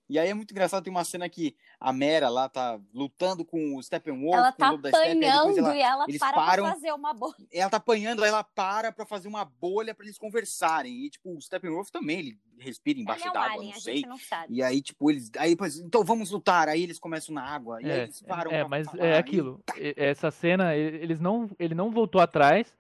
E 0.10 0.20
aí 0.20 0.30
é 0.30 0.34
muito 0.34 0.52
engraçado, 0.52 0.84
tem 0.84 0.92
uma 0.92 1.06
cena 1.06 1.28
que 1.30 1.56
a 1.80 1.92
Mera 1.94 2.28
lá 2.30 2.50
tá 2.50 2.78
lutando 2.94 3.44
com 3.46 3.76
o 3.78 3.82
Steppenwolf, 3.82 4.36
Ela 4.38 4.52
com 4.52 4.58
tá 4.58 4.68
o 4.68 4.72
Lobo 4.72 4.84
da 4.84 4.90
Steppe, 4.90 5.08
aí 5.08 5.16
depois 5.16 5.34
apanhando 5.58 5.58
ela, 5.66 5.76
e 5.76 5.82
ela 5.82 6.06
eles 6.10 6.20
para 6.20 6.34
param- 6.36 6.64
pra 6.66 6.74
fazer 6.74 6.92
uma 6.92 7.14
boa. 7.14 7.34
ela 7.52 7.70
tá 7.70 7.78
apanhando, 7.78 8.22
aí 8.22 8.30
ela 8.30 8.44
para 8.44 8.92
pra 8.92 9.06
fazer 9.06 9.30
uma 9.30 9.46
bolha 9.46 9.96
pra 9.96 10.06
eles 10.06 10.18
conversarem. 10.18 10.94
E, 11.06 11.10
tipo, 11.10 11.34
o 11.36 11.42
Steppenwolf 11.42 11.90
também, 11.90 12.20
ele 12.20 12.38
respira 12.60 12.98
Ele 12.98 13.04
embaixo 13.04 13.26
é 13.26 13.30
um 13.30 13.34
d'água, 13.34 13.54
alien, 13.54 13.70
não 13.72 13.78
a 13.78 13.82
sei. 13.82 13.96
gente 13.96 14.08
não 14.10 14.18
sabe. 14.20 14.54
E 14.54 14.62
aí, 14.62 14.82
tipo, 14.82 15.10
eles. 15.10 15.32
Aí 15.38 15.52
depois, 15.52 15.80
então 15.80 16.04
vamos 16.04 16.30
lutar. 16.32 16.68
Aí 16.68 16.84
eles 16.84 17.00
começam 17.00 17.34
na 17.34 17.42
água. 17.42 17.82
E 17.82 17.86
aí 17.86 17.92
É, 18.00 18.04
eles 18.04 18.22
param. 18.22 18.52
é 18.52 18.68
mas 18.68 18.86
falar, 18.88 19.06
é 19.06 19.18
aquilo. 19.18 19.64
E- 19.78 19.94
Essa 19.98 20.30
cena, 20.30 20.76
eles 20.76 21.20
não, 21.22 21.50
ele 21.58 21.74
não 21.74 21.90
voltou 21.90 22.20
atrás, 22.20 22.76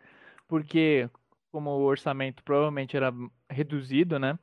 porque 0.53 1.09
como 1.51 1.71
o 1.71 1.83
orçamento 1.83 2.43
provavelmente 2.43 2.95
era 2.95 3.11
reduzido, 3.49 4.19
né? 4.19 4.37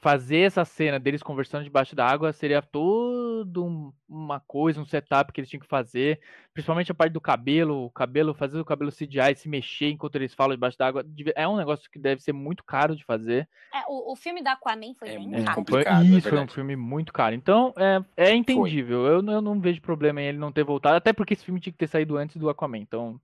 fazer 0.00 0.38
essa 0.38 0.64
cena 0.64 0.98
deles 0.98 1.22
conversando 1.22 1.64
debaixo 1.64 1.94
da 1.94 2.06
água 2.06 2.32
seria 2.32 2.62
todo 2.62 3.64
um, 3.64 3.92
uma 4.08 4.40
coisa, 4.40 4.80
um 4.80 4.84
setup 4.84 5.32
que 5.32 5.40
eles 5.40 5.50
tinham 5.50 5.60
que 5.60 5.68
fazer, 5.68 6.20
principalmente 6.52 6.90
a 6.90 6.94
parte 6.94 7.12
do 7.12 7.20
cabelo, 7.20 7.84
o 7.84 7.90
cabelo, 7.90 8.34
fazer 8.34 8.60
o 8.60 8.64
cabelo 8.64 8.90
CGI 8.90 9.34
se 9.36 9.48
mexer 9.48 9.90
enquanto 9.90 10.16
eles 10.16 10.34
falam 10.34 10.54
debaixo 10.56 10.78
da 10.78 10.86
água, 10.86 11.04
é 11.34 11.48
um 11.48 11.56
negócio 11.56 11.90
que 11.90 11.98
deve 11.98 12.22
ser 12.22 12.32
muito 12.32 12.64
caro 12.64 12.96
de 12.96 13.04
fazer. 13.04 13.48
É, 13.72 13.80
o, 13.88 14.12
o 14.12 14.16
filme 14.16 14.42
da 14.42 14.52
Aquaman 14.52 14.94
foi 14.94 15.08
É 15.08 15.16
bem 15.16 15.28
muito 15.28 15.44
caro. 15.44 15.56
complicado. 15.56 16.02
É 16.02 16.06
isso 16.06 16.28
foi 16.28 16.38
um 16.38 16.48
filme 16.48 16.76
muito 16.76 17.12
caro. 17.12 17.34
Então, 17.34 17.72
é, 17.76 18.28
é 18.28 18.34
entendível. 18.34 19.06
Eu, 19.06 19.24
eu 19.24 19.40
não 19.40 19.60
vejo 19.60 19.80
problema 19.80 20.20
em 20.20 20.26
ele 20.26 20.38
não 20.38 20.52
ter 20.52 20.64
voltado, 20.64 20.96
até 20.96 21.12
porque 21.12 21.34
esse 21.34 21.44
filme 21.44 21.60
tinha 21.60 21.72
que 21.72 21.78
ter 21.78 21.88
saído 21.88 22.16
antes 22.16 22.36
do 22.36 22.48
Aquaman. 22.48 22.78
Então, 22.78 23.20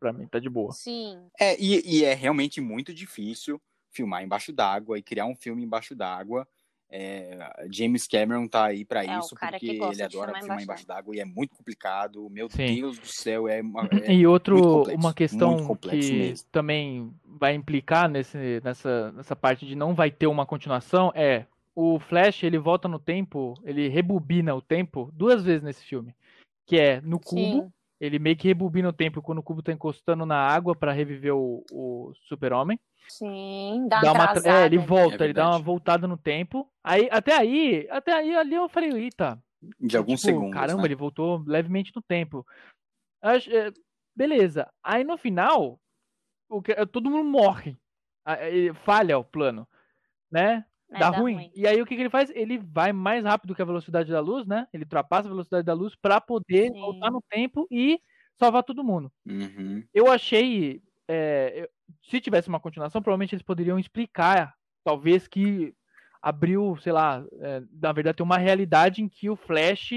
pra 0.00 0.12
mim, 0.12 0.26
tá 0.26 0.38
de 0.40 0.48
boa. 0.48 0.72
Sim. 0.72 1.26
É, 1.38 1.56
e, 1.60 1.98
e 1.98 2.04
é 2.04 2.14
realmente 2.14 2.60
muito 2.60 2.92
difícil 2.92 3.60
filmar 3.90 4.24
embaixo 4.24 4.52
d'água 4.52 4.98
e 4.98 5.02
criar 5.02 5.26
um 5.26 5.36
filme 5.36 5.62
embaixo 5.62 5.94
d'água. 5.94 6.48
É, 6.92 7.38
James 7.70 8.08
Cameron 8.08 8.48
tá 8.48 8.64
aí 8.64 8.84
pra 8.84 9.04
É, 9.04 9.18
isso, 9.18 9.36
porque 9.36 9.66
ele 9.66 10.02
adora 10.02 10.08
filmar 10.10 10.40
filmar 10.40 10.40
embaixo 10.42 10.62
embaixo 10.64 10.86
d'água 10.88 11.14
e 11.14 11.20
é 11.20 11.24
muito 11.24 11.54
complicado. 11.54 12.28
Meu 12.30 12.48
Sim. 12.50 12.74
Deus 12.74 12.98
do 12.98 13.06
céu, 13.06 13.46
é, 13.46 13.60
uma- 13.60 13.88
é 14.02 14.12
E 14.12 14.26
outro, 14.26 14.54
muito 14.56 14.68
complexo, 14.68 14.98
uma 14.98 15.14
questão 15.14 15.76
que 15.76 16.12
mesmo. 16.12 16.48
também 16.50 17.14
vai 17.24 17.54
implicar 17.54 18.08
nesse, 18.08 18.60
nessa, 18.64 19.12
nessa 19.12 19.36
parte 19.36 19.64
de 19.66 19.76
não 19.76 19.94
vai 19.94 20.10
ter 20.10 20.26
uma 20.26 20.44
continuação 20.44 21.12
é 21.14 21.46
o 21.76 22.00
Flash, 22.00 22.42
ele 22.42 22.58
volta 22.58 22.88
no 22.88 22.98
tempo, 22.98 23.54
ele 23.62 23.88
rebobina 23.88 24.52
o 24.54 24.60
tempo 24.60 25.10
duas 25.14 25.44
vezes 25.44 25.62
nesse 25.62 25.84
filme. 25.84 26.14
Que 26.66 26.76
é 26.76 27.00
no 27.00 27.20
cubo, 27.20 27.62
Sim. 27.62 27.72
Ele 28.00 28.18
meio 28.18 28.36
que 28.36 28.48
rebobina 28.48 28.88
o 28.88 28.92
tempo 28.92 29.20
quando 29.20 29.38
o 29.38 29.42
cubo 29.42 29.62
tá 29.62 29.72
encostando 29.72 30.24
na 30.24 30.36
água 30.36 30.74
pra 30.74 30.90
reviver 30.92 31.34
o, 31.34 31.62
o 31.70 32.12
super-homem. 32.26 32.80
Sim. 33.08 33.86
Dá, 33.88 34.00
Dá 34.00 34.12
uma 34.12 34.24
atrasada. 34.24 34.62
é, 34.62 34.66
ele 34.66 34.78
volta, 34.78 35.24
É 35.24 35.26
ele 35.26 35.32
dá 35.34 35.42
uma 35.44 35.50
verdade. 35.52 35.64
voltada 35.64 36.08
no 36.08 36.16
tempo. 36.16 36.70
Aí, 36.82 37.08
até 37.10 37.36
aí, 37.36 37.86
até 37.90 38.12
aí 38.12 38.34
ali 38.34 38.54
eu 38.54 38.68
falei, 38.68 38.90
eita, 38.92 39.42
De 39.78 39.96
alguns 39.96 40.20
tipo, 40.20 40.32
segundos. 40.32 40.54
caramba, 40.54 40.82
né? 40.82 40.88
ele 40.88 40.94
voltou 40.94 41.42
levemente 41.46 41.92
no 41.94 42.00
tempo. 42.00 42.46
Acho- 43.22 43.50
é, 43.54 43.70
beleza. 44.16 44.66
Aí 44.82 45.04
no 45.04 45.18
final, 45.18 45.78
o 46.48 46.62
que- 46.62 46.74
todo 46.86 47.10
mundo 47.10 47.28
morre. 47.28 47.76
Falha 48.84 49.18
o 49.18 49.24
plano, 49.24 49.66
né? 50.30 50.64
É, 50.92 50.98
dá 50.98 51.08
ruim. 51.08 51.50
E 51.54 51.66
aí 51.66 51.80
o 51.80 51.86
que, 51.86 51.94
que 51.94 52.02
ele 52.02 52.10
faz? 52.10 52.30
Ele 52.30 52.58
vai 52.58 52.92
mais 52.92 53.24
rápido 53.24 53.54
que 53.54 53.62
a 53.62 53.66
velocidade 53.66 54.10
da 54.10 54.20
luz, 54.20 54.46
né? 54.46 54.66
Ele 54.72 54.84
ultrapassa 54.84 55.28
a 55.28 55.30
velocidade 55.30 55.64
da 55.64 55.72
luz 55.72 55.94
pra 55.94 56.20
poder 56.20 56.72
Sim. 56.72 56.80
voltar 56.80 57.10
no 57.10 57.22
tempo 57.30 57.66
e 57.70 58.00
salvar 58.38 58.62
todo 58.64 58.84
mundo. 58.84 59.12
Uhum. 59.26 59.84
Eu 59.94 60.10
achei. 60.10 60.82
é, 61.08 61.62
eu- 61.62 61.68
se 62.02 62.20
tivesse 62.20 62.48
uma 62.48 62.60
continuação, 62.60 63.02
provavelmente 63.02 63.34
eles 63.34 63.42
poderiam 63.42 63.78
explicar. 63.78 64.54
Talvez 64.84 65.26
que 65.28 65.74
abriu, 66.22 66.76
sei 66.80 66.92
lá, 66.92 67.24
é, 67.40 67.62
na 67.80 67.92
verdade 67.92 68.16
tem 68.16 68.24
uma 68.24 68.38
realidade 68.38 69.02
em 69.02 69.08
que 69.08 69.28
o 69.30 69.36
Flash. 69.36 69.90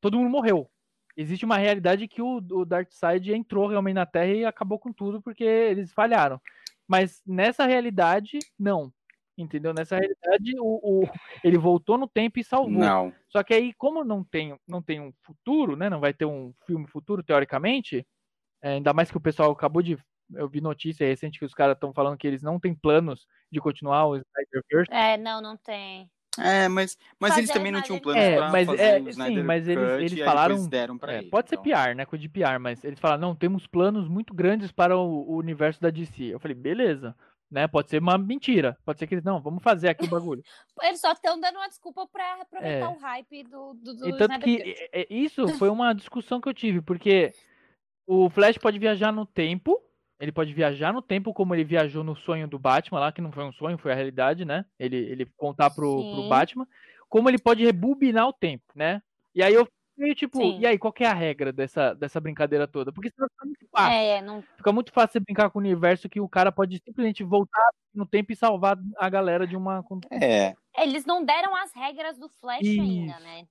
Todo 0.00 0.18
mundo 0.18 0.30
morreu. 0.30 0.70
Existe 1.16 1.44
uma 1.44 1.56
realidade 1.56 2.06
que 2.06 2.22
o, 2.22 2.36
o 2.36 2.64
Darkseid 2.64 3.32
entrou 3.32 3.66
realmente 3.66 3.94
na 3.94 4.06
Terra 4.06 4.32
e 4.32 4.44
acabou 4.44 4.78
com 4.78 4.92
tudo 4.92 5.20
porque 5.20 5.42
eles 5.42 5.92
falharam. 5.92 6.40
Mas 6.86 7.20
nessa 7.26 7.66
realidade, 7.66 8.38
não. 8.58 8.92
Entendeu? 9.38 9.72
Nessa 9.72 9.96
realidade, 9.96 10.52
o, 10.58 11.02
o- 11.04 11.08
ele 11.44 11.56
voltou 11.56 11.96
no 11.96 12.08
tempo 12.08 12.40
e 12.40 12.44
salvou. 12.44 12.70
Não. 12.72 13.12
Só 13.28 13.42
que 13.44 13.54
aí, 13.54 13.72
como 13.74 14.02
não 14.04 14.24
tem, 14.24 14.58
não 14.66 14.82
tem 14.82 15.00
um 15.00 15.12
futuro, 15.22 15.76
né? 15.76 15.88
Não 15.88 16.00
vai 16.00 16.12
ter 16.12 16.24
um 16.24 16.52
filme 16.66 16.86
futuro, 16.88 17.22
teoricamente. 17.22 18.04
é, 18.60 18.70
ainda 18.72 18.92
mais 18.92 19.10
que 19.10 19.16
o 19.16 19.20
pessoal 19.20 19.52
acabou 19.52 19.80
de. 19.80 19.96
Eu 20.34 20.48
vi 20.48 20.60
notícia 20.60 21.06
recente 21.06 21.38
que 21.38 21.44
os 21.44 21.54
caras 21.54 21.74
estão 21.76 21.92
falando 21.94 22.18
que 22.18 22.26
eles 22.26 22.42
não 22.42 22.58
têm 22.58 22.74
planos 22.74 23.26
de 23.50 23.60
continuar 23.60 24.06
o 24.08 24.16
Snyderverse. 24.16 24.92
É, 24.92 25.16
não, 25.16 25.40
não 25.40 25.56
tem. 25.56 26.10
É, 26.38 26.68
mas, 26.68 26.96
mas 27.18 27.30
Fazer 27.30 27.40
eles 27.40 27.50
também 27.50 27.72
não 27.72 27.80
tinham 27.82 27.98
planos 27.98 28.22
É, 28.22 28.36
pra 28.36 28.50
mas 28.50 28.66
fazer 28.66 28.82
é, 28.82 29.00
o 29.00 29.04
sim, 29.04 29.08
Snyder 29.10 29.44
mas 29.44 29.66
eles- 29.68 29.88
Cut, 29.90 30.02
eles 30.04 30.24
falaram- 30.24 30.68
deram 30.68 30.98
pra 30.98 31.14
É, 31.14 31.18
ele, 31.18 31.30
pode 31.30 31.48
ser 31.48 31.54
então. 31.56 31.64
PR, 31.64 31.94
né? 31.96 32.04
Coisa 32.04 32.20
de 32.22 32.28
PR, 32.28 32.58
mas 32.60 32.84
eles 32.84 33.00
falaram, 33.00 33.20
não, 33.22 33.34
temos 33.34 33.66
planos 33.66 34.06
muito 34.06 34.32
grandes 34.34 34.70
para 34.70 34.96
o, 34.96 35.30
o 35.30 35.36
universo 35.36 35.80
da 35.80 35.90
DC. 35.90 36.24
Eu 36.24 36.38
falei, 36.38 36.54
beleza. 36.54 37.16
Né? 37.50 37.66
Pode 37.66 37.88
ser 37.88 38.00
uma 38.00 38.18
mentira. 38.18 38.76
Pode 38.84 38.98
ser 38.98 39.06
que 39.06 39.14
eles, 39.14 39.24
não, 39.24 39.40
vamos 39.40 39.62
fazer 39.62 39.88
aqui 39.88 40.04
o 40.04 40.10
bagulho. 40.10 40.42
Eles 40.82 41.00
só 41.00 41.12
estão 41.12 41.40
dando 41.40 41.56
uma 41.56 41.68
desculpa 41.68 42.06
pra 42.06 42.42
aproveitar 42.42 42.86
É. 42.86 42.88
o 42.88 42.98
hype 42.98 43.44
do, 43.44 43.74
do, 43.74 43.96
do 43.96 44.08
E 44.08 44.16
tanto 44.18 44.38
que 44.40 44.76
é, 44.92 45.00
é, 45.00 45.06
isso 45.08 45.48
foi 45.56 45.70
uma 45.70 45.94
discussão 45.94 46.40
que 46.40 46.48
eu 46.48 46.54
tive, 46.54 46.82
porque 46.82 47.32
o 48.06 48.28
Flash 48.28 48.58
pode 48.58 48.78
viajar 48.78 49.12
no 49.12 49.24
tempo, 49.24 49.80
ele 50.20 50.32
pode 50.32 50.52
viajar 50.52 50.92
no 50.92 51.00
tempo 51.00 51.32
como 51.32 51.54
ele 51.54 51.64
viajou 51.64 52.04
no 52.04 52.16
sonho 52.16 52.46
do 52.46 52.58
Batman 52.58 53.00
lá, 53.00 53.12
que 53.12 53.20
não 53.20 53.32
foi 53.32 53.44
um 53.44 53.52
sonho, 53.52 53.78
foi 53.78 53.92
a 53.92 53.94
realidade, 53.94 54.44
né? 54.44 54.64
Ele, 54.78 54.96
ele 54.96 55.26
contar 55.36 55.70
pro, 55.70 56.12
pro. 56.12 56.28
Batman, 56.28 56.66
como 57.08 57.28
ele 57.28 57.38
pode 57.38 57.64
rebobinar 57.64 58.28
o 58.28 58.32
tempo, 58.32 58.64
né? 58.74 59.00
E 59.34 59.42
aí 59.42 59.54
eu 59.54 59.66
fiquei 59.98 60.14
tipo, 60.14 60.38
Sim. 60.38 60.58
e 60.60 60.66
aí, 60.66 60.78
qual 60.78 60.92
que 60.92 61.04
é 61.04 61.08
a 61.08 61.14
regra 61.14 61.52
dessa, 61.52 61.94
dessa 61.94 62.20
brincadeira 62.20 62.66
toda? 62.68 62.92
Porque 62.92 63.10
senão 63.10 63.28
fica 63.28 63.44
muito 63.44 63.66
fácil. 63.70 63.92
É, 63.92 64.22
não, 64.22 64.42
Fica 64.56 64.72
muito 64.72 64.92
fácil 64.92 65.12
você 65.12 65.20
brincar 65.20 65.50
com 65.50 65.58
o 65.58 65.62
universo 65.62 66.08
que 66.08 66.20
o 66.20 66.28
cara 66.28 66.52
pode 66.52 66.78
simplesmente 66.84 67.24
voltar 67.24 67.68
no 67.92 68.06
tempo 68.06 68.32
e 68.32 68.36
salvar 68.36 68.78
a 68.96 69.08
galera 69.08 69.46
de 69.46 69.56
uma. 69.56 69.84
É, 70.10 70.54
eles 70.78 71.04
não 71.04 71.24
deram 71.24 71.54
as 71.56 71.72
regras 71.74 72.16
do 72.18 72.28
Flash 72.28 72.60
ainda, 72.66 73.12
Isso. 73.12 73.20
né? 73.22 73.46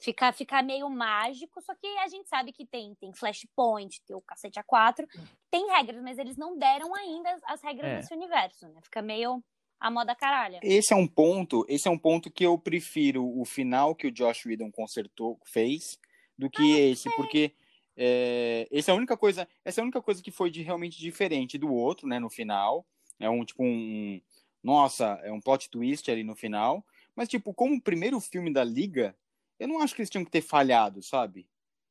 Fica, 0.00 0.32
fica 0.32 0.60
meio 0.62 0.90
mágico, 0.90 1.60
só 1.62 1.74
que 1.76 1.86
a 1.98 2.08
gente 2.08 2.28
sabe 2.28 2.50
que 2.52 2.66
tem, 2.66 2.92
tem 2.96 3.12
Flashpoint, 3.14 4.02
tem 4.04 4.16
o 4.16 4.20
cacete 4.20 4.58
A4, 4.58 5.06
tem 5.48 5.68
regras, 5.70 6.02
mas 6.02 6.18
eles 6.18 6.36
não 6.36 6.58
deram 6.58 6.92
ainda 6.92 7.30
as, 7.32 7.40
as 7.44 7.62
regras 7.62 7.88
É. 7.88 7.96
desse 7.98 8.12
universo, 8.12 8.66
né? 8.66 8.80
Fica 8.82 9.00
meio 9.00 9.40
a 9.82 9.90
moda 9.90 10.14
caralha. 10.14 10.60
esse 10.62 10.92
é 10.92 10.96
um 10.96 11.06
ponto, 11.06 11.66
esse 11.68 11.88
é 11.88 11.90
um 11.90 11.98
ponto 11.98 12.30
que 12.30 12.44
eu 12.44 12.56
prefiro 12.58 13.24
o 13.38 13.44
final 13.44 13.94
que 13.94 14.06
o 14.06 14.12
Josh 14.12 14.46
Whedon 14.46 14.70
consertou, 14.70 15.38
fez, 15.44 15.98
do 16.38 16.48
que 16.48 16.78
esse, 16.78 17.10
porque 17.16 17.52
é, 17.96 18.66
essa 18.70 18.90
é 18.90 18.94
a 18.94 18.96
única 18.96 19.16
coisa, 19.16 19.46
essa 19.64 19.80
é 19.80 19.82
a 19.82 19.84
única 19.84 20.00
coisa 20.00 20.22
que 20.22 20.30
foi 20.30 20.50
de 20.50 20.62
realmente 20.62 20.98
diferente 20.98 21.58
do 21.58 21.72
outro, 21.72 22.06
né, 22.06 22.18
no 22.18 22.30
final. 22.30 22.86
É 23.20 23.28
um 23.28 23.44
tipo 23.44 23.62
um, 23.62 24.20
nossa, 24.62 25.20
é 25.22 25.30
um 25.32 25.40
plot 25.40 25.68
twist 25.68 26.10
ali 26.10 26.24
no 26.24 26.34
final, 26.34 26.84
mas 27.14 27.28
tipo, 27.28 27.52
como 27.52 27.74
o 27.74 27.80
primeiro 27.80 28.18
filme 28.20 28.52
da 28.52 28.64
Liga, 28.64 29.14
eu 29.58 29.68
não 29.68 29.80
acho 29.80 29.94
que 29.94 30.00
eles 30.00 30.10
tinham 30.10 30.24
que 30.24 30.30
ter 30.30 30.42
falhado, 30.42 31.02
sabe? 31.02 31.46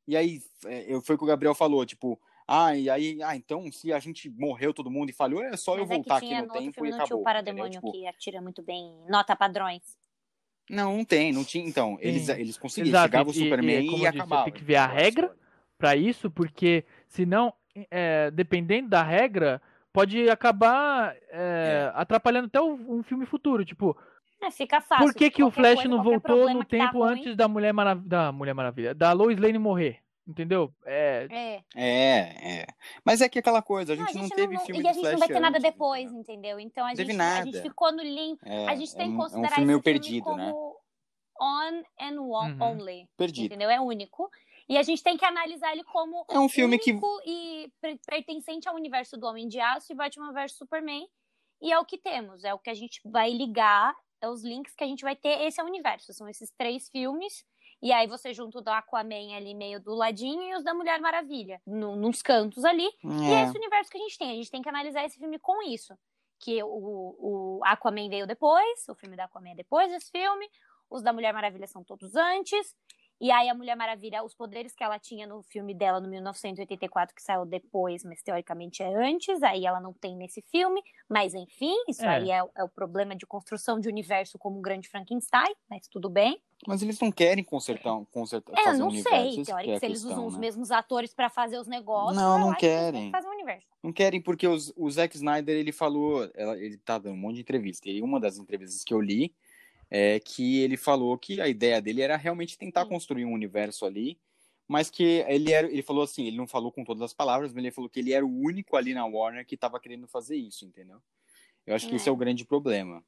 E 0.08 0.18
aí, 0.18 0.42
é, 0.66 0.86
eu- 0.94 1.02
foi 1.02 1.16
o 1.16 1.18
que 1.18 1.24
o 1.24 1.28
Gabriel 1.28 1.54
falou, 1.54 1.86
tipo, 1.86 2.20
ah, 2.52 2.76
e 2.76 2.90
aí, 2.90 3.22
ah, 3.24 3.36
então 3.36 3.72
se 3.72 3.92
a 3.94 4.00
gente 4.00 4.30
morreu 4.30 4.74
todo 4.74 4.90
mundo 4.92 5.10
e 5.10 5.14
falhou, 5.14 5.42
é 5.44 5.56
só 5.58 5.74
eu 5.76 5.82
Mas 5.82 5.92
é 5.92 5.94
voltar 5.96 6.20
que 6.20 6.26
aqui 6.26 6.36
no 6.42 6.48
no 6.48 6.54
tempo 6.54 6.74
filme, 6.74 6.90
e 6.90 6.92
não 6.92 6.98
tinha 6.98 7.06
acabou. 7.06 7.22
o 7.22 7.24
Parademônio? 7.24 7.72
Tipo, 7.72 7.92
que 7.92 8.08
atira 8.08 8.42
muito 8.42 8.62
bem, 8.62 8.94
nota 9.10 9.36
padrões. 9.36 9.82
Não, 10.70 10.98
não 10.98 11.06
tem, 11.06 11.34
não 11.34 11.44
tinha. 11.44 11.68
Então, 11.68 11.98
eles, 12.00 12.24
Sim. 12.24 12.32
eles 12.34 12.58
conseguiam. 12.58 12.90
Exato, 12.92 13.08
Chegava 13.08 13.30
o 13.30 13.34
e- 13.34 13.36
e- 13.38 13.44
Superman 13.44 13.80
e 13.82 13.84
e, 13.84 13.86
como 13.90 13.98
eu 14.06 14.12
disse, 14.12 14.22
acabava. 14.24 14.44
tem 14.46 14.54
que 14.54 14.64
ver 14.64 14.76
a 14.76 14.88
regra. 14.88 15.36
Pra 15.78 15.96
isso, 15.96 16.30
porque 16.30 16.86
senão, 17.08 17.52
é, 17.90 18.30
dependendo 18.32 18.88
da 18.88 19.02
regra, 19.02 19.60
pode 19.92 20.30
acabar 20.30 21.16
é, 21.32 21.92
atrapalhando 21.96 22.46
até 22.46 22.62
um 22.62 23.02
filme 23.02 23.26
futuro. 23.26 23.66
Tipo, 23.66 23.98
É, 24.42 24.52
fica 24.52 24.80
fácil. 24.80 25.06
por 25.08 25.14
que, 25.16 25.32
que 25.32 25.44
o 25.44 25.50
Flash 25.50 25.76
coisa, 25.76 25.90
não 25.90 26.04
voltou 26.04 26.48
no 26.54 26.60
tá 26.60 26.66
tempo 26.66 27.04
antes 27.04 27.36
da 27.36 27.48
Mulher, 27.48 27.74
Marav 27.74 28.00
da 28.08 28.32
Mulher 28.32 28.54
Maravilha? 28.54 28.94
Da 28.94 29.12
Lois 29.12 29.38
Lane 29.40 29.58
morrer? 29.58 29.98
Entendeu? 30.28 30.72
É, 30.86 31.28
É. 31.32 31.64
É, 31.76 32.60
é. 32.62 32.68
Mas 33.04 33.22
é 33.22 33.28
que 33.30 33.40
aquela 33.40 33.62
coisa, 33.62 33.94
a 33.94 33.96
Não, 33.96 34.06
gente 34.08 34.18
não, 34.18 34.30
teve 34.30 34.54
não- 34.54 34.66
filme 34.66 34.82
E 34.84 34.88
a 34.88 34.94
gente 34.94 35.04
não 35.12 35.18
vai 35.18 35.28
ter 35.28 35.40
nada 35.40 35.58
antes, 35.58 35.72
depois, 35.72 36.04
entendeu? 36.12 36.60
entendeu? 36.60 36.60
Então 36.60 36.86
a 36.86 36.90
Não 36.90 36.96
teve 36.96 37.12
gente, 37.12 37.22
a 37.22 37.44
gente 37.46 37.62
ficou 37.62 37.92
no 37.92 38.04
limbo. 38.04 38.40
É, 38.46 38.68
a 38.68 38.76
gente 38.76 38.94
é 38.94 38.98
tem 38.98 39.08
que 39.10 39.12
um- 39.12 39.16
é 39.16 39.20
um 39.20 39.24
considerar 39.24 39.56
filme 39.56 39.66
meio 39.68 39.78
esse 39.78 39.84
filme 39.84 40.00
perdido, 40.00 40.24
como 40.24 40.38
né? 40.38 40.54
on 41.42 41.84
and 42.00 42.22
one 42.22 42.54
Uhum. 42.54 42.62
only. 42.62 43.10
Perdido. 43.18 43.46
Entendeu? 43.48 43.70
É 43.70 43.80
único. 43.82 44.30
E 44.70 44.78
a 44.78 44.84
gente 44.84 45.04
tem 45.04 45.18
que 45.18 45.26
analisar 45.26 45.72
ele 45.74 45.84
como 45.86 46.24
É 46.30 46.40
um 46.40 46.48
filme 46.48 46.78
que. 46.78 46.92
único 46.92 47.08
e 47.26 47.72
per- 47.82 48.00
pertencente 48.06 48.70
ao 48.70 48.76
universo 48.76 49.18
do 49.18 49.26
Homem 49.28 49.48
de 49.48 49.60
Aço 49.60 49.92
e 49.92 49.96
Batman 49.96 50.32
vs 50.32 50.54
Superman. 50.54 51.06
E 51.62 51.72
é 51.72 51.80
o 51.80 51.86
que 51.86 51.98
temos, 51.98 52.44
é 52.44 52.54
o 52.54 52.60
que 52.60 52.70
a 52.70 52.74
gente 52.74 53.02
vai 53.06 53.32
ligar, 53.32 53.94
é 54.22 54.30
os 54.30 54.44
links 54.44 54.74
que 54.76 54.84
a 54.84 54.88
gente 54.88 55.04
vai 55.04 55.16
ter. 55.16 55.42
Esse 55.42 55.60
é 55.60 55.64
o 55.64 55.68
universo, 55.68 56.14
são 56.14 56.28
esses 56.30 56.52
três 56.58 56.90
filmes. 56.90 57.44
E 57.82 57.92
aí 57.92 58.06
você 58.08 58.34
junta 58.34 58.60
o 58.60 58.62
do 58.62 58.70
Aquaman 58.70 59.36
ali 59.36 59.56
meio 59.56 59.80
do 59.80 59.96
ladinho 59.96 60.44
e 60.44 60.56
os 60.56 60.64
da 60.64 60.74
Mulher 60.74 61.00
Maravilha, 61.02 61.60
no, 61.66 61.96
nos 61.96 62.22
cantos 62.22 62.64
ali. 62.64 62.88
E 63.04 63.34
é 63.34 63.42
É, 63.42 63.44
esse 63.44 63.58
universo 63.58 63.90
que 63.90 63.98
a 63.98 64.02
gente 64.02 64.18
tem. 64.18 64.32
A 64.32 64.36
gente 64.36 64.52
tem 64.52 64.62
que 64.62 64.70
analisar 64.70 65.04
esse 65.04 65.18
filme 65.18 65.40
com 65.40 65.64
isso. 65.64 65.98
Que 66.40 66.62
o, 66.64 66.68
o 66.68 67.62
Aquaman 67.64 68.10
veio 68.10 68.28
depois, 68.28 68.88
o 68.88 68.96
filme 68.96 69.16
da 69.16 69.26
Aquaman 69.26 69.52
é 69.52 69.56
depois 69.56 69.92
desse 69.92 70.12
filme, 70.12 70.48
os 70.90 71.02
da 71.02 71.12
Mulher 71.14 71.34
Maravilha 71.34 71.68
são 71.68 71.84
todos 71.84 72.16
antes. 72.16 72.76
E 73.24 73.30
aí 73.30 73.48
a 73.50 73.54
Mulher 73.54 73.76
Maravilha, 73.76 74.24
os 74.24 74.34
poderes 74.34 74.74
que 74.74 74.84
ela 74.84 74.98
tinha 74.98 75.28
no 75.28 75.44
filme 75.44 75.76
dela 75.76 76.00
no 76.02 76.08
1984, 76.10 77.14
que 77.16 77.22
saiu 77.22 77.46
depois, 77.46 78.04
mas 78.04 78.24
teoricamente 78.24 78.82
é 78.82 78.92
antes, 78.96 79.44
aí 79.44 79.64
ela 79.64 79.80
não 79.80 79.94
tem 79.94 80.16
nesse 80.18 80.42
filme. 80.50 80.82
Mas 81.08 81.36
enfim, 81.36 81.76
isso 81.88 82.04
É. 82.04 82.08
aí 82.16 82.32
é, 82.32 82.44
o- 82.44 82.50
é 82.58 82.64
o 82.64 82.70
problema 82.70 83.16
de 83.16 83.28
construção 83.28 83.80
de 83.80 83.88
universo 83.88 84.40
como 84.40 84.58
um 84.58 84.62
grande 84.62 84.90
Frankenstein, 84.90 85.54
mas 85.70 85.88
tudo 85.88 86.10
bem. 86.10 86.42
Mas 86.68 86.82
eles 86.82 87.00
não 87.00 87.12
querem 87.12 87.44
consertar, 87.44 87.94
um- 87.96 88.06
consertar 88.06 88.54
É, 88.60 88.64
fazer 88.64 88.78
um 88.82 88.86
não 88.86 88.92
universo. 88.92 89.34
sei, 89.36 89.44
teoricamente, 89.46 89.72
é 89.72 89.80
se 89.80 89.86
eles 89.86 90.02
questão, 90.04 90.12
usam 90.18 90.28
os 90.28 90.34
né? 90.34 90.40
mesmos 90.40 90.72
atores 90.72 91.14
pra 91.14 91.30
fazer 91.30 91.60
os 91.60 91.68
negócios, 91.68 92.20
Não, 92.20 92.40
não 92.40 92.56
querem. 92.56 93.06
que 93.06 93.12
fazer 93.12 93.28
um 93.28 93.32
universo. 93.34 93.68
Não 93.84 93.94
querem 93.94 94.20
porque 94.22 94.48
os, 94.48 94.74
o 94.76 94.90
Zack 94.90 95.16
Snyder, 95.16 95.56
ele 95.56 95.72
falou, 95.72 96.28
ela- 96.34 96.58
ele 96.58 96.78
tá 96.78 96.98
dando 96.98 97.14
um 97.14 97.18
monte 97.18 97.36
de 97.36 97.42
entrevista. 97.42 97.88
E 97.88 98.02
uma 98.02 98.20
das 98.20 98.38
entrevistas 98.38 98.84
que 98.84 98.94
eu 98.94 99.00
li, 99.02 99.34
é 99.92 100.20
que 100.22 100.62
ele 100.62 100.78
falou 100.78 101.18
que 101.18 101.42
a 101.42 101.50
ideia 101.50 101.82
dele 101.82 102.02
era 102.02 102.16
realmente 102.16 102.58
tentar 102.58 102.86
construir 102.86 103.26
um 103.26 103.34
universo 103.34 103.86
ali, 103.86 104.18
mas 104.66 104.90
que 104.90 105.04
ele 105.28 105.52
era, 105.52 105.68
ele 105.68 105.84
falou 105.84 106.04
assim, 106.04 106.26
ele 106.26 106.38
não 106.38 106.48
falou 106.48 106.72
com 106.72 106.86
todas 106.86 107.02
as 107.02 107.14
palavras, 107.14 107.52
mas 107.54 107.62
ele 107.62 107.74
falou 107.74 107.90
que 107.90 108.00
ele 108.00 108.14
era 108.14 108.26
o 108.26 108.40
único 108.40 108.78
ali 108.78 108.94
na 108.94 109.06
Warner 109.06 109.46
que 109.46 109.56
estava 109.56 109.80
querendo 109.82 110.08
fazer 110.08 110.38
isso, 110.38 110.66
entendeu? 110.66 111.02
Eu 111.68 111.76
acho 111.76 111.88
que 111.88 111.94
é. 111.94 111.96
esse 111.98 112.08
é 112.08 112.12
o 112.12 112.16
grande 112.16 112.46
problema, 112.46 113.04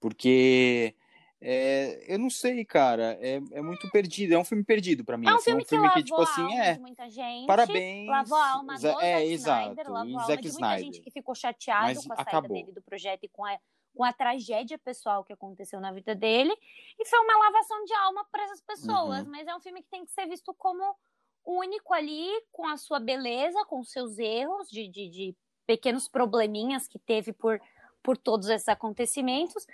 porque 0.00 0.94
é, 1.40 2.12
eu 2.12 2.18
não 2.18 2.30
sei, 2.30 2.64
cara. 2.64 3.18
É, 3.20 3.40
é 3.52 3.62
muito 3.62 3.90
perdido. 3.90 4.34
É 4.34 4.38
um 4.38 4.44
filme 4.44 4.64
perdido 4.64 5.04
para 5.04 5.16
mim. 5.16 5.28
É 5.28 5.34
um 5.34 5.38
filme, 5.38 5.62
assim, 5.62 5.76
é 5.76 5.78
um 5.78 5.82
filme 5.82 5.94
que, 5.94 6.02
que 6.02 6.04
tipo 6.04 6.22
assim, 6.22 6.58
é. 6.58 6.78
muita 6.78 7.08
gente. 7.10 7.46
Parabéns. 7.46 8.08
Lavou 8.08 8.38
a 8.38 8.50
alma 8.50 8.78
do 8.78 8.86
é, 8.86 8.90
Zack 8.90 9.32
exato. 9.32 9.62
Snyder, 9.62 9.92
lavou 9.92 10.08
e 10.08 10.14
a 10.14 10.16
alma 10.16 10.26
Zack 10.26 10.42
de 10.42 10.48
muita 10.48 10.66
Snyder. 10.66 10.84
gente 10.84 11.00
que 11.02 11.10
ficou 11.10 11.34
chateado 11.34 11.86
Mas 11.86 12.06
com 12.06 12.12
a 12.12 12.16
acabou. 12.16 12.48
saída 12.48 12.66
dele 12.66 12.72
do 12.72 12.82
projeto 12.82 13.24
e 13.24 13.28
com 13.28 13.44
a, 13.44 13.58
com 13.96 14.04
a 14.04 14.12
tragédia 14.12 14.78
pessoal 14.78 15.24
que 15.24 15.32
aconteceu 15.32 15.80
na 15.80 15.90
vida 15.90 16.14
dele. 16.14 16.54
E 16.98 17.08
foi 17.08 17.18
uma 17.20 17.38
lavação 17.38 17.82
de 17.84 17.94
alma 17.94 18.26
para 18.30 18.44
essas 18.44 18.60
pessoas. 18.60 19.24
Uhum. 19.24 19.30
Mas 19.30 19.46
é 19.46 19.56
um 19.56 19.60
filme 19.60 19.82
que 19.82 19.88
tem 19.88 20.04
que 20.04 20.12
ser 20.12 20.26
visto 20.26 20.52
como 20.54 20.94
único 21.44 21.94
ali, 21.94 22.28
com 22.52 22.66
a 22.66 22.76
sua 22.76 23.00
beleza, 23.00 23.64
com 23.64 23.80
os 23.80 23.90
seus 23.90 24.18
erros, 24.18 24.68
de, 24.68 24.86
de, 24.88 25.08
de 25.08 25.36
pequenos 25.66 26.08
probleminhas 26.08 26.86
que 26.86 26.98
teve 26.98 27.32
por, 27.32 27.58
por 28.02 28.18
todos 28.18 28.48
esses 28.48 28.68
acontecimentos. 28.68 29.66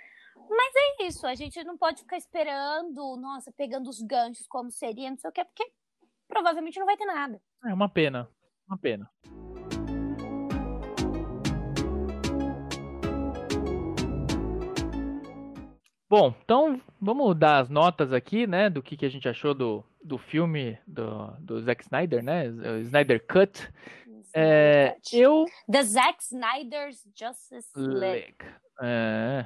Mas 0.49 0.73
é 0.75 1.03
isso, 1.07 1.27
a 1.27 1.35
gente 1.35 1.63
não 1.63 1.77
pode 1.77 2.01
ficar 2.01 2.17
esperando, 2.17 3.17
nossa, 3.17 3.51
pegando 3.51 3.89
os 3.89 4.01
ganchos 4.01 4.47
como 4.47 4.71
seria, 4.71 5.09
não 5.09 5.17
sei 5.17 5.29
o 5.29 5.33
quê, 5.33 5.43
porque 5.43 5.71
provavelmente 6.27 6.79
não 6.79 6.85
vai 6.85 6.97
ter 6.97 7.05
nada. 7.05 7.41
É 7.65 7.73
uma 7.73 7.89
pena. 7.89 8.29
Uma 8.67 8.77
pena. 8.77 9.09
Bom, 16.15 16.31
então 16.43 16.79
vamos 17.01 17.35
dar 17.35 17.57
as 17.57 17.69
notas 17.69 18.13
aqui, 18.13 18.45
né, 18.45 18.69
do 18.69 18.83
que, 18.83 18.95
que 18.95 19.03
a 19.03 19.09
gente 19.09 19.27
achou 19.27 19.51
do, 19.55 19.83
do 20.03 20.19
filme 20.19 20.77
do, 20.85 21.25
do 21.39 21.59
Zack 21.59 21.81
Snyder, 21.81 22.21
né, 22.21 22.49
o 22.49 22.81
Snyder 22.81 23.25
Cut. 23.25 23.67
É, 24.31 24.95
eu... 25.11 25.45
The 25.67 25.81
Zack 25.81 26.21
Snyder's 26.21 27.03
Justice 27.15 27.67
League. 27.75 28.37
É. 28.79 29.43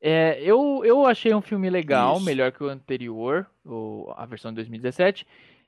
É, 0.00 0.40
eu, 0.42 0.82
eu 0.84 1.04
achei 1.04 1.34
um 1.34 1.42
filme 1.42 1.68
legal, 1.68 2.18
Isso. 2.18 2.24
melhor 2.24 2.52
que 2.52 2.62
o 2.62 2.68
anterior, 2.68 3.50
o, 3.64 4.12
a 4.16 4.24
versão 4.26 4.52
de 4.52 4.54
2017. 4.54 5.26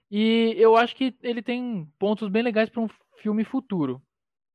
E 0.08 0.54
eu 0.56 0.76
acho 0.76 0.94
que 0.94 1.14
ele 1.20 1.42
tem 1.42 1.86
pontos 1.98 2.28
bem 2.28 2.44
legais 2.44 2.70
para 2.70 2.80
um 2.80 2.88
filme 3.16 3.42
futuro. 3.42 4.00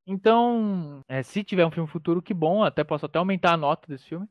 Então, 0.08 1.02
é, 1.10 1.22
se 1.22 1.44
tiver 1.44 1.66
um 1.66 1.72
filme 1.72 1.90
futuro, 1.90 2.22
que 2.22 2.34
bom, 2.34 2.64
até 2.64 2.86
posso 2.86 3.06
até 3.06 3.20
aumentar 3.20 3.52
a 3.52 3.58
nota 3.58 3.86
desse 3.86 4.06
filme. 4.06 4.28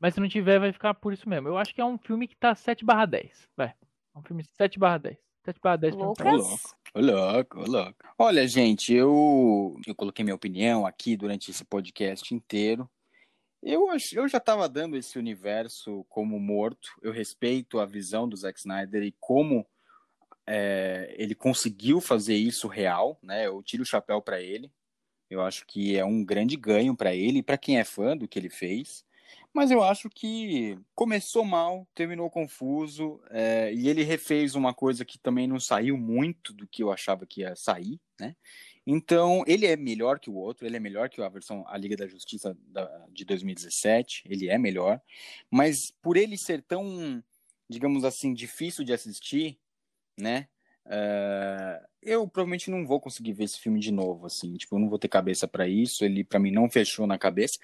Mas 0.00 0.14
se 0.14 0.20
não 0.20 0.28
tiver, 0.28 0.58
vai 0.60 0.72
ficar 0.72 0.94
por 0.94 1.12
isso 1.12 1.28
mesmo. 1.28 1.48
Eu 1.48 1.58
acho 1.58 1.74
que 1.74 1.80
é 1.80 1.84
um 1.84 1.98
filme 1.98 2.28
que 2.28 2.36
tá 2.36 2.54
7 2.54 2.84
barra 2.84 3.06
10. 3.06 3.48
Vai. 3.56 3.68
É 4.14 4.18
um 4.18 4.22
filme 4.22 4.44
7 4.56 4.78
barra 4.78 4.98
10. 4.98 5.18
7 5.44 5.60
barra 5.60 5.76
10 5.76 5.94
pra 5.96 6.04
mim. 6.04 6.08
Lucas? 6.10 6.24
Ô, 6.24 6.40
louco, 6.40 6.70
ô, 6.94 7.00
louco, 7.00 7.60
ô, 7.60 7.66
louco. 7.66 7.96
Olha, 8.18 8.46
gente, 8.46 8.92
eu, 8.94 9.76
eu 9.86 9.94
coloquei 9.94 10.24
minha 10.24 10.34
opinião 10.36 10.86
aqui 10.86 11.16
durante 11.16 11.50
esse 11.50 11.64
podcast 11.64 12.34
inteiro. 12.34 12.88
Eu, 13.62 13.90
ach- 13.90 14.12
eu 14.12 14.28
já 14.28 14.38
estava 14.38 14.68
dando 14.68 14.96
esse 14.96 15.18
universo 15.18 16.04
como 16.08 16.38
morto. 16.38 16.90
Eu 17.02 17.10
respeito 17.10 17.80
a 17.80 17.86
visão 17.86 18.28
do 18.28 18.36
Zack 18.36 18.58
Snyder 18.60 19.02
e 19.02 19.14
como 19.18 19.66
é, 20.46 21.14
ele 21.18 21.34
conseguiu 21.34 22.00
fazer 22.00 22.36
isso 22.36 22.68
real, 22.68 23.18
né? 23.22 23.46
Eu 23.46 23.62
tiro 23.62 23.82
o 23.82 23.86
chapéu 23.86 24.22
para 24.22 24.40
ele. 24.40 24.70
Eu 25.28 25.42
acho 25.42 25.66
que 25.66 25.96
é 25.96 26.04
um 26.04 26.24
grande 26.24 26.56
ganho 26.56 26.96
para 26.96 27.14
ele 27.14 27.40
e 27.40 27.42
para 27.42 27.58
quem 27.58 27.78
é 27.78 27.84
fã 27.84 28.16
do 28.16 28.26
que 28.28 28.38
ele 28.38 28.48
fez. 28.48 29.04
Mas 29.52 29.70
eu 29.70 29.82
acho 29.82 30.08
que 30.10 30.78
começou 30.94 31.44
mal, 31.44 31.86
terminou 31.94 32.30
confuso, 32.30 33.20
é, 33.30 33.72
e 33.72 33.88
ele 33.88 34.02
refez 34.02 34.54
uma 34.54 34.74
coisa 34.74 35.04
que 35.04 35.18
também 35.18 35.48
não 35.48 35.58
saiu 35.58 35.96
muito 35.96 36.52
do 36.52 36.66
que 36.66 36.82
eu 36.82 36.92
achava 36.92 37.26
que 37.26 37.40
ia 37.40 37.56
sair, 37.56 37.98
né? 38.20 38.36
Então, 38.86 39.42
ele 39.46 39.66
é 39.66 39.76
melhor 39.76 40.18
que 40.18 40.30
o 40.30 40.34
outro, 40.34 40.66
ele 40.66 40.76
é 40.76 40.80
melhor 40.80 41.08
que 41.10 41.20
a 41.20 41.28
versão 41.28 41.64
A 41.68 41.76
Liga 41.76 41.96
da 41.96 42.06
Justiça 42.06 42.56
da- 42.68 43.06
de 43.10 43.24
2017, 43.24 44.22
ele 44.26 44.48
é 44.48 44.56
melhor, 44.58 45.00
mas 45.50 45.90
por 46.02 46.16
ele 46.16 46.38
ser 46.38 46.62
tão, 46.62 47.22
digamos 47.68 48.04
assim, 48.04 48.32
difícil 48.32 48.84
de 48.84 48.92
assistir, 48.92 49.58
né? 50.18 50.48
é, 50.90 51.82
eu 52.02 52.26
provavelmente 52.26 52.70
não 52.70 52.86
vou 52.86 52.98
conseguir 53.00 53.34
ver 53.34 53.44
esse 53.44 53.60
filme 53.60 53.78
de 53.78 53.92
novo, 53.92 54.24
assim, 54.26 54.56
tipo, 54.56 54.74
eu 54.74 54.78
não 54.78 54.88
vou 54.88 54.98
ter 54.98 55.08
cabeça 55.08 55.46
para 55.46 55.68
isso, 55.68 56.04
ele 56.04 56.24
para 56.24 56.38
mim 56.38 56.50
não 56.50 56.70
fechou 56.70 57.06
na 57.06 57.18
cabeça. 57.18 57.58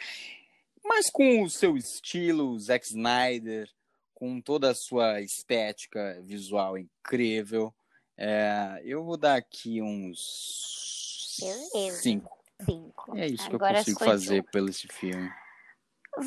Mas 0.97 1.11
com 1.11 1.43
o 1.43 1.51
seu 1.51 1.77
estilo, 1.77 2.57
Zack 2.57 2.87
Snyder, 2.87 3.69
com 4.15 4.41
toda 4.41 4.71
a 4.71 4.75
sua 4.77 5.21
estética 5.21 6.23
visual 6.23 6.79
incrível, 6.79 7.75
é, 8.17 8.81
eu 8.85 9.03
vou 9.03 9.17
dar 9.17 9.35
aqui 9.35 9.83
uns 9.83 10.17
cinco. 12.01 12.39
Cinco. 12.65 13.17
É 13.17 13.27
isso 13.27 13.49
que 13.49 13.57
Agora 13.57 13.73
eu 13.73 13.79
consigo 13.79 14.05
fazer 14.05 14.45
pelo 14.53 14.69
esse 14.69 14.87
filme. 14.87 15.29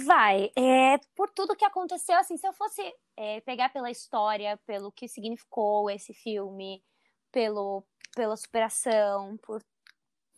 Vai, 0.05 0.51
é, 0.53 0.97
por 1.15 1.29
tudo 1.29 1.55
que 1.55 1.63
aconteceu, 1.63 2.17
assim, 2.17 2.35
se 2.35 2.45
eu 2.45 2.51
fosse 2.51 2.81
é, 3.15 3.39
pegar 3.39 3.69
pela 3.69 3.89
história, 3.89 4.59
pelo 4.67 4.91
que 4.91 5.07
significou 5.07 5.89
esse 5.89 6.13
filme, 6.13 6.83
pelo, 7.31 7.85
pela 8.13 8.35
superação, 8.35 9.37
por, 9.37 9.63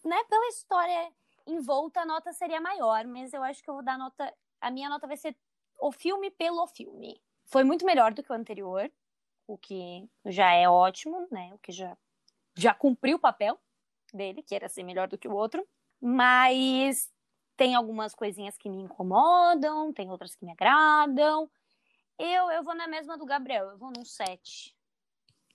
né, 0.05 0.23
pela 0.29 0.47
história 0.49 1.11
envolta, 1.51 2.01
a 2.01 2.05
nota 2.05 2.31
seria 2.33 2.61
maior, 2.61 3.05
mas 3.05 3.33
eu 3.33 3.43
acho 3.43 3.63
que 3.63 3.69
eu 3.69 3.75
vou 3.75 3.83
dar 3.83 3.97
nota, 3.97 4.33
a 4.61 4.71
minha 4.71 4.89
nota 4.89 5.07
vai 5.07 5.17
ser 5.17 5.35
o 5.79 5.91
filme 5.91 6.29
pelo 6.31 6.65
filme. 6.67 7.21
Foi 7.45 7.63
muito 7.63 7.85
melhor 7.85 8.13
do 8.13 8.23
que 8.23 8.31
o 8.31 8.35
anterior, 8.35 8.91
o 9.47 9.57
que 9.57 10.07
já 10.25 10.51
é 10.53 10.69
ótimo, 10.69 11.27
né, 11.31 11.51
o 11.53 11.59
que 11.59 11.71
já, 11.71 11.97
já 12.55 12.73
cumpriu 12.73 13.17
o 13.17 13.19
papel 13.19 13.59
dele, 14.13 14.43
que 14.43 14.55
era 14.55 14.69
ser 14.69 14.83
melhor 14.83 15.07
do 15.07 15.17
que 15.17 15.27
o 15.27 15.35
outro, 15.35 15.67
mas 16.01 17.11
tem 17.57 17.75
algumas 17.75 18.15
coisinhas 18.15 18.57
que 18.57 18.69
me 18.69 18.81
incomodam, 18.81 19.91
tem 19.91 20.09
outras 20.09 20.35
que 20.35 20.45
me 20.45 20.51
agradam. 20.51 21.49
Eu, 22.17 22.49
eu 22.51 22.63
vou 22.63 22.73
na 22.73 22.87
mesma 22.87 23.17
do 23.17 23.25
Gabriel, 23.25 23.69
eu 23.69 23.77
vou 23.77 23.91
num 23.91 24.05
7. 24.05 24.75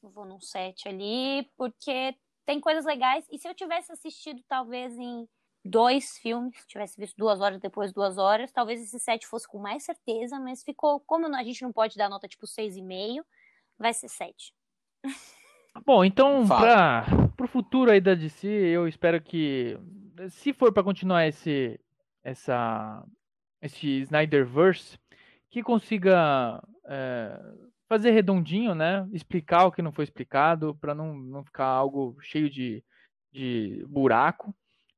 Eu 0.02 0.10
vou 0.10 0.26
num 0.26 0.40
7 0.40 0.88
ali, 0.88 1.50
porque 1.56 2.14
tem 2.44 2.60
coisas 2.60 2.84
legais. 2.84 3.26
E 3.30 3.38
se 3.38 3.48
eu 3.48 3.54
tivesse 3.54 3.90
assistido, 3.90 4.42
talvez, 4.46 4.98
em 4.98 5.26
dois 5.64 6.18
filmes, 6.18 6.54
tivesse 6.66 7.00
visto 7.00 7.16
duas 7.16 7.40
horas 7.40 7.60
depois 7.60 7.92
duas 7.92 8.18
horas, 8.18 8.52
talvez 8.52 8.82
esse 8.82 8.98
7 8.98 9.26
fosse 9.26 9.48
com 9.48 9.58
mais 9.58 9.82
certeza, 9.84 10.38
mas 10.38 10.62
ficou, 10.62 11.00
como 11.00 11.26
a 11.34 11.42
gente 11.42 11.62
não 11.62 11.72
pode 11.72 11.96
dar 11.96 12.10
nota 12.10 12.28
tipo 12.28 12.46
6,5, 12.46 13.24
vai 13.78 13.94
ser 13.94 14.08
7. 14.08 14.52
Bom, 15.84 16.04
então, 16.04 16.46
para 16.46 17.04
pro 17.36 17.48
futuro 17.48 17.90
aí 17.90 18.00
da 18.00 18.14
DC, 18.14 18.46
eu 18.46 18.86
espero 18.86 19.20
que, 19.20 19.76
se 20.30 20.52
for 20.52 20.72
para 20.72 20.84
continuar 20.84 21.26
esse, 21.26 21.80
essa, 22.22 23.04
esse 23.60 24.02
Snyderverse, 24.02 24.98
que 25.50 25.62
consiga 25.62 26.62
é, 26.86 27.40
fazer 27.88 28.12
redondinho, 28.12 28.74
né? 28.74 29.08
Explicar 29.12 29.66
o 29.66 29.72
que 29.72 29.82
não 29.82 29.92
foi 29.92 30.04
explicado, 30.04 30.76
para 30.76 30.94
não, 30.94 31.14
não 31.14 31.44
ficar 31.44 31.66
algo 31.66 32.16
cheio 32.20 32.48
de, 32.48 32.84
de 33.32 33.84
buraco. 33.88 34.54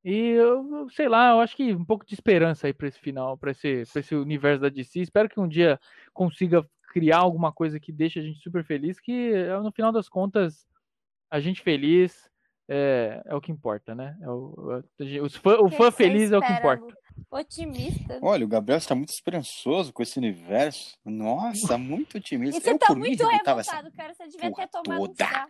E 0.09 0.29
eu 0.31 0.89
sei 0.91 1.09
lá, 1.09 1.31
eu 1.33 1.41
acho 1.41 1.57
que 1.57 1.75
um 1.75 1.85
pouco 1.85 2.07
de 2.07 2.15
esperança 2.15 2.69
aí 2.69 2.73
para 2.73 2.87
esse 2.87 2.99
final, 3.01 3.37
para 3.37 3.51
esse, 3.51 3.83
pra 3.93 3.99
esse 3.99 4.15
universo 4.15 4.61
da 4.63 4.69
DC. 4.69 5.01
Espero 5.01 5.29
que 5.29 5.41
um 5.41 5.49
dia 5.49 5.81
consiga 6.15 6.65
criar 6.93 7.19
alguma 7.19 7.53
coisa 7.53 7.81
que 7.81 7.91
deixe 7.91 8.21
a 8.21 8.23
gente 8.23 8.39
super 8.41 8.65
feliz, 8.65 9.01
que 9.01 9.33
eh, 9.33 9.59
no 9.61 9.73
final 9.73 9.91
das 9.91 10.09
contas, 10.09 10.65
a 11.29 11.41
gente 11.41 11.61
feliz 11.61 12.31
é, 12.69 13.21
é 13.27 13.35
o 13.35 13.41
que 13.41 13.51
importa, 13.51 13.95
né? 13.97 14.17
É 14.23 14.31
o, 14.31 14.55
o- 14.57 15.25
os 15.25 15.35
fã- 15.35 15.59
o 15.59 15.69
fã 15.71 15.91
feliz 15.91 16.31
é 16.31 16.39
o 16.39 16.41
que 16.41 16.53
importa. 16.53 16.97
Otimista. 17.29 18.19
Olha, 18.23 18.45
o 18.45 18.49
Gabriel 18.49 18.79
está 18.79 18.95
muito 18.95 19.09
esperançoso 19.09 19.93
com 19.93 20.03
esse 20.03 20.19
universo. 20.19 20.97
Nossa, 21.05 21.77
muito 21.79 22.19
otimista. 22.19 22.59
E 22.59 22.61
você 22.63 22.71
eu, 22.71 22.79
tá 22.79 22.87
por 22.87 22.97
mim, 22.97 23.09
muito 23.09 23.23
essa 23.25 23.31
revoltado, 23.37 23.93
cara. 23.93 24.15
Você 24.15 24.29
devia 24.29 24.53
ter 24.53 24.69
tomado 24.69 25.03
um 25.03 25.07
toda. 25.09 25.25
chá. 25.27 25.49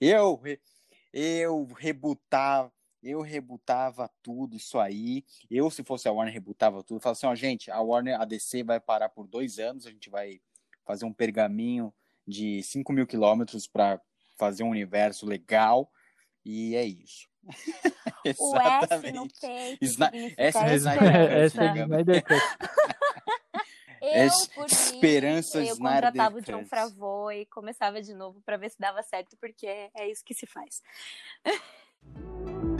Eu, 0.00 0.40
eu 1.12 1.66
rebutava, 1.76 2.72
eu 3.02 3.20
rebutava 3.20 4.10
tudo 4.22 4.56
isso 4.56 4.78
aí. 4.78 5.24
Eu, 5.50 5.70
se 5.70 5.82
fosse 5.82 6.08
a 6.08 6.12
Warner, 6.12 6.32
rebutava 6.32 6.82
tudo. 6.82 7.00
Falava 7.00 7.18
assim, 7.18 7.26
ó, 7.26 7.34
gente, 7.34 7.70
a 7.70 7.80
Warner, 7.80 8.20
a 8.20 8.24
DC 8.24 8.62
vai 8.62 8.78
parar 8.78 9.08
por 9.08 9.26
dois 9.26 9.58
anos, 9.58 9.86
a 9.86 9.90
gente 9.90 10.08
vai 10.08 10.40
fazer 10.84 11.04
um 11.04 11.12
pergaminho 11.12 11.92
de 12.26 12.62
5 12.62 12.92
mil 12.92 13.06
quilômetros 13.06 13.66
para 13.66 14.00
fazer 14.38 14.62
um 14.62 14.70
universo 14.70 15.26
legal. 15.26 15.90
E 16.44 16.74
é 16.76 16.84
isso. 16.84 17.28
O 18.38 18.56
S 18.56 19.10
no 19.12 19.24
Exatamente. 19.24 19.40
peito 19.40 19.84
Sna- 19.84 20.10
essa 20.36 20.64
é. 20.64 20.74
Snyder 20.76 21.14
Essa 21.32 21.64
é 21.64 21.68
Cut, 21.68 21.80
Snyder. 21.80 22.24
Eu, 24.00 24.30
por 24.54 24.62
mim, 24.62 24.66
esperança 24.72 25.58
eu 25.58 25.74
Snyder 25.74 26.10
contratava 26.10 26.38
o 26.38 26.42
John. 26.42 26.66
Favreau 26.66 27.32
e 27.32 27.46
começava 27.46 28.02
de 28.02 28.12
novo 28.14 28.40
pra 28.42 28.56
ver 28.56 28.70
se 28.70 28.78
dava 28.78 29.00
certo, 29.02 29.36
porque 29.40 29.66
é 29.66 30.08
isso 30.10 30.24
que 30.24 30.34
se 30.34 30.44
faz. 30.46 30.82